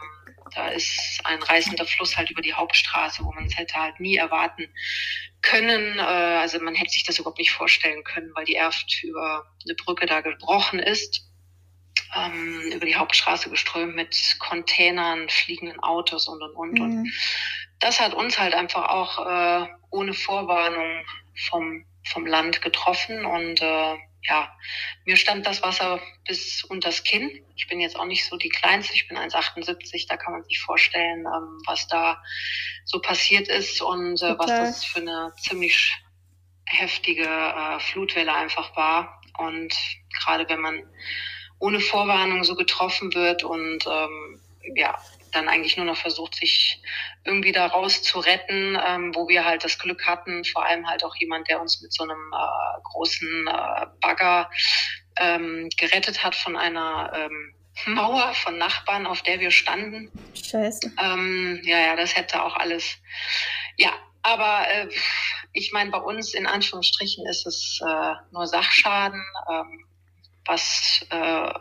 da 0.54 0.68
ist 0.68 1.20
ein 1.24 1.42
reißender 1.42 1.86
Fluss 1.86 2.16
halt 2.16 2.30
über 2.30 2.42
die 2.42 2.54
Hauptstraße, 2.54 3.24
wo 3.24 3.32
man 3.32 3.46
es 3.46 3.56
hätte 3.56 3.74
halt 3.74 4.00
nie 4.00 4.16
erwarten 4.16 4.68
können. 5.42 5.98
Äh, 5.98 6.02
also 6.02 6.60
man 6.60 6.74
hätte 6.74 6.90
sich 6.90 7.04
das 7.04 7.18
überhaupt 7.18 7.38
nicht 7.38 7.52
vorstellen 7.52 8.04
können, 8.04 8.30
weil 8.34 8.44
die 8.44 8.56
Erft 8.56 9.02
über 9.02 9.44
eine 9.64 9.74
Brücke 9.74 10.06
da 10.06 10.20
gebrochen 10.20 10.78
ist, 10.78 11.26
ähm, 12.16 12.72
über 12.72 12.86
die 12.86 12.96
Hauptstraße 12.96 13.50
geströmt 13.50 13.94
mit 13.94 14.36
Containern, 14.38 15.28
fliegenden 15.28 15.80
Autos 15.80 16.28
und 16.28 16.42
und 16.42 16.54
und. 16.54 16.72
Mhm. 16.74 16.80
Und 16.80 17.12
das 17.78 18.00
hat 18.00 18.14
uns 18.14 18.38
halt 18.38 18.54
einfach 18.54 18.88
auch 18.88 19.26
äh, 19.26 19.66
ohne 19.90 20.14
Vorwarnung 20.14 21.04
vom, 21.48 21.84
vom 22.04 22.26
Land 22.26 22.62
getroffen 22.62 23.24
und 23.24 23.62
äh, 23.62 23.96
ja, 24.22 24.52
mir 25.04 25.16
stand 25.16 25.46
das 25.46 25.62
Wasser 25.62 26.00
bis 26.26 26.64
unters 26.64 27.02
Kinn. 27.04 27.44
Ich 27.56 27.68
bin 27.68 27.80
jetzt 27.80 27.98
auch 27.98 28.04
nicht 28.04 28.26
so 28.26 28.36
die 28.36 28.48
Kleinste, 28.48 28.94
ich 28.94 29.08
bin 29.08 29.16
1,78, 29.16 30.06
da 30.08 30.16
kann 30.16 30.32
man 30.32 30.44
sich 30.44 30.60
vorstellen, 30.60 31.20
ähm, 31.20 31.62
was 31.66 31.86
da 31.88 32.22
so 32.84 33.00
passiert 33.00 33.48
ist 33.48 33.80
und 33.80 34.22
äh, 34.22 34.38
was 34.38 34.46
das 34.46 34.84
für 34.84 35.00
eine 35.00 35.32
ziemlich 35.38 35.94
heftige 36.66 37.24
äh, 37.26 37.80
Flutwelle 37.80 38.34
einfach 38.34 38.76
war. 38.76 39.20
Und 39.38 39.74
gerade 40.22 40.48
wenn 40.48 40.60
man 40.60 40.82
ohne 41.58 41.80
Vorwarnung 41.80 42.44
so 42.44 42.54
getroffen 42.54 43.14
wird 43.14 43.44
und 43.44 43.86
ähm, 43.86 44.40
ja, 44.74 44.98
dann 45.32 45.48
eigentlich 45.48 45.76
nur 45.76 45.86
noch 45.86 45.96
versucht, 45.96 46.34
sich 46.34 46.82
irgendwie 47.24 47.52
da 47.52 47.66
raus 47.66 48.02
zu 48.02 48.18
retten, 48.20 48.78
ähm, 48.86 49.14
wo 49.14 49.28
wir 49.28 49.44
halt 49.44 49.64
das 49.64 49.78
Glück 49.78 50.06
hatten, 50.06 50.44
vor 50.44 50.64
allem 50.64 50.88
halt 50.88 51.04
auch 51.04 51.14
jemand, 51.16 51.48
der 51.48 51.60
uns 51.60 51.80
mit 51.82 51.92
so 51.92 52.04
einem 52.04 52.32
äh, 52.32 52.80
großen 52.84 53.46
äh, 53.46 53.86
Bagger 54.00 54.50
ähm, 55.16 55.68
gerettet 55.76 56.22
hat 56.24 56.34
von 56.34 56.56
einer 56.56 57.12
ähm, 57.14 57.54
Mauer 57.86 58.34
von 58.34 58.58
Nachbarn, 58.58 59.06
auf 59.06 59.22
der 59.22 59.40
wir 59.40 59.50
standen. 59.50 60.10
Scheiße. 60.34 60.92
Ähm, 61.00 61.60
ja, 61.64 61.78
ja, 61.78 61.96
das 61.96 62.16
hätte 62.16 62.42
auch 62.42 62.56
alles. 62.56 62.96
Ja, 63.76 63.92
aber 64.22 64.68
äh, 64.68 64.88
ich 65.52 65.72
meine, 65.72 65.90
bei 65.90 65.98
uns 65.98 66.34
in 66.34 66.46
Anführungsstrichen 66.46 67.26
ist 67.26 67.46
es 67.46 67.80
äh, 67.86 68.14
nur 68.32 68.46
Sachschaden, 68.46 69.22
ähm, 69.50 69.86
was 70.44 71.06
äh, 71.10 71.52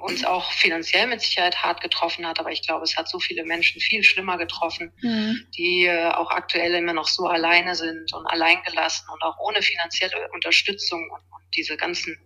uns 0.00 0.24
auch 0.24 0.50
finanziell 0.52 1.06
mit 1.06 1.20
Sicherheit 1.20 1.62
hart 1.62 1.80
getroffen 1.80 2.26
hat, 2.26 2.40
aber 2.40 2.50
ich 2.50 2.62
glaube, 2.62 2.84
es 2.84 2.96
hat 2.96 3.08
so 3.08 3.18
viele 3.18 3.44
Menschen 3.44 3.80
viel 3.80 4.02
schlimmer 4.02 4.38
getroffen, 4.38 4.92
mhm. 5.00 5.46
die 5.56 5.86
äh, 5.86 6.10
auch 6.10 6.30
aktuell 6.30 6.74
immer 6.74 6.92
noch 6.92 7.08
so 7.08 7.26
alleine 7.26 7.74
sind 7.74 8.12
und 8.12 8.26
alleingelassen 8.26 9.08
und 9.12 9.22
auch 9.22 9.38
ohne 9.38 9.62
finanzielle 9.62 10.28
Unterstützung 10.32 11.08
und, 11.10 11.20
und 11.20 11.54
diese 11.54 11.76
ganzen 11.76 12.16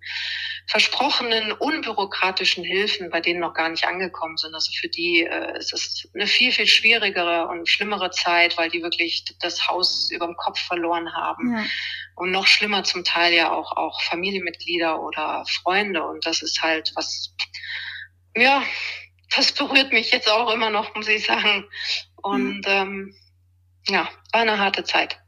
versprochenen 0.67 1.53
unbürokratischen 1.53 2.65
Hilfen, 2.65 3.11
bei 3.11 3.21
denen 3.21 3.41
noch 3.41 3.55
gar 3.55 3.69
nicht 3.69 3.87
angekommen 3.87 4.37
sind. 4.37 4.55
Also 4.55 4.73
für 4.73 4.89
die 4.89 5.23
äh, 5.23 5.59
ist 5.59 5.73
es 5.73 6.09
eine 6.15 6.27
viel, 6.27 6.53
viel 6.53 6.67
schwierigere 6.67 7.49
und 7.49 7.69
schlimmere 7.69 8.11
Zeit, 8.11 8.57
weil 8.57 8.71
die 8.71 8.83
wirklich 8.83 9.25
das 9.41 9.69
Haus 9.69 10.11
über 10.11 10.27
dem 10.27 10.37
Kopf 10.37 10.59
verloren 10.59 11.13
haben. 11.15 11.57
Ja. 11.57 11.65
Und 12.17 12.31
noch 12.31 12.47
schlimmer 12.47 12.85
zum 12.85 13.05
Teil 13.05 13.35
ja 13.35 13.53
auch, 13.53 13.77
auch 13.77 14.01
Familienmitglieder 14.03 15.03
oder 15.03 15.45
Freunde. 15.47 16.03
Und 16.05 16.25
das 16.27 16.43
ist 16.43 16.63
halt 16.63 16.93
was, 16.95 17.35
ja, 18.37 18.63
das 19.37 19.53
berührt 19.53 19.93
mich 19.93 20.13
jetzt 20.13 20.31
auch 20.31 20.51
immer 20.53 20.71
noch, 20.71 20.95
muss 20.95 21.09
ich 21.09 21.27
sagen. 21.27 21.69
Und 22.17 22.61
mhm. 22.61 22.63
ähm, 22.67 23.15
ja, 23.89 24.09
war 24.33 24.41
eine 24.41 24.59
harte 24.59 24.85
Zeit. 24.85 25.19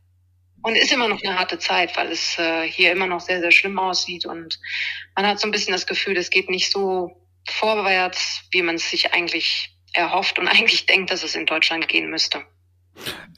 Und 0.63 0.77
ist 0.77 0.93
immer 0.93 1.09
noch 1.09 1.23
eine 1.23 1.39
harte 1.39 1.59
Zeit, 1.59 1.97
weil 1.97 2.11
es 2.11 2.39
äh, 2.39 2.69
hier 2.69 2.93
immer 2.93 3.07
noch 3.07 3.21
sehr, 3.21 3.41
sehr 3.41 3.53
schlimm 3.53 3.79
aussieht. 3.79 4.27
Und 4.27 4.59
man 5.15 5.27
hat 5.27 5.39
so 5.39 5.47
ein 5.47 5.53
bisschen 5.53 5.73
das 5.73 5.87
Gefühl, 5.87 6.17
es 6.17 6.31
geht 6.31 6.51
nicht 6.51 6.73
so 6.73 7.17
vorwärts, 7.49 8.43
wie 8.51 8.63
man 8.63 8.77
es 8.77 8.91
sich 8.91 9.13
eigentlich 9.13 9.77
erhofft 9.93 10.39
und 10.39 10.49
eigentlich 10.49 10.87
denkt, 10.87 11.11
dass 11.11 11.23
es 11.23 11.35
in 11.35 11.47
Deutschland 11.47 11.89
gehen 11.89 12.11
müsste. 12.11 12.43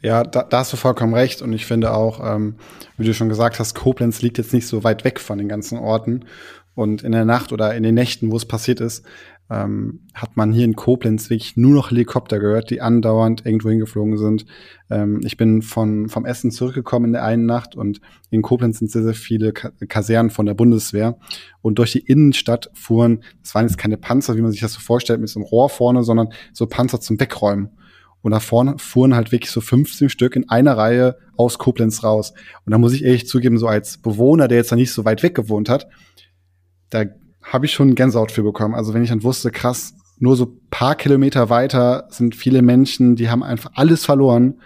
Ja, 0.01 0.23
da, 0.23 0.45
da 0.45 0.59
hast 0.59 0.73
du 0.73 0.77
vollkommen 0.77 1.15
recht. 1.15 1.43
Und 1.43 1.53
ich 1.53 1.67
finde 1.67 1.93
auch, 1.93 2.21
ähm, 2.25 2.59
wie 2.97 3.05
du 3.05 3.15
schon 3.15 3.29
gesagt 3.29 3.59
hast, 3.59 3.75
Koblenz 3.75 4.23
liegt 4.23 4.39
jetzt 4.39 4.55
nicht 4.55 4.67
so 4.67 4.85
weit 4.85 5.05
weg 5.05 5.21
von 5.21 5.39
den 5.39 5.49
ganzen 5.49 5.79
Orten. 5.79 6.27
Und 6.75 7.03
in 7.03 7.13
der 7.13 7.25
Nacht 7.25 7.53
oder 7.53 7.75
in 7.75 7.83
den 7.83 7.97
Nächten, 7.97 8.31
wo 8.31 8.37
es 8.37 8.47
passiert 8.47 8.81
ist, 8.81 9.05
ähm, 9.51 10.01
hat 10.13 10.37
man 10.37 10.53
hier 10.53 10.65
in 10.65 10.77
Koblenz 10.77 11.31
wirklich 11.31 11.57
nur 11.57 11.73
noch 11.73 11.91
Helikopter 11.91 12.39
gehört, 12.39 12.71
die 12.71 12.81
andauernd 12.81 13.47
irgendwo 13.47 13.71
hingeflogen 13.71 14.19
sind. 14.19 14.45
Ähm, 14.91 15.21
ich 15.25 15.37
bin 15.37 15.63
von, 15.63 16.09
vom 16.09 16.27
Essen 16.27 16.51
zurückgekommen 16.51 17.07
in 17.07 17.13
der 17.13 17.25
einen 17.25 17.47
Nacht 17.47 17.75
und 17.75 18.01
in 18.31 18.43
Koblenz 18.43 18.79
sind 18.79 18.91
sehr, 18.91 19.03
sehr 19.03 19.15
viele 19.15 19.53
Kasernen 19.53 20.31
von 20.31 20.45
der 20.45 20.55
Bundeswehr. 20.55 21.19
Und 21.63 21.79
durch 21.79 21.93
die 21.93 22.01
Innenstadt 22.01 22.71
fuhren, 22.75 23.25
das 23.43 23.55
waren 23.55 23.67
jetzt 23.67 23.79
keine 23.79 23.97
Panzer, 23.97 24.37
wie 24.37 24.43
man 24.43 24.53
sich 24.53 24.61
das 24.61 24.75
so 24.75 24.81
vorstellt, 24.81 25.21
mit 25.21 25.31
so 25.31 25.41
einem 25.41 25.47
Rohr 25.47 25.71
vorne, 25.71 26.03
sondern 26.03 26.29
so 26.53 26.67
Panzer 26.67 27.01
zum 27.01 27.19
Wegräumen. 27.19 27.71
Und 28.21 28.33
da 28.33 28.41
vorne 28.41 28.77
fuhren 28.79 29.15
halt 29.15 29.33
wirklich 29.33 29.51
so 29.51 29.61
15 29.61 30.11
Stück 30.11 30.37
in 30.37 30.49
einer 30.51 30.77
Reihe 30.77 31.17
aus 31.37 31.59
Koblenz 31.59 32.03
raus. 32.03 32.35
Und 32.67 32.73
da 32.73 32.79
muss 32.79 32.93
ich 32.93 33.05
ehrlich 33.05 33.27
zugeben, 33.27 33.57
so 33.57 33.69
als 33.69 33.99
Bewohner, 33.99 34.49
der 34.49 34.59
jetzt 34.59 34.73
da 34.73 34.77
nicht 34.77 34.93
so 34.93 35.05
weit 35.05 35.23
weg 35.23 35.35
gewohnt 35.35 35.69
hat, 35.69 35.89
da 36.91 37.05
habe 37.53 37.67
ich 37.67 37.73
schon 37.73 37.95
Gänsehaut 37.95 38.33
für 38.33 38.43
bekommen. 38.43 38.75
Also 38.75 38.95
wenn 38.95 39.03
ich 39.03 39.11
dann 39.11 39.23
wusste, 39.23 39.51
krass, 39.51 39.95
nur 40.19 40.37
so 40.37 40.59
paar 40.71 40.95
Kilometer 40.95 41.49
weiter 41.49 42.07
sind 42.11 42.35
viele 42.35 42.63
Menschen, 42.63 43.17
die 43.17 43.31
haben 43.31 43.43
einfach 43.43 43.71
alles 43.75 44.05
verloren. 44.05 44.61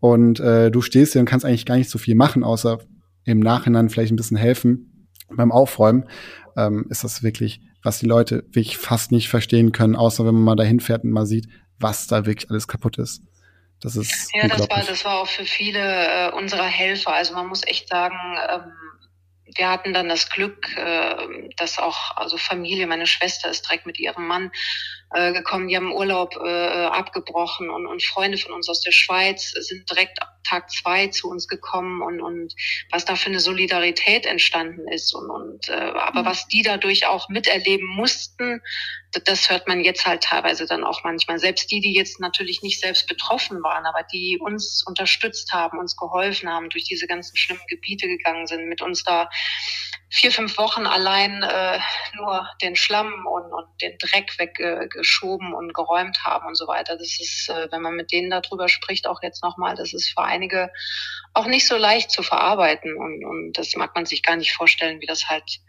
Und 0.00 0.40
äh, 0.40 0.70
du 0.70 0.82
stehst 0.82 1.12
hier 1.12 1.20
und 1.20 1.26
kannst 1.26 1.46
eigentlich 1.46 1.66
gar 1.66 1.76
nicht 1.76 1.90
so 1.90 1.98
viel 1.98 2.16
machen, 2.16 2.42
außer 2.42 2.78
im 3.24 3.38
Nachhinein 3.38 3.88
vielleicht 3.88 4.12
ein 4.12 4.16
bisschen 4.16 4.36
helfen 4.36 5.08
beim 5.30 5.52
Aufräumen. 5.52 6.08
Ähm, 6.56 6.86
ist 6.90 7.04
das 7.04 7.22
wirklich, 7.22 7.60
was 7.82 8.00
die 8.00 8.06
Leute 8.06 8.44
wirklich 8.50 8.78
fast 8.78 9.12
nicht 9.12 9.28
verstehen 9.28 9.72
können, 9.72 9.94
außer 9.96 10.26
wenn 10.26 10.34
man 10.34 10.44
mal 10.44 10.56
dahin 10.56 10.80
fährt 10.80 11.04
und 11.04 11.12
mal 11.12 11.26
sieht, 11.26 11.46
was 11.78 12.08
da 12.08 12.26
wirklich 12.26 12.50
alles 12.50 12.66
kaputt 12.66 12.98
ist. 12.98 13.22
Das 13.80 13.96
ist 13.96 14.30
ja, 14.34 14.46
das 14.46 14.60
war, 14.68 14.84
das 14.84 15.04
war 15.04 15.20
auch 15.20 15.26
für 15.26 15.44
viele 15.44 15.80
äh, 15.80 16.32
unserer 16.32 16.66
Helfer. 16.66 17.14
Also 17.14 17.34
man 17.34 17.48
muss 17.48 17.66
echt 17.66 17.88
sagen, 17.88 18.16
ähm, 18.50 18.72
wir 19.56 19.70
hatten 19.70 19.92
dann 19.92 20.08
das 20.08 20.30
Glück, 20.30 20.66
äh, 20.76 21.50
dass 21.56 21.78
auch 21.78 22.16
also 22.16 22.36
Familie, 22.36 22.86
meine 22.86 23.06
Schwester 23.06 23.50
ist 23.50 23.66
direkt 23.66 23.86
mit 23.86 23.98
ihrem 23.98 24.26
Mann 24.26 24.50
äh, 25.14 25.32
gekommen, 25.32 25.68
die 25.68 25.76
haben 25.76 25.92
Urlaub 25.92 26.36
äh, 26.36 26.84
abgebrochen 26.86 27.70
und, 27.70 27.86
und 27.86 28.02
Freunde 28.02 28.38
von 28.38 28.52
uns 28.52 28.68
aus 28.68 28.80
der 28.80 28.92
Schweiz 28.92 29.50
sind 29.50 29.88
direkt 29.90 30.20
ab 30.22 30.28
Tag 30.44 30.70
zwei 30.70 31.06
zu 31.06 31.30
uns 31.30 31.48
gekommen 31.48 32.02
und, 32.02 32.20
und 32.20 32.54
was 32.90 33.04
da 33.04 33.16
für 33.16 33.30
eine 33.30 33.40
Solidarität 33.40 34.26
entstanden 34.26 34.86
ist 34.88 35.14
und, 35.14 35.30
und 35.30 35.68
äh, 35.68 35.72
aber 35.72 36.22
mhm. 36.22 36.26
was 36.26 36.48
die 36.48 36.62
dadurch 36.62 37.06
auch 37.06 37.28
miterleben 37.28 37.86
mussten, 37.86 38.60
das 39.24 39.50
hört 39.50 39.68
man 39.68 39.84
jetzt 39.84 40.06
halt 40.06 40.22
teilweise 40.22 40.66
dann 40.66 40.84
auch 40.84 41.04
manchmal. 41.04 41.38
Selbst 41.38 41.70
die, 41.70 41.80
die 41.80 41.92
jetzt 41.92 42.20
natürlich 42.20 42.62
nicht 42.62 42.80
selbst 42.80 43.06
betroffen 43.06 43.62
waren, 43.62 43.84
aber 43.84 44.04
die 44.12 44.38
uns 44.40 44.84
unterstützt 44.86 45.52
haben, 45.52 45.78
uns 45.78 45.96
geholfen 45.96 46.48
haben, 46.48 46.70
durch 46.70 46.84
diese 46.84 47.06
ganzen 47.06 47.36
schlimmen 47.36 47.62
Gebiete 47.68 48.08
gegangen 48.08 48.46
sind, 48.46 48.68
mit 48.68 48.80
uns 48.80 49.04
da 49.04 49.28
vier, 50.12 50.30
fünf 50.30 50.58
Wochen 50.58 50.86
allein 50.86 51.42
äh, 51.42 51.78
nur 52.14 52.46
den 52.60 52.76
Schlamm 52.76 53.26
und, 53.26 53.50
und 53.50 53.66
den 53.80 53.96
Dreck 53.98 54.38
weggeschoben 54.38 55.54
und 55.54 55.72
geräumt 55.72 56.18
haben 56.24 56.46
und 56.46 56.54
so 56.54 56.66
weiter. 56.66 56.96
Das 56.96 57.18
ist, 57.18 57.48
äh, 57.48 57.68
wenn 57.70 57.80
man 57.80 57.94
mit 57.94 58.12
denen 58.12 58.30
darüber 58.30 58.68
spricht, 58.68 59.06
auch 59.06 59.22
jetzt 59.22 59.42
nochmal, 59.42 59.74
das 59.74 59.94
ist 59.94 60.10
für 60.10 60.22
einige 60.22 60.70
auch 61.32 61.46
nicht 61.46 61.66
so 61.66 61.76
leicht 61.76 62.10
zu 62.10 62.22
verarbeiten. 62.22 62.94
Und, 62.94 63.24
und 63.24 63.52
das 63.54 63.74
mag 63.74 63.94
man 63.94 64.04
sich 64.04 64.22
gar 64.22 64.36
nicht 64.36 64.52
vorstellen, 64.52 65.00
wie 65.00 65.06
das 65.06 65.28
halt 65.28 65.60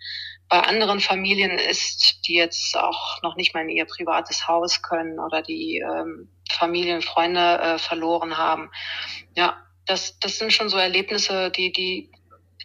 bei 0.53 0.59
anderen 0.59 0.99
Familien 0.99 1.57
ist, 1.57 2.27
die 2.27 2.35
jetzt 2.35 2.77
auch 2.77 3.23
noch 3.23 3.35
nicht 3.35 3.55
mal 3.55 3.61
in 3.61 3.69
ihr 3.69 3.85
privates 3.85 4.47
Haus 4.47 4.83
können 4.83 5.17
oder 5.19 5.41
die 5.41 5.79
ähm, 5.79 6.29
Familien, 6.47 7.01
Freunde 7.01 7.57
äh, 7.57 7.79
verloren 7.79 8.37
haben. 8.37 8.69
Ja, 9.35 9.57
das, 9.87 10.19
das 10.19 10.37
sind 10.37 10.53
schon 10.53 10.69
so 10.69 10.77
Erlebnisse, 10.77 11.49
die, 11.49 11.73
die 11.73 12.11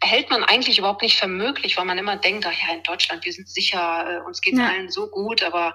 hält 0.03 0.29
man 0.29 0.45
eigentlich 0.45 0.79
überhaupt 0.79 1.01
nicht 1.01 1.19
für 1.19 1.29
möglich, 1.29 1.79
weil 1.79 1.87
man 1.87 1.97
immer 1.97 2.19
denkt, 2.19 2.45
ach 2.45 2.53
ja, 2.53 2.75
in 2.75 2.83
Deutschland, 2.83 3.25
wir 3.25 3.33
sind 3.33 3.49
sicher, 3.49 4.19
äh, 4.21 4.27
uns 4.27 4.43
geht 4.43 4.59
ja. 4.59 4.69
allen 4.69 4.91
so 4.91 5.09
gut, 5.09 5.43
aber 5.43 5.75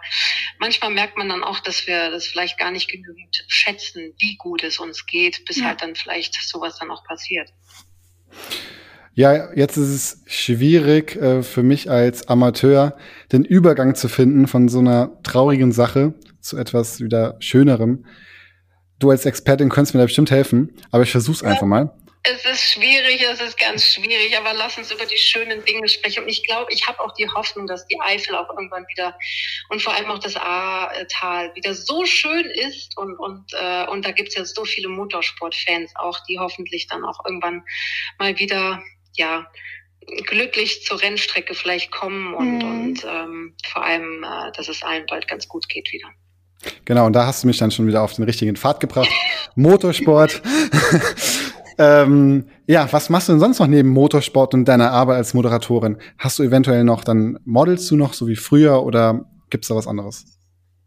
manchmal 0.59 0.91
merkt 0.91 1.17
man 1.17 1.29
dann 1.29 1.43
auch, 1.43 1.61
dass 1.61 1.87
wir 1.87 2.11
das 2.11 2.27
vielleicht 2.27 2.59
gar 2.59 2.69
nicht 2.69 2.91
genügend 2.91 3.43
schätzen, 3.47 4.13
wie 4.19 4.35
gut 4.35 4.63
es 4.63 4.77
uns 4.77 5.07
geht, 5.07 5.45
bis 5.45 5.57
ja. 5.57 5.65
halt 5.65 5.81
dann 5.81 5.95
vielleicht 5.95 6.35
sowas 6.47 6.77
dann 6.77 6.91
auch 6.91 7.03
passiert. 7.05 7.49
Ja, 9.15 9.53
jetzt 9.53 9.77
ist 9.77 9.89
es 9.89 10.23
schwierig 10.25 11.15
äh, 11.17 11.43
für 11.43 11.61
mich 11.61 11.89
als 11.89 12.27
Amateur, 12.27 12.97
den 13.31 13.45
Übergang 13.45 13.93
zu 13.93 14.09
finden 14.09 14.47
von 14.47 14.69
so 14.69 14.79
einer 14.79 15.11
traurigen 15.21 15.71
Sache 15.71 16.15
zu 16.41 16.57
etwas 16.57 16.99
wieder 16.99 17.37
Schönerem. 17.39 18.05
Du 18.97 19.11
als 19.11 19.25
Expertin 19.25 19.69
könntest 19.69 19.93
mir 19.93 19.99
da 19.99 20.05
bestimmt 20.05 20.31
helfen, 20.31 20.75
aber 20.91 21.03
ich 21.03 21.11
versuch's 21.11 21.43
einfach 21.43 21.67
mal. 21.67 21.93
Es 22.25 22.45
ist 22.45 22.71
schwierig, 22.71 23.21
es 23.21 23.41
ist 23.41 23.59
ganz 23.59 23.85
schwierig, 23.85 24.35
aber 24.37 24.53
lass 24.53 24.77
uns 24.77 24.89
über 24.91 25.05
die 25.05 25.17
schönen 25.17 25.63
Dinge 25.65 25.89
sprechen. 25.89 26.23
Und 26.23 26.29
ich 26.29 26.47
glaube, 26.47 26.71
ich 26.71 26.87
habe 26.87 27.01
auch 27.01 27.13
die 27.13 27.27
Hoffnung, 27.29 27.67
dass 27.67 27.85
die 27.87 27.99
Eifel 27.99 28.35
auch 28.35 28.49
irgendwann 28.49 28.85
wieder 28.87 29.15
und 29.69 29.81
vor 29.81 29.93
allem 29.93 30.09
auch 30.09 30.19
das 30.19 30.37
Ahrtal 30.37 31.53
wieder 31.53 31.75
so 31.75 32.05
schön 32.05 32.45
ist. 32.45 32.97
Und, 32.97 33.19
und, 33.19 33.51
äh, 33.53 33.85
und 33.87 34.05
da 34.05 34.11
gibt 34.11 34.29
es 34.29 34.35
ja 34.35 34.45
so 34.45 34.63
viele 34.63 34.87
Motorsportfans 34.87 35.91
auch, 35.97 36.17
die 36.29 36.39
hoffentlich 36.39 36.87
dann 36.87 37.03
auch 37.03 37.19
irgendwann 37.25 37.63
mal 38.17 38.39
wieder, 38.39 38.81
ja, 39.15 39.47
glücklich 40.27 40.83
zur 40.83 41.01
Rennstrecke 41.01 41.53
vielleicht 41.53 41.91
kommen 41.91 42.33
und, 42.33 42.57
mhm. 42.59 42.63
und 42.63 43.05
ähm, 43.05 43.55
vor 43.71 43.83
allem, 43.83 44.23
äh, 44.23 44.51
dass 44.55 44.67
es 44.67 44.83
allen 44.83 45.05
bald 45.07 45.27
ganz 45.27 45.47
gut 45.47 45.69
geht 45.69 45.91
wieder. 45.91 46.07
Genau, 46.85 47.05
und 47.05 47.13
da 47.13 47.25
hast 47.25 47.43
du 47.43 47.47
mich 47.47 47.57
dann 47.57 47.71
schon 47.71 47.87
wieder 47.87 48.01
auf 48.01 48.13
den 48.13 48.23
richtigen 48.23 48.55
Pfad 48.55 48.79
gebracht. 48.79 49.09
Motorsport. 49.55 50.41
ähm, 51.77 52.47
ja, 52.67 52.87
was 52.91 53.09
machst 53.09 53.27
du 53.27 53.33
denn 53.33 53.39
sonst 53.39 53.59
noch 53.59 53.67
neben 53.67 53.89
Motorsport 53.89 54.53
und 54.53 54.65
deiner 54.65 54.91
Arbeit 54.91 55.17
als 55.17 55.33
Moderatorin? 55.33 55.97
Hast 56.17 56.39
du 56.39 56.43
eventuell 56.43 56.83
noch 56.83 57.03
dann 57.03 57.39
Modelst 57.45 57.89
du 57.91 57.97
noch 57.97 58.13
so 58.13 58.27
wie 58.27 58.35
früher 58.35 58.83
oder 58.83 59.25
gibt's 59.49 59.67
da 59.67 59.75
was 59.75 59.87
anderes? 59.87 60.25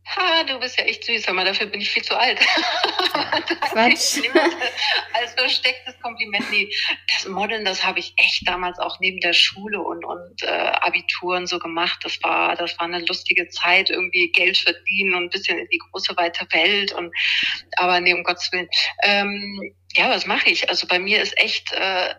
Ha, 0.08 0.44
du 0.44 0.58
bist 0.60 0.78
ja 0.78 0.84
echt 0.84 1.04
süß, 1.04 1.26
aber 1.28 1.44
dafür 1.44 1.66
bin 1.66 1.80
ich 1.80 1.90
viel 1.90 2.04
zu 2.04 2.16
alt. 2.16 2.38
Quatsch. 3.60 4.20
als 5.12 5.32
verstecktes 5.34 5.98
Kompliment. 6.00 6.48
Nee, 6.50 6.70
das 7.12 7.26
Modeln, 7.26 7.64
das 7.64 7.84
habe 7.84 7.98
ich 7.98 8.14
echt 8.16 8.46
damals 8.46 8.78
auch 8.78 9.00
neben 9.00 9.18
der 9.20 9.32
Schule 9.32 9.80
und, 9.80 10.04
und 10.04 10.42
äh, 10.44 10.46
Abituren 10.46 11.46
so 11.46 11.58
gemacht. 11.58 11.98
Das 12.04 12.22
war, 12.22 12.54
das 12.54 12.78
war 12.78 12.86
eine 12.86 13.04
lustige 13.04 13.48
Zeit, 13.48 13.90
irgendwie 13.90 14.30
Geld 14.30 14.56
verdienen 14.58 15.14
und 15.14 15.24
ein 15.24 15.30
bisschen 15.30 15.58
in 15.58 15.68
die 15.72 15.80
große 15.90 16.16
weite 16.16 16.46
Welt. 16.52 16.92
Und 16.92 17.12
aber 17.76 18.00
nee, 18.00 18.14
um 18.14 18.22
Gottes 18.22 18.52
Willen. 18.52 18.68
Ähm, 19.02 19.74
ja, 19.96 20.08
was 20.10 20.26
mache 20.26 20.50
ich? 20.50 20.68
Also 20.68 20.86
bei 20.86 20.98
mir 20.98 21.20
ist 21.20 21.36
echt 21.38 21.72
äh, 21.72 22.14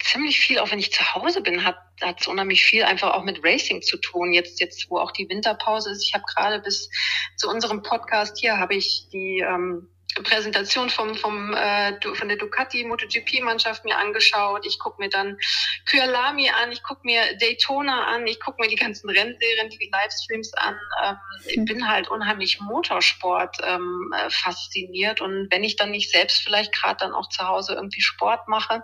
ziemlich 0.00 0.40
viel, 0.40 0.58
auch 0.58 0.70
wenn 0.70 0.78
ich 0.78 0.92
zu 0.92 1.14
Hause 1.14 1.40
bin, 1.42 1.64
hat 1.64 1.76
hat 2.02 2.20
es 2.20 2.26
unheimlich 2.26 2.64
viel 2.64 2.82
einfach 2.84 3.12
auch 3.12 3.24
mit 3.24 3.40
Racing 3.44 3.82
zu 3.82 3.96
tun. 3.98 4.32
Jetzt, 4.32 4.60
jetzt, 4.60 4.90
wo 4.90 4.98
auch 4.98 5.12
die 5.12 5.28
Winterpause 5.28 5.90
ist. 5.90 6.04
Ich 6.04 6.14
habe 6.14 6.24
gerade 6.24 6.60
bis 6.60 6.88
zu 7.36 7.48
unserem 7.48 7.82
Podcast 7.82 8.38
hier 8.38 8.58
habe 8.58 8.74
ich 8.74 9.08
die 9.12 9.44
ähm, 9.46 9.88
Präsentation 10.24 10.90
vom, 10.90 11.14
vom, 11.14 11.54
äh, 11.54 11.96
von 12.14 12.28
der 12.28 12.36
Ducati 12.36 12.84
MotoGP-Mannschaft 12.84 13.84
mir 13.84 13.96
angeschaut. 13.96 14.66
Ich 14.66 14.78
gucke 14.78 15.00
mir 15.00 15.08
dann 15.08 15.38
Kyalami 15.86 16.50
an, 16.50 16.72
ich 16.72 16.82
gucke 16.82 17.02
mir 17.04 17.36
Daytona 17.38 18.06
an, 18.06 18.26
ich 18.26 18.40
gucke 18.40 18.60
mir 18.60 18.68
die 18.68 18.76
ganzen 18.76 19.08
Rennserien, 19.08 19.70
die 19.70 19.90
Livestreams 19.92 20.52
an. 20.54 20.76
Ähm, 21.04 21.16
ich 21.46 21.56
hm. 21.56 21.64
bin 21.64 21.88
halt 21.88 22.08
unheimlich 22.08 22.60
Motorsport 22.60 23.58
ähm, 23.62 24.12
äh, 24.16 24.30
fasziniert. 24.30 25.20
Und 25.20 25.48
wenn 25.50 25.62
ich 25.62 25.76
dann 25.76 25.92
nicht 25.92 26.10
selbst 26.10 26.42
vielleicht 26.42 26.72
gerade 26.72 26.98
dann 27.00 27.12
auch 27.12 27.28
zu 27.28 27.46
Hause 27.46 27.74
irgendwie 27.74 28.00
Sport 28.00 28.48
mache, 28.48 28.82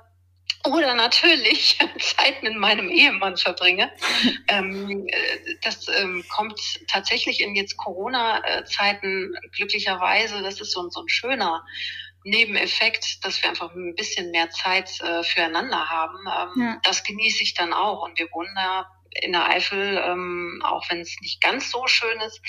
oder 0.66 0.94
natürlich 0.94 1.78
Zeit 2.00 2.42
mit 2.42 2.56
meinem 2.56 2.90
Ehemann 2.90 3.36
verbringe. 3.36 3.90
ähm, 4.48 5.06
äh, 5.08 5.56
das 5.62 5.88
ähm, 5.88 6.24
kommt 6.28 6.60
tatsächlich 6.88 7.40
in 7.40 7.54
jetzt 7.54 7.76
Corona-Zeiten 7.76 9.34
glücklicherweise, 9.52 10.42
das 10.42 10.60
ist 10.60 10.72
so, 10.72 10.88
so 10.90 11.02
ein 11.02 11.08
schöner 11.08 11.64
Nebeneffekt, 12.24 13.24
dass 13.24 13.40
wir 13.42 13.50
einfach 13.50 13.72
ein 13.74 13.94
bisschen 13.94 14.32
mehr 14.32 14.50
Zeit 14.50 15.00
äh, 15.00 15.22
füreinander 15.22 15.88
haben. 15.88 16.18
Ähm, 16.26 16.62
ja. 16.62 16.80
Das 16.82 17.04
genieße 17.04 17.42
ich 17.42 17.54
dann 17.54 17.72
auch. 17.72 18.02
Und 18.02 18.18
wir 18.18 18.26
wohnen 18.32 18.52
da 18.56 18.90
in 19.22 19.32
der 19.32 19.48
Eifel, 19.48 20.02
ähm, 20.04 20.62
auch 20.64 20.84
wenn 20.90 21.00
es 21.00 21.16
nicht 21.20 21.40
ganz 21.40 21.70
so 21.70 21.86
schön 21.86 22.20
ist 22.20 22.40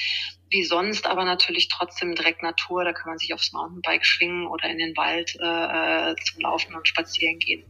wie 0.49 0.63
sonst, 0.63 1.05
aber 1.07 1.25
natürlich 1.25 1.67
trotzdem 1.67 2.15
direkt 2.15 2.41
Natur. 2.41 2.83
Da 2.83 2.93
kann 2.93 3.09
man 3.09 3.17
sich 3.17 3.33
aufs 3.33 3.51
Mountainbike 3.51 4.05
schwingen 4.05 4.47
oder 4.47 4.69
in 4.69 4.77
den 4.77 4.95
Wald 4.95 5.35
äh, 5.41 6.11
äh 6.11 6.15
zum 6.23 6.41
Laufen 6.41 6.75
und 6.75 6.87
Spazieren 6.87 7.39
gehen. 7.39 7.65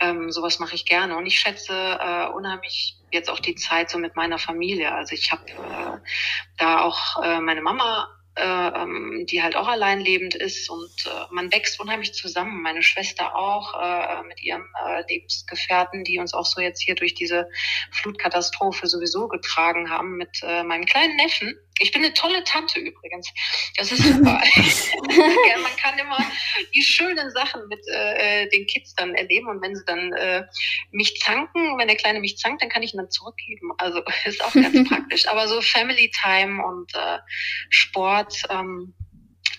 Ähm, 0.00 0.30
sowas 0.30 0.58
mache 0.58 0.74
ich 0.74 0.86
gerne. 0.86 1.16
Und 1.16 1.26
ich 1.26 1.38
schätze 1.38 1.72
äh, 1.72 2.28
unheimlich 2.28 2.96
jetzt 3.12 3.30
auch 3.30 3.40
die 3.40 3.54
Zeit 3.54 3.90
so 3.90 3.98
mit 3.98 4.16
meiner 4.16 4.38
Familie. 4.38 4.92
Also 4.92 5.14
ich 5.14 5.30
habe 5.30 5.48
äh, 5.50 5.98
da 6.58 6.80
auch 6.80 7.22
äh, 7.22 7.40
meine 7.40 7.62
Mama 7.62 8.08
äh, 8.36 8.42
ähm, 8.42 9.24
die 9.28 9.42
halt 9.42 9.56
auch 9.56 9.66
alleinlebend 9.66 10.34
ist 10.34 10.68
und 10.68 11.06
äh, 11.06 11.10
man 11.30 11.50
wächst 11.52 11.80
unheimlich 11.80 12.12
zusammen. 12.12 12.62
Meine 12.62 12.82
Schwester 12.82 13.34
auch 13.34 13.74
äh, 13.80 14.22
mit 14.24 14.42
ihrem 14.42 14.64
äh, 14.86 15.02
Lebensgefährten, 15.08 16.04
die 16.04 16.18
uns 16.18 16.34
auch 16.34 16.44
so 16.44 16.60
jetzt 16.60 16.82
hier 16.82 16.94
durch 16.94 17.14
diese 17.14 17.48
Flutkatastrophe 17.92 18.86
sowieso 18.86 19.28
getragen 19.28 19.90
haben 19.90 20.16
mit 20.16 20.40
äh, 20.42 20.62
meinem 20.64 20.84
kleinen 20.84 21.16
Neffen. 21.16 21.58
Ich 21.78 21.92
bin 21.92 22.02
eine 22.04 22.14
tolle 22.14 22.42
Tante 22.44 22.80
übrigens. 22.80 23.32
Das 23.76 23.92
ist 23.92 24.02
super. 24.02 24.40
man 25.62 25.76
kann 25.76 25.98
immer 25.98 26.18
die 26.74 26.82
schönen 26.82 27.30
Sachen 27.30 27.68
mit 27.68 27.80
äh, 27.88 28.48
den 28.48 28.66
Kids 28.66 28.94
dann 28.94 29.14
erleben 29.14 29.48
und 29.48 29.62
wenn 29.62 29.74
sie 29.74 29.84
dann 29.84 30.12
äh, 30.14 30.46
mich 30.90 31.20
zanken, 31.20 31.78
wenn 31.78 31.88
der 31.88 31.96
Kleine 31.96 32.20
mich 32.20 32.38
zankt, 32.38 32.62
dann 32.62 32.70
kann 32.70 32.82
ich 32.82 32.94
ihn 32.94 32.98
dann 32.98 33.10
zurückgeben. 33.10 33.72
Also 33.78 34.02
ist 34.24 34.42
auch 34.42 34.52
ganz 34.52 34.88
praktisch. 34.88 35.28
Aber 35.28 35.48
so 35.48 35.60
Family 35.60 36.10
Time 36.22 36.64
und 36.64 36.94
äh, 36.94 37.18
Sport, 37.68 38.42
ähm, 38.50 38.94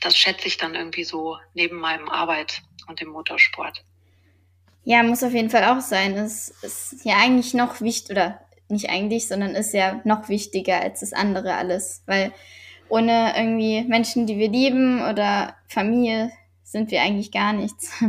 das 0.02 0.18
schätze 0.18 0.48
ich 0.48 0.58
dann 0.58 0.76
irgendwie 0.76 1.04
so 1.04 1.38
neben 1.54 1.78
meinem 1.78 2.10
Arbeit 2.10 2.62
und 2.88 3.00
dem 3.00 3.10
Motorsport. 3.10 3.84
Ja, 4.84 5.04
muss 5.04 5.24
auf 5.24 5.34
jeden 5.34 5.50
Fall 5.50 5.66
auch 5.66 5.82
sein. 5.82 6.16
Es 6.16 6.50
ist 6.62 7.04
ja 7.04 7.18
eigentlich 7.18 7.54
noch 7.54 7.82
wichtig, 7.82 8.12
oder 8.12 8.47
nicht 8.70 8.90
eigentlich, 8.90 9.28
sondern 9.28 9.56
ist 9.56 9.74
ja 9.74 10.02
noch 10.04 10.30
wichtiger 10.30 10.82
als 10.82 11.02
das 11.02 11.14
andere 11.14 11.56
alles, 11.56 12.04
weil 12.06 12.32
ohne 12.90 13.34
irgendwie 13.36 13.84
Menschen, 13.84 14.28
die 14.28 14.38
wir 14.38 14.50
lieben 14.50 15.02
oder 15.02 15.56
Familie, 15.68 16.32
sind 16.64 16.92
wir 16.92 17.02
eigentlich 17.02 17.32
gar 17.32 17.54
nichts. 17.54 17.92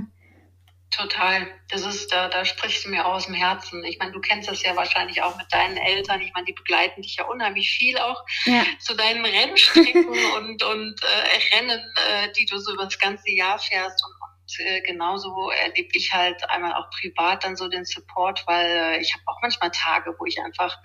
Total. 0.91 1.47
Das 1.71 1.85
ist, 1.85 2.11
da, 2.13 2.29
da 2.29 2.45
sprichst 2.47 2.87
du 2.87 2.89
mir 2.89 3.05
aus 3.05 3.27
dem 3.27 3.35
Herzen. 3.35 3.85
Ich 3.85 3.99
meine, 3.99 4.13
du 4.13 4.21
kennst 4.21 4.49
das 4.49 4.63
ja 4.63 4.75
wahrscheinlich 4.75 5.23
auch 5.23 5.37
mit 5.37 5.47
deinen 5.53 5.77
Eltern. 5.77 6.21
Ich 6.23 6.33
meine, 6.33 6.47
die 6.47 6.55
begleiten 6.55 7.03
dich 7.03 7.17
ja 7.17 7.25
unheimlich 7.25 7.71
viel 7.71 7.99
auch 7.99 8.25
ja. 8.47 8.65
zu 8.79 8.97
deinen 8.97 9.25
Rennstrecken 9.25 10.09
und, 10.37 10.63
und 10.63 11.01
äh, 11.03 11.57
Rennen, 11.57 11.79
äh, 11.79 12.33
die 12.33 12.47
du 12.47 12.59
so 12.59 12.73
über 12.73 12.85
das 12.85 12.99
ganze 12.99 13.31
Jahr 13.31 13.59
fährst. 13.59 14.03
Und, 14.05 14.18
äh, 14.59 14.81
genauso 14.81 15.51
erlebe 15.51 15.91
ich 15.93 16.13
halt 16.13 16.49
einmal 16.51 16.75
auch 16.75 16.91
privat 16.91 17.45
dann 17.45 17.57
so 17.57 17.69
den 17.69 17.85
Support, 17.85 18.45
weil 18.47 18.67
äh, 18.67 19.01
ich 19.01 19.13
habe 19.15 19.23
auch 19.27 19.39
manchmal 19.43 19.71
Tage, 19.71 20.15
wo 20.19 20.25
ich 20.27 20.41
einfach, 20.41 20.77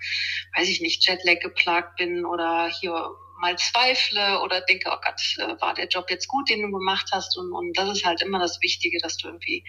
weiß 0.56 0.68
ich 0.68 0.80
nicht, 0.80 1.06
Jetlag 1.06 1.40
geplagt 1.40 1.96
bin 1.96 2.24
oder 2.24 2.68
hier 2.68 3.10
mal 3.40 3.56
zweifle 3.56 4.40
oder 4.40 4.60
denke, 4.62 4.90
oh 4.90 4.98
Gott, 5.04 5.20
äh, 5.38 5.60
war 5.60 5.74
der 5.74 5.88
Job 5.88 6.06
jetzt 6.08 6.28
gut, 6.28 6.48
den 6.48 6.62
du 6.62 6.70
gemacht 6.70 7.10
hast? 7.12 7.36
Und, 7.36 7.52
und 7.52 7.76
das 7.76 7.90
ist 7.90 8.04
halt 8.04 8.22
immer 8.22 8.38
das 8.38 8.60
Wichtige, 8.62 8.98
dass 9.02 9.16
du 9.16 9.28
irgendwie 9.28 9.64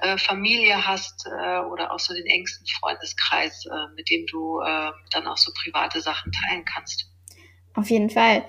äh, 0.00 0.16
Familie 0.18 0.86
hast 0.86 1.26
äh, 1.26 1.58
oder 1.58 1.92
auch 1.92 1.98
so 1.98 2.14
den 2.14 2.26
engsten 2.26 2.66
Freundeskreis, 2.66 3.66
äh, 3.66 3.94
mit 3.96 4.08
dem 4.10 4.26
du 4.26 4.60
äh, 4.60 4.90
dann 5.10 5.26
auch 5.26 5.36
so 5.36 5.52
private 5.62 6.00
Sachen 6.00 6.32
teilen 6.32 6.64
kannst. 6.64 7.10
Auf 7.74 7.90
jeden 7.90 8.10
Fall. 8.10 8.44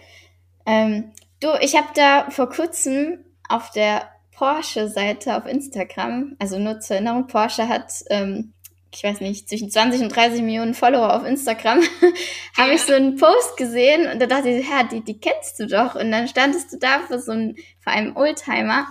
Ähm, 0.66 1.14
du, 1.40 1.54
ich 1.62 1.76
habe 1.76 1.90
da 1.96 2.30
vor 2.30 2.50
kurzem 2.50 3.26
auf 3.50 3.72
der 3.72 4.13
Porsche-Seite 4.36 5.38
auf 5.38 5.46
Instagram, 5.46 6.36
also 6.40 6.60
nur 6.60 6.80
zur 6.80 6.98
Erinnerung, 6.98 7.28
Porsche 7.28 7.68
hat, 7.68 7.92
ähm, 8.10 8.54
ich 8.94 9.04
weiß 9.04 9.22
nicht, 9.22 9.50
zwischen 9.50 9.72
20 9.72 10.02
und 10.02 10.16
30 10.16 10.42
Millionen 10.42 10.74
Follower 10.74 11.16
auf 11.16 11.26
Instagram, 11.26 11.82
habe 12.58 12.74
ich 12.74 12.82
so 12.82 12.94
einen 12.94 13.18
Post 13.18 13.58
gesehen 13.58 14.12
und 14.12 14.22
da 14.22 14.28
dachte 14.28 14.50
ich, 14.50 14.68
ja, 14.68 14.84
die, 14.84 15.04
die 15.04 15.20
kennst 15.20 15.60
du 15.60 15.68
doch. 15.68 15.96
Und 15.96 16.12
dann 16.12 16.28
standest 16.28 16.72
du 16.74 16.78
da 16.78 17.00
vor 17.00 17.20
so 17.20 17.32
einem, 17.32 17.56
vor 17.82 17.94
einem 17.94 18.16
Oldtimer 18.16 18.88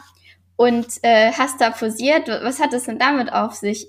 und 0.57 0.87
äh, 1.03 1.33
hast 1.33 1.61
da 1.61 1.71
posiert. 1.71 2.29
Was 2.29 2.61
hat 2.61 2.73
es 2.73 2.85
denn 2.85 2.99
damit 2.99 3.33
auf 3.33 3.55
sich? 3.55 3.89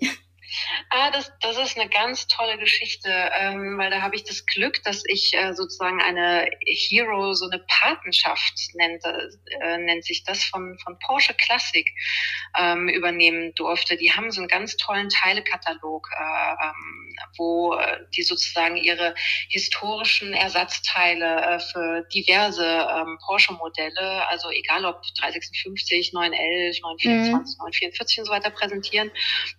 Ah, 0.89 1.12
das, 1.12 1.32
das 1.41 1.58
ist 1.58 1.78
eine 1.78 1.89
ganz 1.89 2.28
tolle 2.28 2.58
Geschichte, 2.58 3.10
ähm, 3.39 3.78
weil 3.78 3.89
da 3.89 4.01
habe 4.01 4.16
ich 4.16 4.24
das 4.24 4.45
Glück, 4.45 4.84
dass 4.84 5.04
ich 5.06 5.34
äh, 5.34 5.54
sozusagen 5.54 6.01
eine 6.01 6.49
Hero, 6.66 7.34
so 7.34 7.49
eine 7.49 7.64
Patenschaft 7.68 8.54
nennt, 8.76 9.04
äh, 9.06 9.78
nennt 9.78 10.06
sich 10.06 10.24
das 10.24 10.43
von, 10.43 10.78
von 10.80 10.97
Porsche 10.99 11.34
Classic 11.34 11.88
ähm, 12.58 12.89
übernehmen 12.89 13.54
durfte. 13.56 13.97
Die 13.97 14.12
haben 14.12 14.32
so 14.32 14.41
einen 14.41 14.47
ganz 14.47 14.78
tollen 14.78 15.10
Teilekatalog, 15.10 16.08
äh, 16.12 16.66
ähm, 16.66 17.16
wo 17.38 17.76
äh, 17.76 17.99
die 18.16 18.24
sozusagen 18.24 18.78
ihre 18.78 19.16
historischen 19.49 20.34
Ersatzteile 20.34 21.41
äh, 21.41 21.60
für 21.60 22.01
diverse 22.14 22.66
ähm, 22.66 23.18
Porsche-Modelle, 23.26 24.28
also 24.28 24.49
egal 24.51 24.86
ob 24.86 25.01
356, 25.20 26.14
911, 26.14 26.82
924, 26.82 27.58
mhm. 27.58 27.64
944 27.64 28.20
und 28.20 28.26
so 28.26 28.32
weiter 28.32 28.49
präsentieren. 28.51 29.12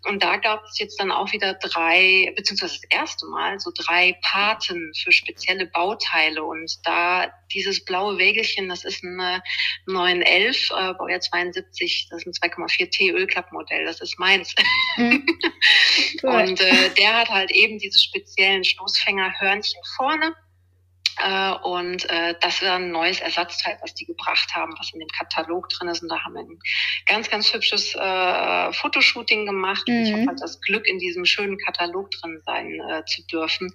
Und 0.05 0.22
da 0.22 0.36
gab 0.36 0.64
es 0.64 0.78
jetzt 0.85 1.01
dann 1.01 1.11
auch 1.11 1.32
wieder 1.32 1.55
drei, 1.55 2.32
beziehungsweise 2.37 2.80
das 2.80 2.91
erste 2.91 3.26
Mal, 3.26 3.59
so 3.59 3.70
drei 3.74 4.16
Paten 4.22 4.93
für 4.95 5.12
spezielle 5.12 5.66
Bauteile. 5.66 6.45
Und 6.45 6.78
da 6.85 7.32
dieses 7.53 7.85
blaue 7.85 8.18
Wägelchen, 8.18 8.68
das 8.68 8.85
ist 8.85 9.03
ein 9.03 9.43
911, 9.87 10.70
äh, 10.70 10.95
Baujahr 10.95 11.20
72, 11.20 12.09
das 12.11 12.24
ist 12.24 12.43
ein 12.43 12.51
2,4 12.51 12.91
T 12.91 13.11
Ölklappmodell, 13.11 13.85
das 13.85 14.01
ist 14.01 14.18
meins. 14.18 14.55
Mhm. 14.97 15.26
Cool. 16.22 16.30
Und 16.30 16.61
äh, 16.61 16.91
der 16.91 17.16
hat 17.16 17.28
halt 17.28 17.51
eben 17.51 17.78
diese 17.78 17.99
speziellen 17.99 18.62
Stoßfängerhörnchen 18.62 19.80
vorne 19.97 20.35
und 21.62 22.10
äh, 22.10 22.34
das 22.40 22.60
ist 22.60 22.68
ein 22.68 22.90
neues 22.90 23.20
Ersatzteil, 23.20 23.78
was 23.80 23.94
die 23.94 24.04
gebracht 24.04 24.54
haben, 24.54 24.74
was 24.78 24.92
in 24.92 25.00
dem 25.00 25.08
Katalog 25.08 25.68
drin 25.68 25.88
ist. 25.88 26.02
Und 26.02 26.08
da 26.08 26.20
haben 26.22 26.34
wir 26.34 26.40
ein 26.40 26.58
ganz, 27.06 27.30
ganz 27.30 27.52
hübsches 27.52 27.94
äh, 27.94 28.72
Fotoshooting 28.72 29.46
gemacht. 29.46 29.86
Mhm. 29.86 30.02
Ich 30.02 30.12
habe 30.12 30.26
halt 30.26 30.40
das 30.40 30.60
Glück, 30.60 30.86
in 30.88 30.98
diesem 30.98 31.24
schönen 31.24 31.56
Katalog 31.58 32.10
drin 32.10 32.40
sein 32.44 32.80
äh, 32.90 33.04
zu 33.04 33.24
dürfen, 33.26 33.72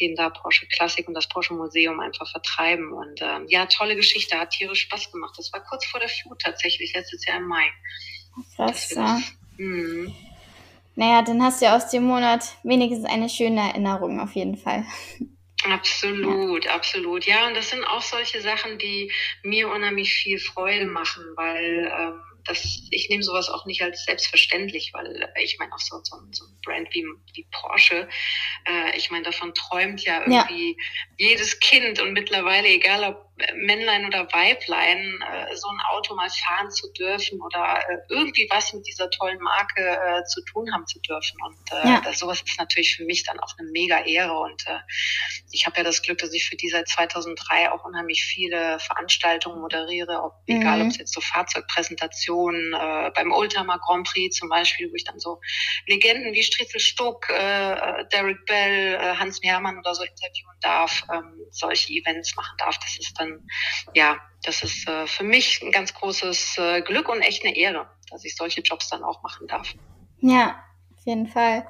den 0.00 0.16
da 0.16 0.30
Porsche 0.30 0.66
Classic 0.68 1.06
und 1.06 1.14
das 1.14 1.28
Porsche 1.28 1.54
Museum 1.54 2.00
einfach 2.00 2.30
vertreiben. 2.30 2.92
Und 2.92 3.20
äh, 3.20 3.40
ja, 3.48 3.66
tolle 3.66 3.96
Geschichte, 3.96 4.38
hat 4.38 4.50
tierisch 4.50 4.82
Spaß 4.82 5.12
gemacht. 5.12 5.34
Das 5.36 5.52
war 5.52 5.62
kurz 5.64 5.84
vor 5.86 6.00
der 6.00 6.08
Flut 6.08 6.40
tatsächlich, 6.40 6.94
letztes 6.94 7.24
Jahr 7.26 7.38
im 7.38 7.48
Mai. 7.48 7.66
Krass, 8.56 8.90
ja. 8.90 9.20
Mhm. 9.58 10.14
Naja, 10.94 11.22
dann 11.22 11.42
hast 11.42 11.60
du 11.60 11.66
ja 11.66 11.76
aus 11.76 11.90
dem 11.90 12.04
Monat 12.04 12.56
wenigstens 12.64 13.04
eine 13.04 13.28
schöne 13.28 13.60
Erinnerung 13.60 14.20
auf 14.20 14.32
jeden 14.32 14.56
Fall. 14.56 14.84
Absolut, 15.64 16.68
absolut. 16.68 17.26
Ja, 17.26 17.48
und 17.48 17.54
das 17.54 17.70
sind 17.70 17.84
auch 17.84 18.02
solche 18.02 18.40
Sachen, 18.40 18.78
die 18.78 19.12
mir 19.42 19.68
unheimlich 19.68 20.12
viel 20.14 20.38
Freude 20.38 20.86
machen, 20.86 21.24
weil 21.34 21.92
ähm, 21.98 22.20
das, 22.44 22.64
ich 22.90 23.08
nehme 23.08 23.22
sowas 23.22 23.48
auch 23.48 23.66
nicht 23.66 23.82
als 23.82 24.04
selbstverständlich, 24.04 24.92
weil 24.94 25.28
ich 25.42 25.58
meine 25.58 25.72
auch 25.72 25.78
so, 25.78 26.00
so, 26.02 26.16
so 26.30 26.44
ein 26.44 26.60
Brand 26.64 26.94
wie, 26.94 27.04
wie 27.34 27.46
Porsche, 27.50 28.08
äh, 28.66 28.96
ich 28.96 29.10
meine, 29.10 29.24
davon 29.24 29.52
träumt 29.54 30.02
ja 30.02 30.20
irgendwie 30.20 30.76
ja. 30.78 31.28
jedes 31.28 31.58
Kind 31.60 32.00
und 32.00 32.12
mittlerweile, 32.12 32.68
egal 32.68 33.04
ob 33.04 33.27
Männlein 33.54 34.06
oder 34.06 34.26
Weiblein, 34.32 35.20
äh, 35.22 35.56
so 35.56 35.68
ein 35.68 35.80
Auto 35.90 36.14
mal 36.14 36.28
fahren 36.28 36.70
zu 36.70 36.90
dürfen 36.92 37.40
oder 37.40 37.80
äh, 37.88 37.98
irgendwie 38.08 38.48
was 38.50 38.72
mit 38.72 38.86
dieser 38.86 39.08
tollen 39.10 39.40
Marke 39.40 39.82
äh, 39.82 40.24
zu 40.24 40.42
tun 40.44 40.72
haben 40.72 40.86
zu 40.86 41.00
dürfen. 41.00 41.38
Und 41.44 41.72
äh, 41.72 41.88
ja. 41.88 42.00
das, 42.02 42.18
sowas 42.18 42.42
ist 42.42 42.58
natürlich 42.58 42.96
für 42.96 43.04
mich 43.04 43.24
dann 43.24 43.38
auch 43.40 43.54
eine 43.58 43.70
mega 43.70 43.98
Ehre. 44.04 44.38
Und 44.38 44.66
äh, 44.66 44.78
ich 45.50 45.66
habe 45.66 45.76
ja 45.78 45.84
das 45.84 46.02
Glück, 46.02 46.18
dass 46.18 46.32
ich 46.32 46.48
für 46.48 46.56
die 46.56 46.68
seit 46.68 46.88
2003 46.88 47.70
auch 47.70 47.84
unheimlich 47.84 48.24
viele 48.24 48.78
Veranstaltungen 48.80 49.60
moderiere, 49.60 50.22
ob, 50.22 50.34
mhm. 50.46 50.60
egal 50.60 50.82
ob 50.82 50.88
es 50.88 50.98
jetzt 50.98 51.14
so 51.14 51.20
Fahrzeugpräsentationen, 51.20 52.74
äh, 52.74 53.10
beim 53.14 53.32
Oldtimer 53.32 53.78
Grand 53.78 54.06
Prix 54.06 54.36
zum 54.36 54.48
Beispiel, 54.48 54.90
wo 54.90 54.94
ich 54.94 55.04
dann 55.04 55.18
so 55.20 55.40
Legenden 55.86 56.32
wie 56.32 56.42
Striezel 56.42 56.80
Stuck, 56.80 57.28
äh, 57.30 58.04
Derek 58.12 58.44
Bell, 58.46 58.94
äh, 58.94 59.16
Hans 59.16 59.40
Hermann 59.42 59.78
oder 59.78 59.94
so 59.94 60.02
interviewen 60.02 60.56
darf, 60.60 61.02
ähm, 61.12 61.34
solche 61.50 61.92
Events 61.92 62.34
machen 62.36 62.56
darf. 62.58 62.78
Das 62.78 62.98
ist 62.98 63.18
dann 63.18 63.27
dann, 63.28 63.48
ja, 63.94 64.18
das 64.42 64.62
ist 64.62 64.88
äh, 64.88 65.06
für 65.06 65.24
mich 65.24 65.62
ein 65.62 65.72
ganz 65.72 65.94
großes 65.94 66.58
äh, 66.58 66.82
Glück 66.82 67.08
und 67.08 67.20
echt 67.20 67.44
eine 67.44 67.56
Ehre, 67.56 67.90
dass 68.10 68.24
ich 68.24 68.36
solche 68.36 68.60
Jobs 68.60 68.88
dann 68.88 69.02
auch 69.04 69.22
machen 69.22 69.46
darf. 69.46 69.74
Ja, 70.20 70.62
auf 70.96 71.04
jeden 71.04 71.26
Fall. 71.26 71.66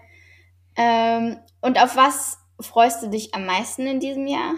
Ähm, 0.77 1.39
und 1.61 1.81
auf 1.81 1.97
was 1.97 2.39
freust 2.61 3.03
du 3.03 3.09
dich 3.09 3.35
am 3.35 3.47
meisten 3.47 3.87
in 3.87 4.01
diesem 4.01 4.27
Jahr? 4.27 4.55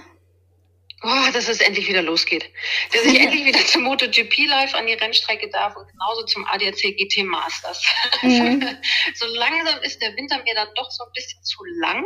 Oh, 1.03 1.33
dass 1.33 1.49
es 1.49 1.61
endlich 1.61 1.89
wieder 1.89 2.03
losgeht. 2.03 2.51
Dass 2.93 3.05
ich 3.05 3.21
endlich 3.21 3.45
wieder 3.45 3.65
zum 3.67 3.83
MotoGP 3.83 4.47
Live 4.47 4.75
an 4.75 4.87
die 4.87 4.95
Rennstrecke 4.95 5.49
darf 5.49 5.77
und 5.77 5.87
genauso 5.89 6.25
zum 6.25 6.47
ADAC 6.47 6.97
GT 6.97 7.25
Masters. 7.25 7.83
Mhm. 8.23 8.65
so 9.15 9.27
langsam 9.27 9.81
ist 9.83 10.01
der 10.03 10.15
Winter 10.17 10.43
mir 10.43 10.55
dann 10.55 10.69
doch 10.75 10.91
so 10.91 11.05
ein 11.05 11.13
bisschen 11.15 11.43
zu 11.43 11.63
lang 11.81 12.05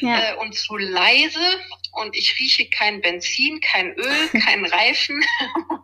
ja. 0.00 0.32
äh, 0.32 0.36
und 0.36 0.54
zu 0.54 0.76
leise 0.76 1.40
und 1.92 2.16
ich 2.16 2.38
rieche 2.38 2.68
kein 2.70 3.00
Benzin, 3.00 3.60
kein 3.60 3.92
Öl, 3.94 4.28
kein 4.44 4.64
Reifen 4.64 5.20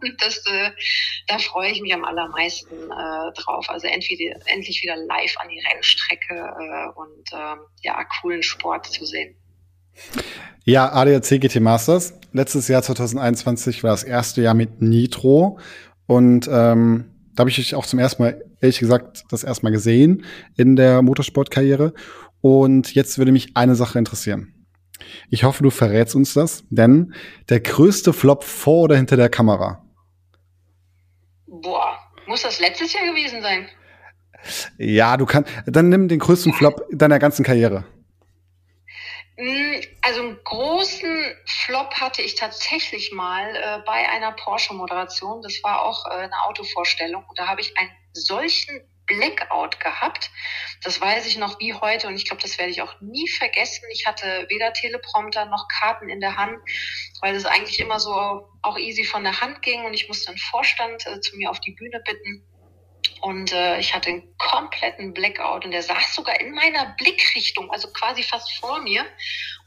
und 0.01 0.23
das, 0.23 0.45
äh, 0.47 0.71
da 1.27 1.39
freue 1.39 1.71
ich 1.71 1.81
mich 1.81 1.95
am 1.95 2.05
allermeisten 2.05 2.91
äh, 2.91 3.33
drauf. 3.41 3.69
Also 3.69 3.87
entweder, 3.87 4.37
endlich 4.47 4.83
wieder 4.83 4.97
live 4.97 5.37
an 5.39 5.49
die 5.49 5.61
Rennstrecke 5.61 6.35
äh, 6.35 6.99
und 6.99 7.33
äh, 7.33 7.57
ja, 7.83 8.05
coolen 8.21 8.43
Sport 8.43 8.87
zu 8.87 9.05
sehen. 9.05 9.37
Ja, 10.65 10.93
ADAC 10.93 11.41
GT 11.41 11.61
Masters. 11.61 12.15
Letztes 12.33 12.69
Jahr 12.69 12.83
2021 12.83 13.83
war 13.83 13.91
das 13.91 14.03
erste 14.03 14.41
Jahr 14.43 14.55
mit 14.55 14.81
Nitro. 14.81 15.59
Und 16.07 16.49
ähm, 16.51 17.11
da 17.35 17.41
habe 17.41 17.51
ich 17.51 17.57
dich 17.57 17.75
auch 17.75 17.87
zum 17.87 17.99
ersten 17.99 18.23
Mal, 18.23 18.45
ehrlich 18.61 18.79
gesagt, 18.79 19.25
das 19.31 19.45
erste 19.45 19.65
Mal 19.65 19.73
gesehen 19.73 20.25
in 20.57 20.77
der 20.77 21.03
Motorsportkarriere. 21.03 21.93
Und 22.41 22.95
jetzt 22.95 23.19
würde 23.19 23.33
mich 23.33 23.57
eine 23.57 23.75
Sache 23.75 23.99
interessieren. 23.99 24.67
Ich 25.29 25.45
hoffe, 25.45 25.63
du 25.63 25.71
verrätst 25.71 26.15
uns 26.15 26.35
das, 26.35 26.65
denn 26.71 27.15
der 27.49 27.61
größte 27.61 28.13
Flop 28.13 28.45
vor 28.45 28.85
oder 28.85 28.97
hinter 28.97 29.17
der 29.17 29.29
Kamera? 29.29 29.85
Boah, 31.47 31.99
muss 32.27 32.43
das 32.43 32.61
letztes 32.61 32.93
Jahr 32.93 33.07
gewesen 33.07 33.43
sein? 33.43 33.67
Ja, 34.79 35.17
du 35.17 35.27
kannst, 35.27 35.51
dann 35.67 35.89
nimm 35.89 36.09
den 36.09 36.19
größten 36.19 36.53
Flop 36.53 36.87
deiner 36.93 37.19
ganzen 37.19 37.45
Karriere. 37.45 37.85
Hm, 39.37 39.81
also 40.03 40.21
einen 40.21 40.45
großen 40.45 41.37
Flop 41.47 41.95
hatte 41.95 42.23
ich 42.23 42.37
tatsächlich 42.37 43.13
mal 43.13 43.57
äh, 43.57 43.83
bei 43.85 44.09
einer 44.09 44.33
Porsche-Moderation. 44.33 45.43
Das 45.43 45.63
war 45.65 45.83
auch 45.83 46.07
äh, 46.07 46.11
eine 46.11 46.43
Autovorstellung. 46.45 47.25
Da 47.37 47.49
habe 47.49 47.61
ich 47.61 47.77
einen 47.77 47.91
solchen 48.13 48.89
Blackout 49.07 49.81
gehabt. 49.81 50.31
Das 50.83 51.01
weiß 51.01 51.27
ich 51.27 51.37
noch 51.37 51.61
wie 51.61 51.75
heute 51.75 52.07
und 52.07 52.15
ich 52.15 52.27
glaube, 52.27 52.43
das 52.43 52.59
werde 52.59 52.71
ich 52.71 52.81
auch 52.81 53.01
nie 53.01 53.29
vergessen. 53.29 53.85
Ich 53.93 54.07
hatte 54.07 54.47
weder 54.49 54.73
Teleprompter 54.73 55.47
noch 55.47 55.69
Karten 55.69 56.09
in 56.09 56.21
der 56.21 56.37
Hand, 56.37 56.59
weil 57.21 57.35
es 57.35 57.45
eigentlich 57.45 57.81
immer 57.81 58.01
so 58.01 58.49
auch 58.63 58.79
easy 58.79 59.05
von 59.05 59.25
der 59.25 59.41
Hand 59.41 59.63
ging 59.63 59.85
und 59.85 59.95
ich 59.95 60.09
musste 60.09 60.29
einen 60.29 60.39
Vorstand 60.39 61.07
äh, 61.07 61.21
zu 61.21 61.37
mir 61.37 61.51
auf 61.51 61.61
die 61.61 61.73
Bühne 61.73 62.01
bitten. 62.05 62.47
Und 63.25 63.53
äh, 63.53 63.79
ich 63.79 63.95
hatte 63.95 64.11
einen 64.11 64.37
kompletten 64.37 65.15
Blackout 65.15 65.65
und 65.65 65.71
der 65.71 65.81
saß 65.81 66.15
sogar 66.15 66.39
in 66.41 66.53
meiner 66.53 66.95
Blickrichtung, 66.99 67.71
also 67.71 67.91
quasi 67.91 68.23
fast 68.23 68.53
vor 68.59 68.83
mir. 68.83 69.07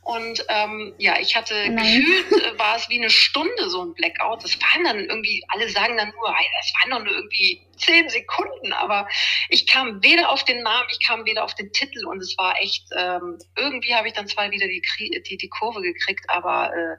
Und 0.04 0.46
ähm, 0.48 0.94
ja, 1.00 1.20
ich 1.20 1.36
hatte 1.36 1.68
Nein. 1.68 2.06
gefühlt, 2.06 2.44
äh, 2.46 2.60
war 2.60 2.76
es 2.76 2.88
wie 2.90 3.00
eine 3.00 3.10
Stunde 3.10 3.68
so 3.72 3.82
ein 3.82 3.96
Blackout. 3.96 4.44
Das 4.44 4.62
waren 4.62 4.84
dann 4.84 5.00
irgendwie, 5.00 5.44
alle 5.48 5.68
sagen 5.70 5.98
dann 5.98 6.12
nur, 6.12 6.28
das 6.28 6.74
waren 6.76 6.92
doch 6.92 7.04
nur 7.04 7.16
irgendwie 7.16 7.66
zehn 7.78 8.08
Sekunden, 8.10 8.74
aber 8.74 9.08
ich 9.50 9.66
kam 9.66 10.04
weder 10.04 10.30
auf 10.30 10.44
den 10.44 10.62
Namen, 10.62 10.88
ich 10.92 11.04
kam 11.04 11.26
weder 11.26 11.44
auf 11.44 11.56
den 11.56 11.72
Titel 11.72 12.06
und 12.06 12.22
es 12.22 12.38
war 12.38 12.62
echt, 12.62 12.86
ähm, 12.96 13.40
irgendwie 13.58 13.96
habe 13.96 14.08
ich 14.08 14.14
dann 14.14 14.28
zwar 14.28 14.52
wieder 14.52 14.68
die, 14.68 14.84
die, 15.28 15.38
die 15.38 15.50
Kurve 15.50 15.82
gekriegt, 15.82 16.30
aber 16.30 16.72
äh, 16.76 16.98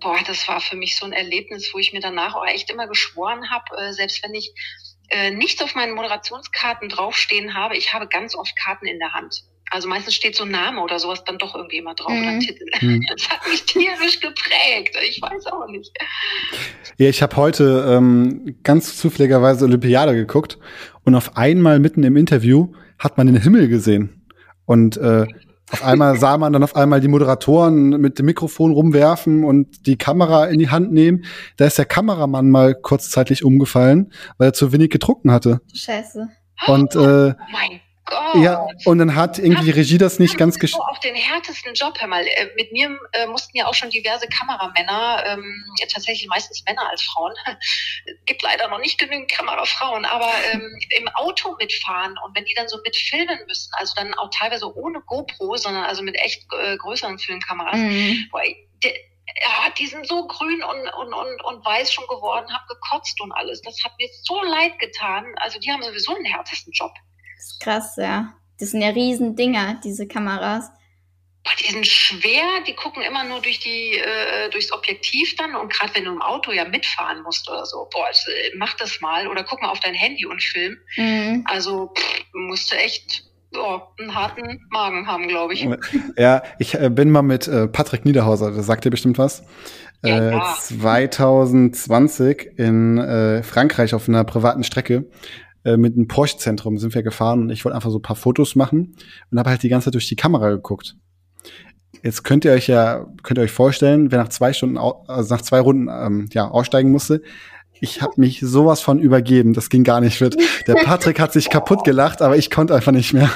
boah, 0.00 0.18
das 0.26 0.48
war 0.48 0.62
für 0.62 0.76
mich 0.76 0.96
so 0.96 1.04
ein 1.04 1.12
Erlebnis, 1.12 1.74
wo 1.74 1.78
ich 1.78 1.92
mir 1.92 2.00
danach 2.00 2.34
auch 2.34 2.46
echt 2.46 2.70
immer 2.70 2.86
geschworen 2.86 3.50
habe, 3.50 3.76
äh, 3.76 3.92
selbst 3.92 4.22
wenn 4.24 4.32
ich 4.32 4.54
äh, 5.12 5.30
nichts 5.30 5.62
auf 5.62 5.74
meinen 5.74 5.92
Moderationskarten 5.94 6.88
draufstehen 6.88 7.54
habe, 7.54 7.76
ich 7.76 7.92
habe 7.92 8.08
ganz 8.08 8.34
oft 8.34 8.56
Karten 8.56 8.86
in 8.86 8.98
der 8.98 9.12
Hand. 9.12 9.44
Also 9.70 9.88
meistens 9.88 10.14
steht 10.14 10.36
so 10.36 10.44
ein 10.44 10.50
Name 10.50 10.82
oder 10.82 10.98
sowas 10.98 11.24
dann 11.24 11.38
doch 11.38 11.54
irgendwie 11.54 11.78
immer 11.78 11.94
drauf 11.94 12.12
mhm. 12.12 12.22
oder 12.22 12.38
Titel. 12.38 12.64
Mhm. 12.82 13.04
Das 13.08 13.28
hat 13.28 13.46
mich 13.48 13.64
tierisch 13.64 14.18
geprägt. 14.20 14.96
Ich 15.06 15.22
weiß 15.22 15.46
auch 15.46 15.68
nicht. 15.68 15.96
Ja, 16.96 17.08
ich 17.08 17.22
habe 17.22 17.36
heute 17.36 17.86
ähm, 17.88 18.56
ganz 18.64 18.96
zufälligerweise 18.96 19.66
Olympiade 19.66 20.14
geguckt 20.14 20.58
und 21.04 21.14
auf 21.14 21.36
einmal 21.36 21.78
mitten 21.78 22.02
im 22.02 22.16
Interview 22.16 22.72
hat 22.98 23.18
man 23.18 23.28
den 23.28 23.40
Himmel 23.40 23.68
gesehen. 23.68 24.26
Und 24.64 24.96
äh, 24.96 25.26
auf 25.72 25.82
einmal 25.82 26.18
sah 26.18 26.36
man 26.36 26.52
dann 26.52 26.62
auf 26.62 26.76
einmal 26.76 27.00
die 27.00 27.08
Moderatoren 27.08 27.88
mit 28.00 28.18
dem 28.18 28.26
Mikrofon 28.26 28.72
rumwerfen 28.72 29.42
und 29.42 29.86
die 29.86 29.96
Kamera 29.96 30.46
in 30.46 30.58
die 30.58 30.68
Hand 30.68 30.92
nehmen. 30.92 31.24
Da 31.56 31.64
ist 31.64 31.78
der 31.78 31.86
Kameramann 31.86 32.50
mal 32.50 32.74
kurzzeitig 32.74 33.42
umgefallen, 33.44 34.12
weil 34.36 34.50
er 34.50 34.52
zu 34.52 34.72
wenig 34.72 34.90
getrunken 34.90 35.32
hatte. 35.32 35.62
Scheiße. 35.72 36.28
Und 36.66 36.94
äh, 36.94 36.98
oh 36.98 37.34
Gott. 38.04 38.42
Ja, 38.42 38.66
und 38.84 38.98
dann 38.98 39.14
hat 39.14 39.38
irgendwie 39.38 39.66
die 39.66 39.70
Regie 39.70 39.98
das 39.98 40.18
nicht 40.18 40.36
ganz 40.36 40.58
geschafft. 40.58 40.82
Auch 40.90 40.98
den 40.98 41.14
härtesten 41.14 41.74
Job, 41.74 41.94
hör 42.00 42.08
mal. 42.08 42.26
Äh, 42.26 42.50
mit 42.56 42.72
mir 42.72 42.98
äh, 43.12 43.26
mussten 43.26 43.56
ja 43.56 43.66
auch 43.66 43.74
schon 43.74 43.90
diverse 43.90 44.26
Kameramänner, 44.26 45.24
ähm, 45.26 45.64
ja, 45.80 45.86
tatsächlich 45.86 46.26
meistens 46.28 46.64
Männer 46.66 46.88
als 46.90 47.02
Frauen, 47.02 47.32
gibt 48.26 48.42
leider 48.42 48.68
noch 48.68 48.80
nicht 48.80 48.98
genügend 48.98 49.30
Kamerafrauen, 49.30 50.04
aber 50.04 50.30
ähm, 50.52 50.68
im 50.98 51.08
Auto 51.14 51.54
mitfahren 51.58 52.16
und 52.24 52.36
wenn 52.36 52.44
die 52.44 52.54
dann 52.54 52.68
so 52.68 52.78
mitfilmen 52.84 53.38
müssen, 53.46 53.70
also 53.74 53.94
dann 53.96 54.14
auch 54.14 54.30
teilweise 54.30 54.74
ohne 54.76 55.00
GoPro, 55.02 55.56
sondern 55.56 55.84
also 55.84 56.02
mit 56.02 56.16
echt 56.18 56.44
äh, 56.60 56.76
größeren 56.76 57.18
Filmkameras, 57.18 57.76
mhm. 57.76 58.28
boah, 58.32 58.42
de, 58.82 58.94
ja, 59.40 59.70
die 59.78 59.86
sind 59.86 60.06
so 60.06 60.26
grün 60.26 60.62
und, 60.62 60.88
und, 60.94 61.14
und, 61.14 61.44
und 61.44 61.64
weiß 61.64 61.92
schon 61.92 62.06
geworden, 62.06 62.52
hab 62.52 62.66
gekotzt 62.68 63.20
und 63.20 63.32
alles. 63.32 63.62
Das 63.62 63.76
hat 63.84 63.92
mir 63.98 64.08
so 64.22 64.42
leid 64.42 64.78
getan. 64.78 65.24
Also 65.36 65.58
die 65.58 65.70
haben 65.70 65.82
sowieso 65.82 66.14
einen 66.14 66.24
härtesten 66.24 66.72
Job. 66.72 66.92
Krass, 67.62 67.96
ja. 67.96 68.34
Das 68.58 68.70
sind 68.70 68.80
ja 68.80 68.88
riesen 68.88 69.36
Dinger, 69.36 69.80
diese 69.84 70.06
Kameras. 70.06 70.70
Die 71.60 71.72
sind 71.72 71.86
schwer, 71.86 72.44
die 72.66 72.74
gucken 72.74 73.02
immer 73.02 73.24
nur 73.24 73.40
durch 73.40 73.58
die, 73.58 73.98
äh, 73.98 74.48
durchs 74.50 74.72
Objektiv 74.72 75.34
dann 75.36 75.56
und 75.56 75.72
gerade 75.72 75.92
wenn 75.94 76.04
du 76.04 76.12
im 76.12 76.22
Auto 76.22 76.52
ja 76.52 76.64
mitfahren 76.64 77.22
musst 77.22 77.50
oder 77.50 77.66
so, 77.66 77.88
boah, 77.92 78.06
also, 78.06 78.30
mach 78.56 78.74
das 78.74 79.00
mal 79.00 79.26
oder 79.26 79.42
guck 79.42 79.60
mal 79.60 79.70
auf 79.70 79.80
dein 79.80 79.94
Handy 79.94 80.24
und 80.24 80.40
film. 80.40 80.78
Mhm. 80.96 81.44
Also 81.48 81.92
pff, 81.96 82.24
musst 82.32 82.70
du 82.70 82.76
echt 82.76 83.24
oh, 83.56 83.80
einen 83.98 84.14
harten 84.14 84.60
Magen 84.70 85.08
haben, 85.08 85.26
glaube 85.26 85.54
ich. 85.54 85.66
Ja, 86.16 86.42
ich 86.60 86.74
äh, 86.74 86.90
bin 86.90 87.10
mal 87.10 87.22
mit 87.22 87.48
äh, 87.48 87.66
Patrick 87.66 88.04
Niederhauser, 88.04 88.52
das 88.52 88.66
sagt 88.66 88.84
dir 88.84 88.90
bestimmt 88.90 89.18
was. 89.18 89.42
Ja, 90.04 90.30
ja. 90.30 90.56
2020 90.60 92.58
äh, 92.58 92.64
in 92.64 92.98
äh, 92.98 93.42
Frankreich 93.42 93.94
auf 93.94 94.08
einer 94.08 94.24
privaten 94.24 94.64
Strecke 94.64 95.06
äh, 95.64 95.76
mit 95.76 95.94
einem 95.94 96.08
Porsche-Zentrum 96.08 96.78
sind 96.78 96.94
wir 96.94 97.02
gefahren 97.02 97.40
und 97.40 97.50
ich 97.50 97.64
wollte 97.64 97.76
einfach 97.76 97.90
so 97.90 97.98
ein 97.98 98.02
paar 98.02 98.16
Fotos 98.16 98.56
machen 98.56 98.96
und 99.30 99.38
habe 99.38 99.50
halt 99.50 99.62
die 99.62 99.68
ganze 99.68 99.86
Zeit 99.86 99.94
durch 99.94 100.08
die 100.08 100.16
Kamera 100.16 100.50
geguckt. 100.50 100.96
Jetzt 102.02 102.24
könnt 102.24 102.44
ihr 102.44 102.52
euch 102.52 102.66
ja, 102.66 103.06
könnt 103.22 103.38
ihr 103.38 103.42
euch 103.42 103.52
vorstellen, 103.52 104.10
wer 104.10 104.18
nach 104.18 104.28
zwei 104.28 104.52
Stunden, 104.52 104.78
also 104.78 105.34
nach 105.34 105.42
zwei 105.42 105.60
Runden 105.60 105.88
ähm, 105.88 106.28
ja, 106.32 106.48
aussteigen 106.48 106.90
musste, 106.90 107.22
ich 107.82 108.00
habe 108.00 108.12
mich 108.16 108.38
sowas 108.40 108.80
von 108.80 109.00
übergeben, 109.00 109.54
das 109.54 109.68
ging 109.68 109.82
gar 109.82 110.00
nicht 110.00 110.18
fit. 110.18 110.36
Der 110.68 110.74
Patrick 110.74 111.18
hat 111.18 111.32
sich 111.32 111.50
kaputt 111.50 111.82
gelacht, 111.82 112.22
aber 112.22 112.36
ich 112.36 112.48
konnte 112.48 112.76
einfach 112.76 112.92
nicht 112.92 113.12
mehr. 113.12 113.28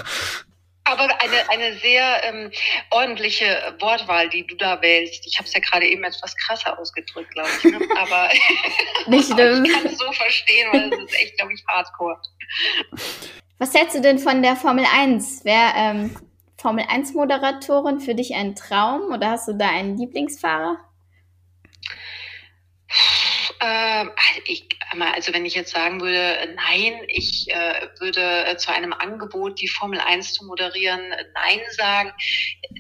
Aber 0.85 1.09
eine, 1.37 1.51
eine 1.51 1.79
sehr 1.79 2.25
ähm, 2.25 2.51
ordentliche 2.91 3.75
Wortwahl, 3.81 4.29
die 4.29 4.47
du 4.47 4.57
da 4.57 4.81
wählst. 4.83 5.27
Ich 5.27 5.39
habe 5.39 5.47
es 5.47 5.55
ja 5.55 5.61
gerade 5.61 5.87
eben 5.87 6.05
etwas 6.05 6.35
krasser 6.37 6.79
ausgedrückt, 6.79 7.31
glaube 7.33 7.49
ich. 7.59 7.65
Ne? 7.65 7.81
Aber, 7.97 8.29
nicht 9.07 9.31
aber 9.33 9.53
ich 9.53 9.73
kann 9.73 9.87
es 9.87 9.99
so 9.99 10.11
verstehen, 10.13 10.69
weil 10.73 10.93
es 10.93 10.99
ist 10.99 11.21
echt, 11.21 11.37
glaube 11.37 11.53
ich, 11.53 11.65
hardcore. 11.67 12.21
Was 13.59 13.75
hältst 13.75 13.97
du 13.97 14.01
denn 14.01 14.19
von 14.19 14.43
der 14.43 14.57
Formel 14.57 14.85
1? 14.91 15.45
Wäre 15.45 15.73
ähm, 15.77 16.17
Formel 16.59 16.85
1 16.89 17.15
Moderatorin 17.15 18.01
für 18.01 18.15
dich 18.15 18.35
ein 18.35 18.55
Traum 18.55 19.13
oder 19.13 19.31
hast 19.31 19.49
du 19.49 19.55
da 19.55 19.69
einen 19.69 19.97
Lieblingsfahrer? 19.97 20.79
Ähm, 23.61 24.11
ich, 24.47 24.69
also 24.91 25.33
wenn 25.33 25.45
ich 25.45 25.55
jetzt 25.55 25.73
sagen 25.73 26.01
würde, 26.01 26.55
nein, 26.55 27.01
ich 27.09 27.47
äh, 27.49 27.89
würde 27.99 28.57
zu 28.57 28.73
einem 28.73 28.93
Angebot, 28.93 29.61
die 29.61 29.69
Formel 29.69 30.01
1 30.01 30.35
zu 30.35 30.45
moderieren, 30.45 31.01
nein 31.35 31.61
sagen, 31.77 32.13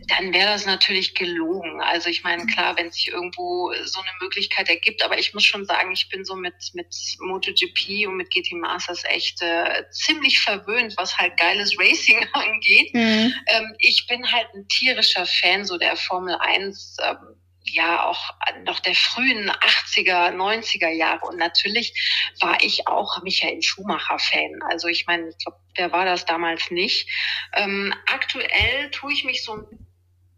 dann 0.09 0.32
wäre 0.32 0.52
das 0.52 0.66
natürlich 0.66 1.14
gelogen. 1.14 1.80
Also 1.80 2.09
ich 2.09 2.22
meine, 2.22 2.46
klar, 2.46 2.76
wenn 2.76 2.90
sich 2.90 3.09
irgendwo 3.09 3.72
so 3.84 4.00
eine 4.00 4.11
Möglichkeit 4.20 4.68
ergibt, 4.68 5.04
aber 5.04 5.18
ich 5.18 5.34
muss 5.34 5.44
schon 5.44 5.64
sagen, 5.64 5.92
ich 5.92 6.09
bin 6.09 6.24
so 6.24 6.36
mit, 6.36 6.54
mit 6.74 6.94
MotoGP 7.20 8.07
und 8.07 8.16
mit 8.16 8.30
GT 8.30 8.52
Masters 8.52 9.02
echt 9.04 9.42
äh, 9.42 9.84
ziemlich 9.90 10.40
verwöhnt, 10.40 10.94
was 10.96 11.16
halt 11.16 11.36
geiles 11.36 11.78
Racing 11.78 12.26
angeht. 12.32 12.94
Mhm. 12.94 13.34
Ähm, 13.46 13.74
ich 13.78 14.07
bin 14.07 14.30
halt 14.30 14.48
ein 14.54 14.66
tierischer 14.68 15.26
Fan 15.26 15.64
so 15.64 15.76
der 15.76 15.96
Formel 15.96 16.36
1. 16.40 16.96
Ähm, 17.02 17.36
ja 17.66 18.04
auch 18.04 18.30
noch 18.64 18.80
der 18.80 18.94
frühen 18.94 19.50
80er, 19.50 20.32
90er 20.32 20.88
Jahre. 20.88 21.26
Und 21.26 21.38
natürlich 21.38 21.92
war 22.40 22.62
ich 22.62 22.86
auch 22.86 23.22
Michael 23.22 23.62
Schumacher-Fan. 23.62 24.60
Also 24.68 24.88
ich 24.88 25.06
meine, 25.06 25.28
ich 25.28 25.38
glaube, 25.38 25.58
wer 25.74 25.92
war 25.92 26.04
das 26.04 26.24
damals 26.24 26.70
nicht? 26.70 27.08
Ähm, 27.54 27.94
aktuell 28.06 28.90
tue 28.90 29.12
ich 29.12 29.24
mich 29.24 29.44
so 29.44 29.54
ein 29.54 29.86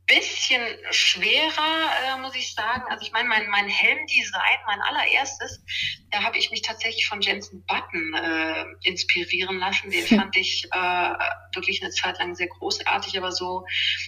bisschen 0.08 0.62
schwerer, 0.90 1.90
äh, 2.02 2.20
muss 2.20 2.34
ich 2.34 2.52
sagen. 2.54 2.82
Also 2.88 3.04
ich 3.04 3.12
meine, 3.12 3.28
mein, 3.28 3.48
mein 3.50 3.68
Helmdesign, 3.68 4.58
mein 4.66 4.80
allererstes, 4.80 5.62
da 6.10 6.22
habe 6.22 6.38
ich 6.38 6.50
mich 6.50 6.62
tatsächlich 6.62 7.06
von 7.06 7.20
Jensen 7.20 7.64
Button 7.66 8.14
äh, 8.14 8.64
inspirieren 8.82 9.58
lassen. 9.58 9.90
Den 9.90 10.06
fand 10.18 10.36
ich 10.36 10.66
äh, 10.72 11.14
wirklich 11.54 11.82
eine 11.82 11.92
Zeit 11.92 12.18
lang 12.18 12.34
sehr 12.34 12.48
großartig, 12.48 13.16
aber 13.18 13.32
so, 13.32 13.64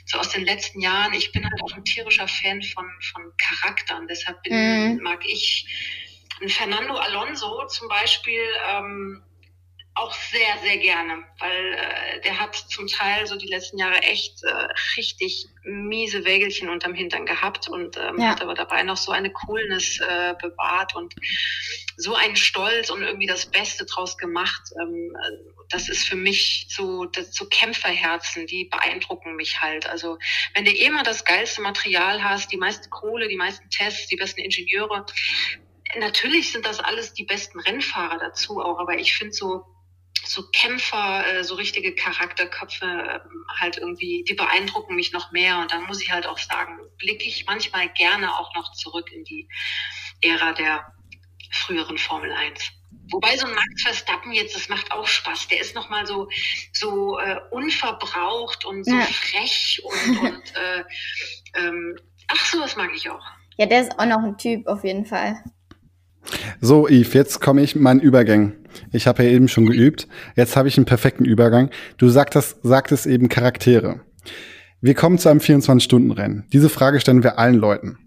so 0.07 0.19
aus 0.19 0.31
den 0.31 0.45
letzten 0.45 0.81
Jahren, 0.81 1.13
ich 1.13 1.31
bin 1.33 1.45
halt 1.45 1.63
auch 1.63 1.77
ein 1.77 1.85
tierischer 1.85 2.27
Fan 2.27 2.63
von, 2.63 2.91
von 3.13 3.33
Charakteren. 3.37 4.09
Deshalb 4.09 4.43
bin, 4.43 4.97
mhm. 4.97 5.03
mag 5.03 5.21
ich 5.27 5.67
Fernando 6.49 6.95
Alonso 6.95 7.67
zum 7.67 7.89
Beispiel 7.89 8.43
ähm, 8.69 9.23
auch 9.95 10.15
sehr, 10.15 10.59
sehr 10.63 10.79
gerne, 10.79 11.25
weil 11.39 11.75
äh, 11.75 12.21
der 12.21 12.39
hat 12.39 12.55
zum 12.55 12.87
Teil 12.87 13.27
so 13.27 13.37
die 13.37 13.49
letzten 13.49 13.79
Jahre 13.79 13.99
echt 14.03 14.43
äh, 14.45 14.69
richtig 14.97 15.49
miese 15.65 16.25
Wägelchen 16.25 16.69
unterm 16.69 16.95
Hintern 16.95 17.27
gehabt 17.27 17.69
und 17.69 17.97
ähm, 17.97 18.19
ja. 18.19 18.29
hat 18.29 18.41
aber 18.41 18.55
dabei 18.55 18.83
noch 18.83 18.97
so 18.97 19.13
eine 19.13 19.31
Coolness 19.31 20.01
äh, 20.01 20.35
bewahrt 20.41 20.95
und 20.95 21.15
so 21.97 22.15
einen 22.15 22.37
Stolz 22.37 22.89
und 22.89 23.03
irgendwie 23.03 23.27
das 23.27 23.47
Beste 23.47 23.85
draus 23.85 24.17
gemacht. 24.17 24.63
Ähm, 24.81 25.13
das 25.69 25.89
ist 25.89 26.09
für 26.09 26.17
mich 26.17 26.67
so, 26.69 27.05
das, 27.07 27.35
so 27.35 27.47
Kämpferherzen, 27.47 28.47
die 28.47 28.67
beeindrucken 28.67 29.35
mich 29.37 29.61
halt. 29.61 29.87
Also 29.87 30.19
wenn 30.55 30.65
du 30.65 30.73
immer 30.73 31.03
das 31.03 31.25
geilste 31.25 31.63
Material 31.63 32.23
hast, 32.23 32.53
die 32.53 32.57
meiste 32.57 32.89
Kohle, 32.91 33.29
die 33.29 33.37
meisten 33.37 33.69
Tests, 33.71 34.07
die 34.07 34.17
besten 34.17 34.41
Ingenieure, 34.41 35.05
natürlich 35.99 36.53
sind 36.53 36.65
das 36.65 36.81
alles 36.81 37.13
die 37.13 37.25
besten 37.25 37.59
Rennfahrer 37.61 38.19
dazu 38.19 38.61
auch, 38.61 38.79
aber 38.79 38.99
ich 38.99 39.15
finde 39.15 39.35
so 39.35 39.67
so 40.25 40.43
Kämpfer, 40.51 41.27
äh, 41.27 41.45
so 41.45 41.55
richtige 41.55 41.95
Charakterköpfe 41.95 42.85
ähm, 42.85 43.45
halt 43.59 43.79
irgendwie, 43.79 44.25
die 44.27 44.35
beeindrucken 44.35 44.95
mich 44.97 45.13
noch 45.13 45.33
mehr. 45.33 45.59
Und 45.59 45.73
dann 45.73 45.85
muss 45.85 46.03
ich 46.03 46.11
halt 46.11 46.27
auch 46.27 46.39
sagen, 46.39 46.79
blicke 46.99 47.25
ich 47.25 47.47
manchmal 47.47 47.89
gerne 47.91 48.39
auch 48.39 48.55
noch 48.55 48.73
zurück 48.73 49.11
in 49.13 49.25
die 49.25 49.49
Ära 50.21 50.53
der 50.53 50.93
früheren 51.51 51.99
Formel 51.99 52.33
1. 52.33 52.73
Wobei 53.11 53.37
so 53.37 53.47
ein 53.47 53.55
Max 53.55 53.83
Verstappen 53.83 54.33
jetzt, 54.33 54.55
das 54.55 54.69
macht 54.69 54.93
auch 54.93 55.07
Spaß. 55.07 55.49
Der 55.49 55.61
ist 55.61 55.75
nochmal 55.75 56.07
so, 56.07 56.29
so 56.73 57.19
äh, 57.19 57.41
unverbraucht 57.51 58.65
und 58.65 58.85
so 58.85 58.95
ja. 58.95 59.03
frech 59.03 59.83
und, 59.83 60.19
und 60.21 60.57
äh, 60.57 60.85
ähm, 61.55 61.99
ach, 62.29 62.45
sowas 62.47 62.77
mag 62.77 62.91
ich 62.95 63.11
auch. 63.11 63.25
Ja, 63.57 63.67
der 63.67 63.83
ist 63.83 63.99
auch 63.99 64.07
noch 64.07 64.23
ein 64.23 64.39
Typ 64.39 64.67
auf 64.67 64.85
jeden 64.85 65.07
Fall. 65.07 65.43
So, 66.61 66.89
Yves, 66.89 67.13
jetzt 67.15 67.41
komme 67.41 67.63
ich 67.63 67.77
meinen 67.77 68.01
Übergang. 68.01 68.55
Ich 68.93 69.07
habe 69.07 69.25
ja 69.25 69.31
eben 69.31 69.49
schon 69.49 69.67
geübt. 69.67 70.07
Jetzt 70.37 70.57
habe 70.57 70.69
ich 70.69 70.77
einen 70.77 70.87
perfekten 70.87 71.25
Übergang. 71.25 71.71
Du 71.97 72.09
sagtest, 72.09 72.59
sagtest 72.63 73.07
eben 73.07 73.29
Charaktere. 73.29 74.01
Wir 74.81 74.95
kommen 74.95 75.19
zu 75.19 75.29
einem 75.29 75.41
24-Stunden-Rennen. 75.41 76.47
Diese 76.53 76.69
Frage 76.69 77.01
stellen 77.01 77.23
wir 77.23 77.39
allen 77.39 77.57
Leuten. 77.57 77.99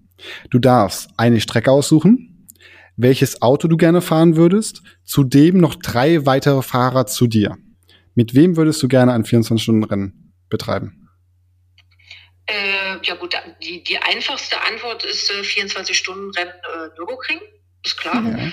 Du 0.50 0.60
darfst 0.60 1.10
eine 1.18 1.42
Strecke 1.42 1.72
aussuchen, 1.72 2.48
welches 2.96 3.42
Auto 3.42 3.68
du 3.68 3.78
gerne 3.78 4.02
fahren 4.02 4.36
würdest, 4.36 4.82
zudem 5.04 5.58
noch 5.58 5.76
drei 5.76 6.26
weitere 6.26 6.62
Fahrer 6.62 7.06
zu 7.06 7.28
dir. 7.28 7.58
Mit 8.16 8.36
wem 8.36 8.56
würdest 8.56 8.82
du 8.84 8.88
gerne 8.88 9.14
ein 9.14 9.24
24-Stunden-Rennen 9.24 10.34
betreiben? 10.50 11.10
Äh, 12.46 12.98
ja 13.04 13.16
gut, 13.16 13.36
die, 13.64 13.84
die 13.84 13.98
einfachste 13.98 14.58
Antwort 14.62 15.04
ist 15.06 15.32
äh, 15.32 15.42
24-Stunden-Rennen 15.42 16.52
äh, 16.52 16.98
Nürburgring 16.98 17.40
ist 17.84 17.98
klar. 17.98 18.24
Ja. 18.24 18.52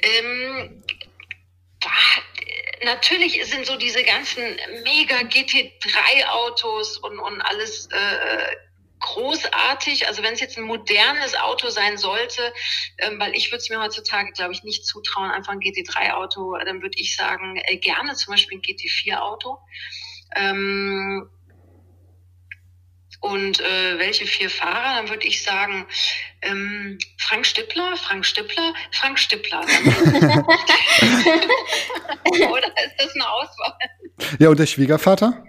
Ähm, 0.00 0.82
natürlich 2.84 3.44
sind 3.46 3.66
so 3.66 3.76
diese 3.76 4.02
ganzen 4.02 4.42
mega 4.84 5.16
GT3-Autos 5.16 6.98
und, 6.98 7.18
und 7.18 7.40
alles 7.42 7.88
äh, 7.90 8.56
großartig. 9.00 10.06
Also 10.06 10.22
wenn 10.22 10.34
es 10.34 10.40
jetzt 10.40 10.58
ein 10.58 10.64
modernes 10.64 11.34
Auto 11.36 11.68
sein 11.70 11.98
sollte, 11.98 12.52
ähm, 12.98 13.18
weil 13.18 13.34
ich 13.34 13.50
würde 13.50 13.58
es 13.58 13.70
mir 13.70 13.80
heutzutage, 13.80 14.32
glaube 14.32 14.52
ich, 14.52 14.62
nicht 14.64 14.86
zutrauen, 14.86 15.30
einfach 15.30 15.52
ein 15.52 15.60
GT3-Auto, 15.60 16.56
dann 16.64 16.82
würde 16.82 16.98
ich 16.98 17.16
sagen, 17.16 17.56
äh, 17.64 17.76
gerne 17.76 18.14
zum 18.14 18.32
Beispiel 18.32 18.58
ein 18.58 18.62
GT4-Auto. 18.62 19.58
Ähm, 20.36 21.30
und 23.20 23.60
äh, 23.60 23.98
welche 23.98 24.26
vier 24.26 24.50
Fahrer? 24.50 24.96
Dann 24.96 25.08
würde 25.08 25.26
ich 25.26 25.42
sagen, 25.42 25.86
ähm, 26.42 26.98
Frank 27.18 27.46
Stippler, 27.46 27.96
Frank 27.96 28.24
Stippler, 28.24 28.74
Frank 28.92 29.18
Stippler. 29.18 29.60
Oder 32.50 32.68
ist 32.68 32.94
das 32.98 33.14
eine 33.14 33.28
Auswahl? 33.28 33.78
Ja, 34.38 34.48
und 34.48 34.58
der 34.58 34.66
Schwiegervater? 34.66 35.44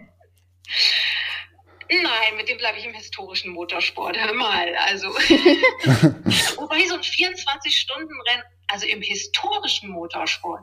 Nein, 1.89 2.35
mit 2.37 2.47
dem 2.47 2.57
bleibe 2.57 2.77
ich 2.77 2.85
im 2.85 2.93
historischen 2.93 3.51
Motorsport. 3.51 4.15
Hör 4.17 4.33
mal, 4.33 4.75
also. 4.75 5.07
Wobei 6.57 6.85
so 6.87 6.95
ein 6.95 7.01
24-Stunden-Rennen 7.01 8.43
also 8.69 8.85
im 8.85 9.01
historischen 9.01 9.89
Motorsport, 9.89 10.61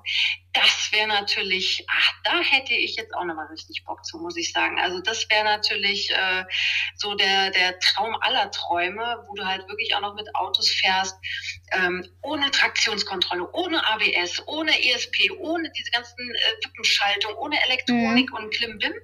das 0.53 0.91
wäre 0.93 1.09
natürlich, 1.09 1.85
ach, 1.89 2.13
da 2.25 2.41
hätte 2.41 2.73
ich 2.73 2.97
jetzt 2.97 3.15
auch 3.15 3.25
nochmal 3.25 3.47
richtig 3.49 3.85
Bock 3.85 4.05
zu, 4.05 4.19
muss 4.19 4.37
ich 4.37 4.53
sagen. 4.53 4.79
Also 4.81 5.01
das 5.01 5.29
wäre 5.29 5.45
natürlich 5.45 6.11
äh, 6.11 6.45
so 6.97 7.15
der, 7.15 7.51
der 7.51 7.79
Traum 7.81 8.17
aller 8.21 8.51
Träume, 8.51 9.23
wo 9.27 9.35
du 9.35 9.45
halt 9.45 9.69
wirklich 9.69 9.95
auch 9.95 10.01
noch 10.01 10.15
mit 10.15 10.35
Autos 10.35 10.71
fährst, 10.71 11.17
ähm, 11.73 12.09
ohne 12.23 12.51
Traktionskontrolle, 12.51 13.51
ohne 13.53 13.85
ABS, 13.87 14.43
ohne 14.47 14.73
ESP, 14.73 15.31
ohne 15.39 15.71
diese 15.73 15.91
ganzen 15.91 16.31
äh, 16.31 16.65
Wippenschaltung, 16.65 17.35
ohne 17.35 17.63
Elektronik 17.65 18.31
mhm. 18.31 18.37
und 18.37 18.55
Klimbim, 18.55 18.95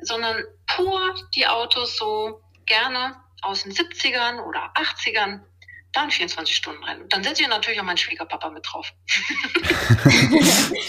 sondern 0.00 0.42
pur 0.66 1.14
die 1.34 1.46
Autos 1.46 1.96
so 1.96 2.42
gerne 2.66 3.16
aus 3.42 3.62
den 3.62 3.72
70ern 3.72 4.40
oder 4.40 4.72
80ern 4.74 5.40
dann 5.92 6.10
24 6.10 6.54
Stunden 6.54 6.82
Rennen. 6.84 7.08
Dann 7.08 7.24
setze 7.24 7.42
ich 7.42 7.48
natürlich 7.48 7.80
auch 7.80 7.84
meinen 7.84 7.96
Schwiegerpapa 7.96 8.50
mit 8.50 8.66
drauf. 8.66 8.92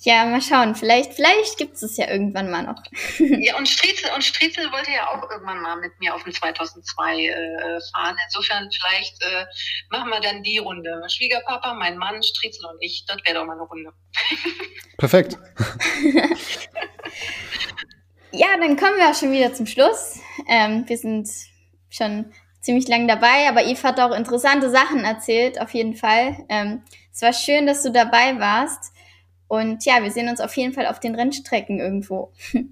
ja, 0.00 0.24
mal 0.24 0.40
schauen. 0.40 0.74
Vielleicht, 0.74 1.14
vielleicht 1.14 1.58
gibt 1.58 1.74
es 1.74 1.82
es 1.82 1.96
ja 1.96 2.08
irgendwann 2.08 2.50
mal 2.50 2.62
noch. 2.62 2.82
ja, 3.18 3.56
und 3.56 3.68
Striezel, 3.68 4.10
und 4.14 4.22
Striezel 4.22 4.70
wollte 4.72 4.92
ja 4.92 5.08
auch 5.08 5.28
irgendwann 5.30 5.60
mal 5.60 5.76
mit 5.76 5.98
mir 5.98 6.14
auf 6.14 6.22
dem 6.22 6.32
2002 6.32 7.26
äh, 7.26 7.80
fahren. 7.92 8.16
Insofern 8.26 8.70
vielleicht 8.70 9.22
äh, 9.22 9.46
machen 9.90 10.08
wir 10.10 10.20
dann 10.20 10.42
die 10.42 10.58
Runde. 10.58 11.02
Schwiegerpapa, 11.08 11.74
mein 11.74 11.98
Mann, 11.98 12.22
Striezel 12.22 12.64
und 12.66 12.78
ich. 12.80 13.04
Das 13.06 13.18
wäre 13.24 13.34
doch 13.36 13.44
mal 13.44 13.54
eine 13.54 13.62
Runde. 13.62 13.92
Perfekt. 14.98 15.36
ja, 18.32 18.56
dann 18.56 18.76
kommen 18.76 18.98
wir 18.98 19.10
auch 19.10 19.18
schon 19.18 19.32
wieder 19.32 19.52
zum 19.52 19.66
Schluss. 19.66 20.20
Ähm, 20.48 20.84
wir 20.88 20.96
sind 20.96 21.28
schon 21.90 22.32
ziemlich 22.60 22.88
lang 22.88 23.08
dabei, 23.08 23.48
aber 23.48 23.64
Eve 23.64 23.82
hat 23.82 24.00
auch 24.00 24.14
interessante 24.14 24.70
Sachen 24.70 25.04
erzählt, 25.04 25.60
auf 25.60 25.72
jeden 25.74 25.94
Fall. 25.94 26.44
Ähm, 26.48 26.82
es 27.12 27.22
war 27.22 27.32
schön, 27.32 27.66
dass 27.66 27.82
du 27.82 27.90
dabei 27.90 28.38
warst. 28.38 28.92
Und 29.48 29.84
ja, 29.84 30.02
wir 30.02 30.12
sehen 30.12 30.28
uns 30.28 30.40
auf 30.40 30.56
jeden 30.56 30.72
Fall 30.72 30.86
auf 30.86 31.00
den 31.00 31.14
Rennstrecken 31.14 31.80
irgendwo. 31.80 32.32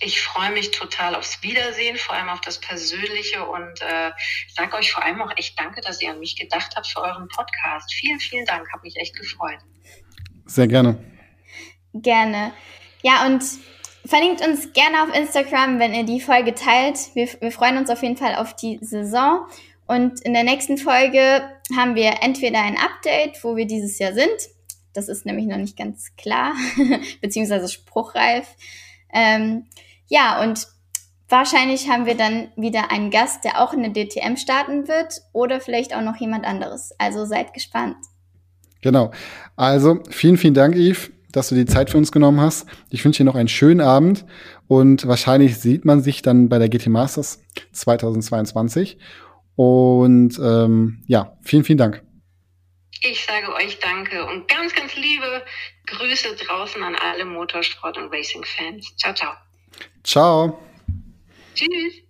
Ich 0.00 0.20
freue 0.20 0.52
mich 0.52 0.70
total 0.70 1.16
aufs 1.16 1.42
Wiedersehen, 1.42 1.96
vor 1.96 2.14
allem 2.14 2.28
auf 2.28 2.40
das 2.40 2.60
Persönliche 2.60 3.44
und 3.44 3.80
äh, 3.80 4.12
sage 4.54 4.76
euch 4.76 4.92
vor 4.92 5.04
allem 5.04 5.20
auch 5.20 5.32
echt 5.36 5.58
danke, 5.58 5.80
dass 5.80 6.00
ihr 6.00 6.10
an 6.10 6.20
mich 6.20 6.36
gedacht 6.36 6.76
habt 6.76 6.86
für 6.86 7.00
euren 7.00 7.26
Podcast. 7.26 7.92
Vielen, 7.92 8.20
vielen 8.20 8.44
Dank, 8.44 8.70
habe 8.72 8.82
mich 8.82 8.96
echt 8.96 9.16
gefreut. 9.16 9.58
Sehr 10.44 10.68
gerne. 10.68 11.02
Gerne. 11.94 12.52
Ja, 13.02 13.26
und 13.26 13.42
verlinkt 14.08 14.46
uns 14.46 14.72
gerne 14.72 15.02
auf 15.02 15.14
Instagram, 15.14 15.78
wenn 15.78 15.92
ihr 15.92 16.04
die 16.04 16.20
Folge 16.20 16.54
teilt. 16.54 17.14
Wir, 17.14 17.28
wir 17.40 17.52
freuen 17.52 17.76
uns 17.76 17.90
auf 17.90 18.02
jeden 18.02 18.16
Fall 18.16 18.36
auf 18.36 18.56
die 18.56 18.78
Saison. 18.80 19.46
Und 19.86 20.20
in 20.22 20.32
der 20.32 20.44
nächsten 20.44 20.78
Folge 20.78 21.42
haben 21.76 21.94
wir 21.94 22.22
entweder 22.22 22.62
ein 22.62 22.76
Update, 22.78 23.44
wo 23.44 23.54
wir 23.54 23.66
dieses 23.66 23.98
Jahr 23.98 24.14
sind. 24.14 24.28
Das 24.94 25.08
ist 25.08 25.26
nämlich 25.26 25.46
noch 25.46 25.58
nicht 25.58 25.76
ganz 25.76 26.16
klar, 26.16 26.54
beziehungsweise 27.20 27.68
spruchreif. 27.68 28.46
Ähm, 29.12 29.66
ja, 30.08 30.42
und 30.42 30.66
wahrscheinlich 31.28 31.90
haben 31.90 32.06
wir 32.06 32.16
dann 32.16 32.48
wieder 32.56 32.90
einen 32.90 33.10
Gast, 33.10 33.44
der 33.44 33.60
auch 33.60 33.74
in 33.74 33.82
der 33.82 33.92
DTM 33.92 34.36
starten 34.36 34.88
wird 34.88 35.20
oder 35.32 35.60
vielleicht 35.60 35.94
auch 35.94 36.02
noch 36.02 36.16
jemand 36.16 36.46
anderes. 36.46 36.92
Also 36.98 37.26
seid 37.26 37.52
gespannt. 37.52 37.96
Genau. 38.80 39.10
Also 39.56 40.02
vielen, 40.10 40.38
vielen 40.38 40.54
Dank, 40.54 40.76
Yves, 40.76 41.10
dass 41.38 41.48
du 41.48 41.54
die 41.54 41.66
Zeit 41.66 41.90
für 41.90 41.96
uns 41.96 42.12
genommen 42.12 42.40
hast. 42.40 42.66
Ich 42.90 43.04
wünsche 43.04 43.18
dir 43.18 43.24
noch 43.24 43.34
einen 43.34 43.48
schönen 43.48 43.80
Abend 43.80 44.26
und 44.66 45.06
wahrscheinlich 45.06 45.58
sieht 45.58 45.84
man 45.84 46.02
sich 46.02 46.20
dann 46.22 46.48
bei 46.48 46.58
der 46.58 46.68
GT 46.68 46.88
Masters 46.88 47.42
2022. 47.72 48.98
Und 49.56 50.38
ähm, 50.38 51.02
ja, 51.06 51.36
vielen, 51.42 51.64
vielen 51.64 51.78
Dank. 51.78 52.02
Ich 53.02 53.24
sage 53.24 53.52
euch 53.54 53.78
danke 53.78 54.24
und 54.26 54.48
ganz, 54.48 54.74
ganz 54.74 54.94
liebe 54.96 55.44
Grüße 55.86 56.34
draußen 56.36 56.82
an 56.82 56.96
alle 56.96 57.24
Motorsport- 57.24 57.96
und 57.96 58.12
Racing-Fans. 58.12 58.96
Ciao, 58.96 59.14
ciao. 59.14 59.32
Ciao. 60.02 60.58
Tschüss. 61.54 62.07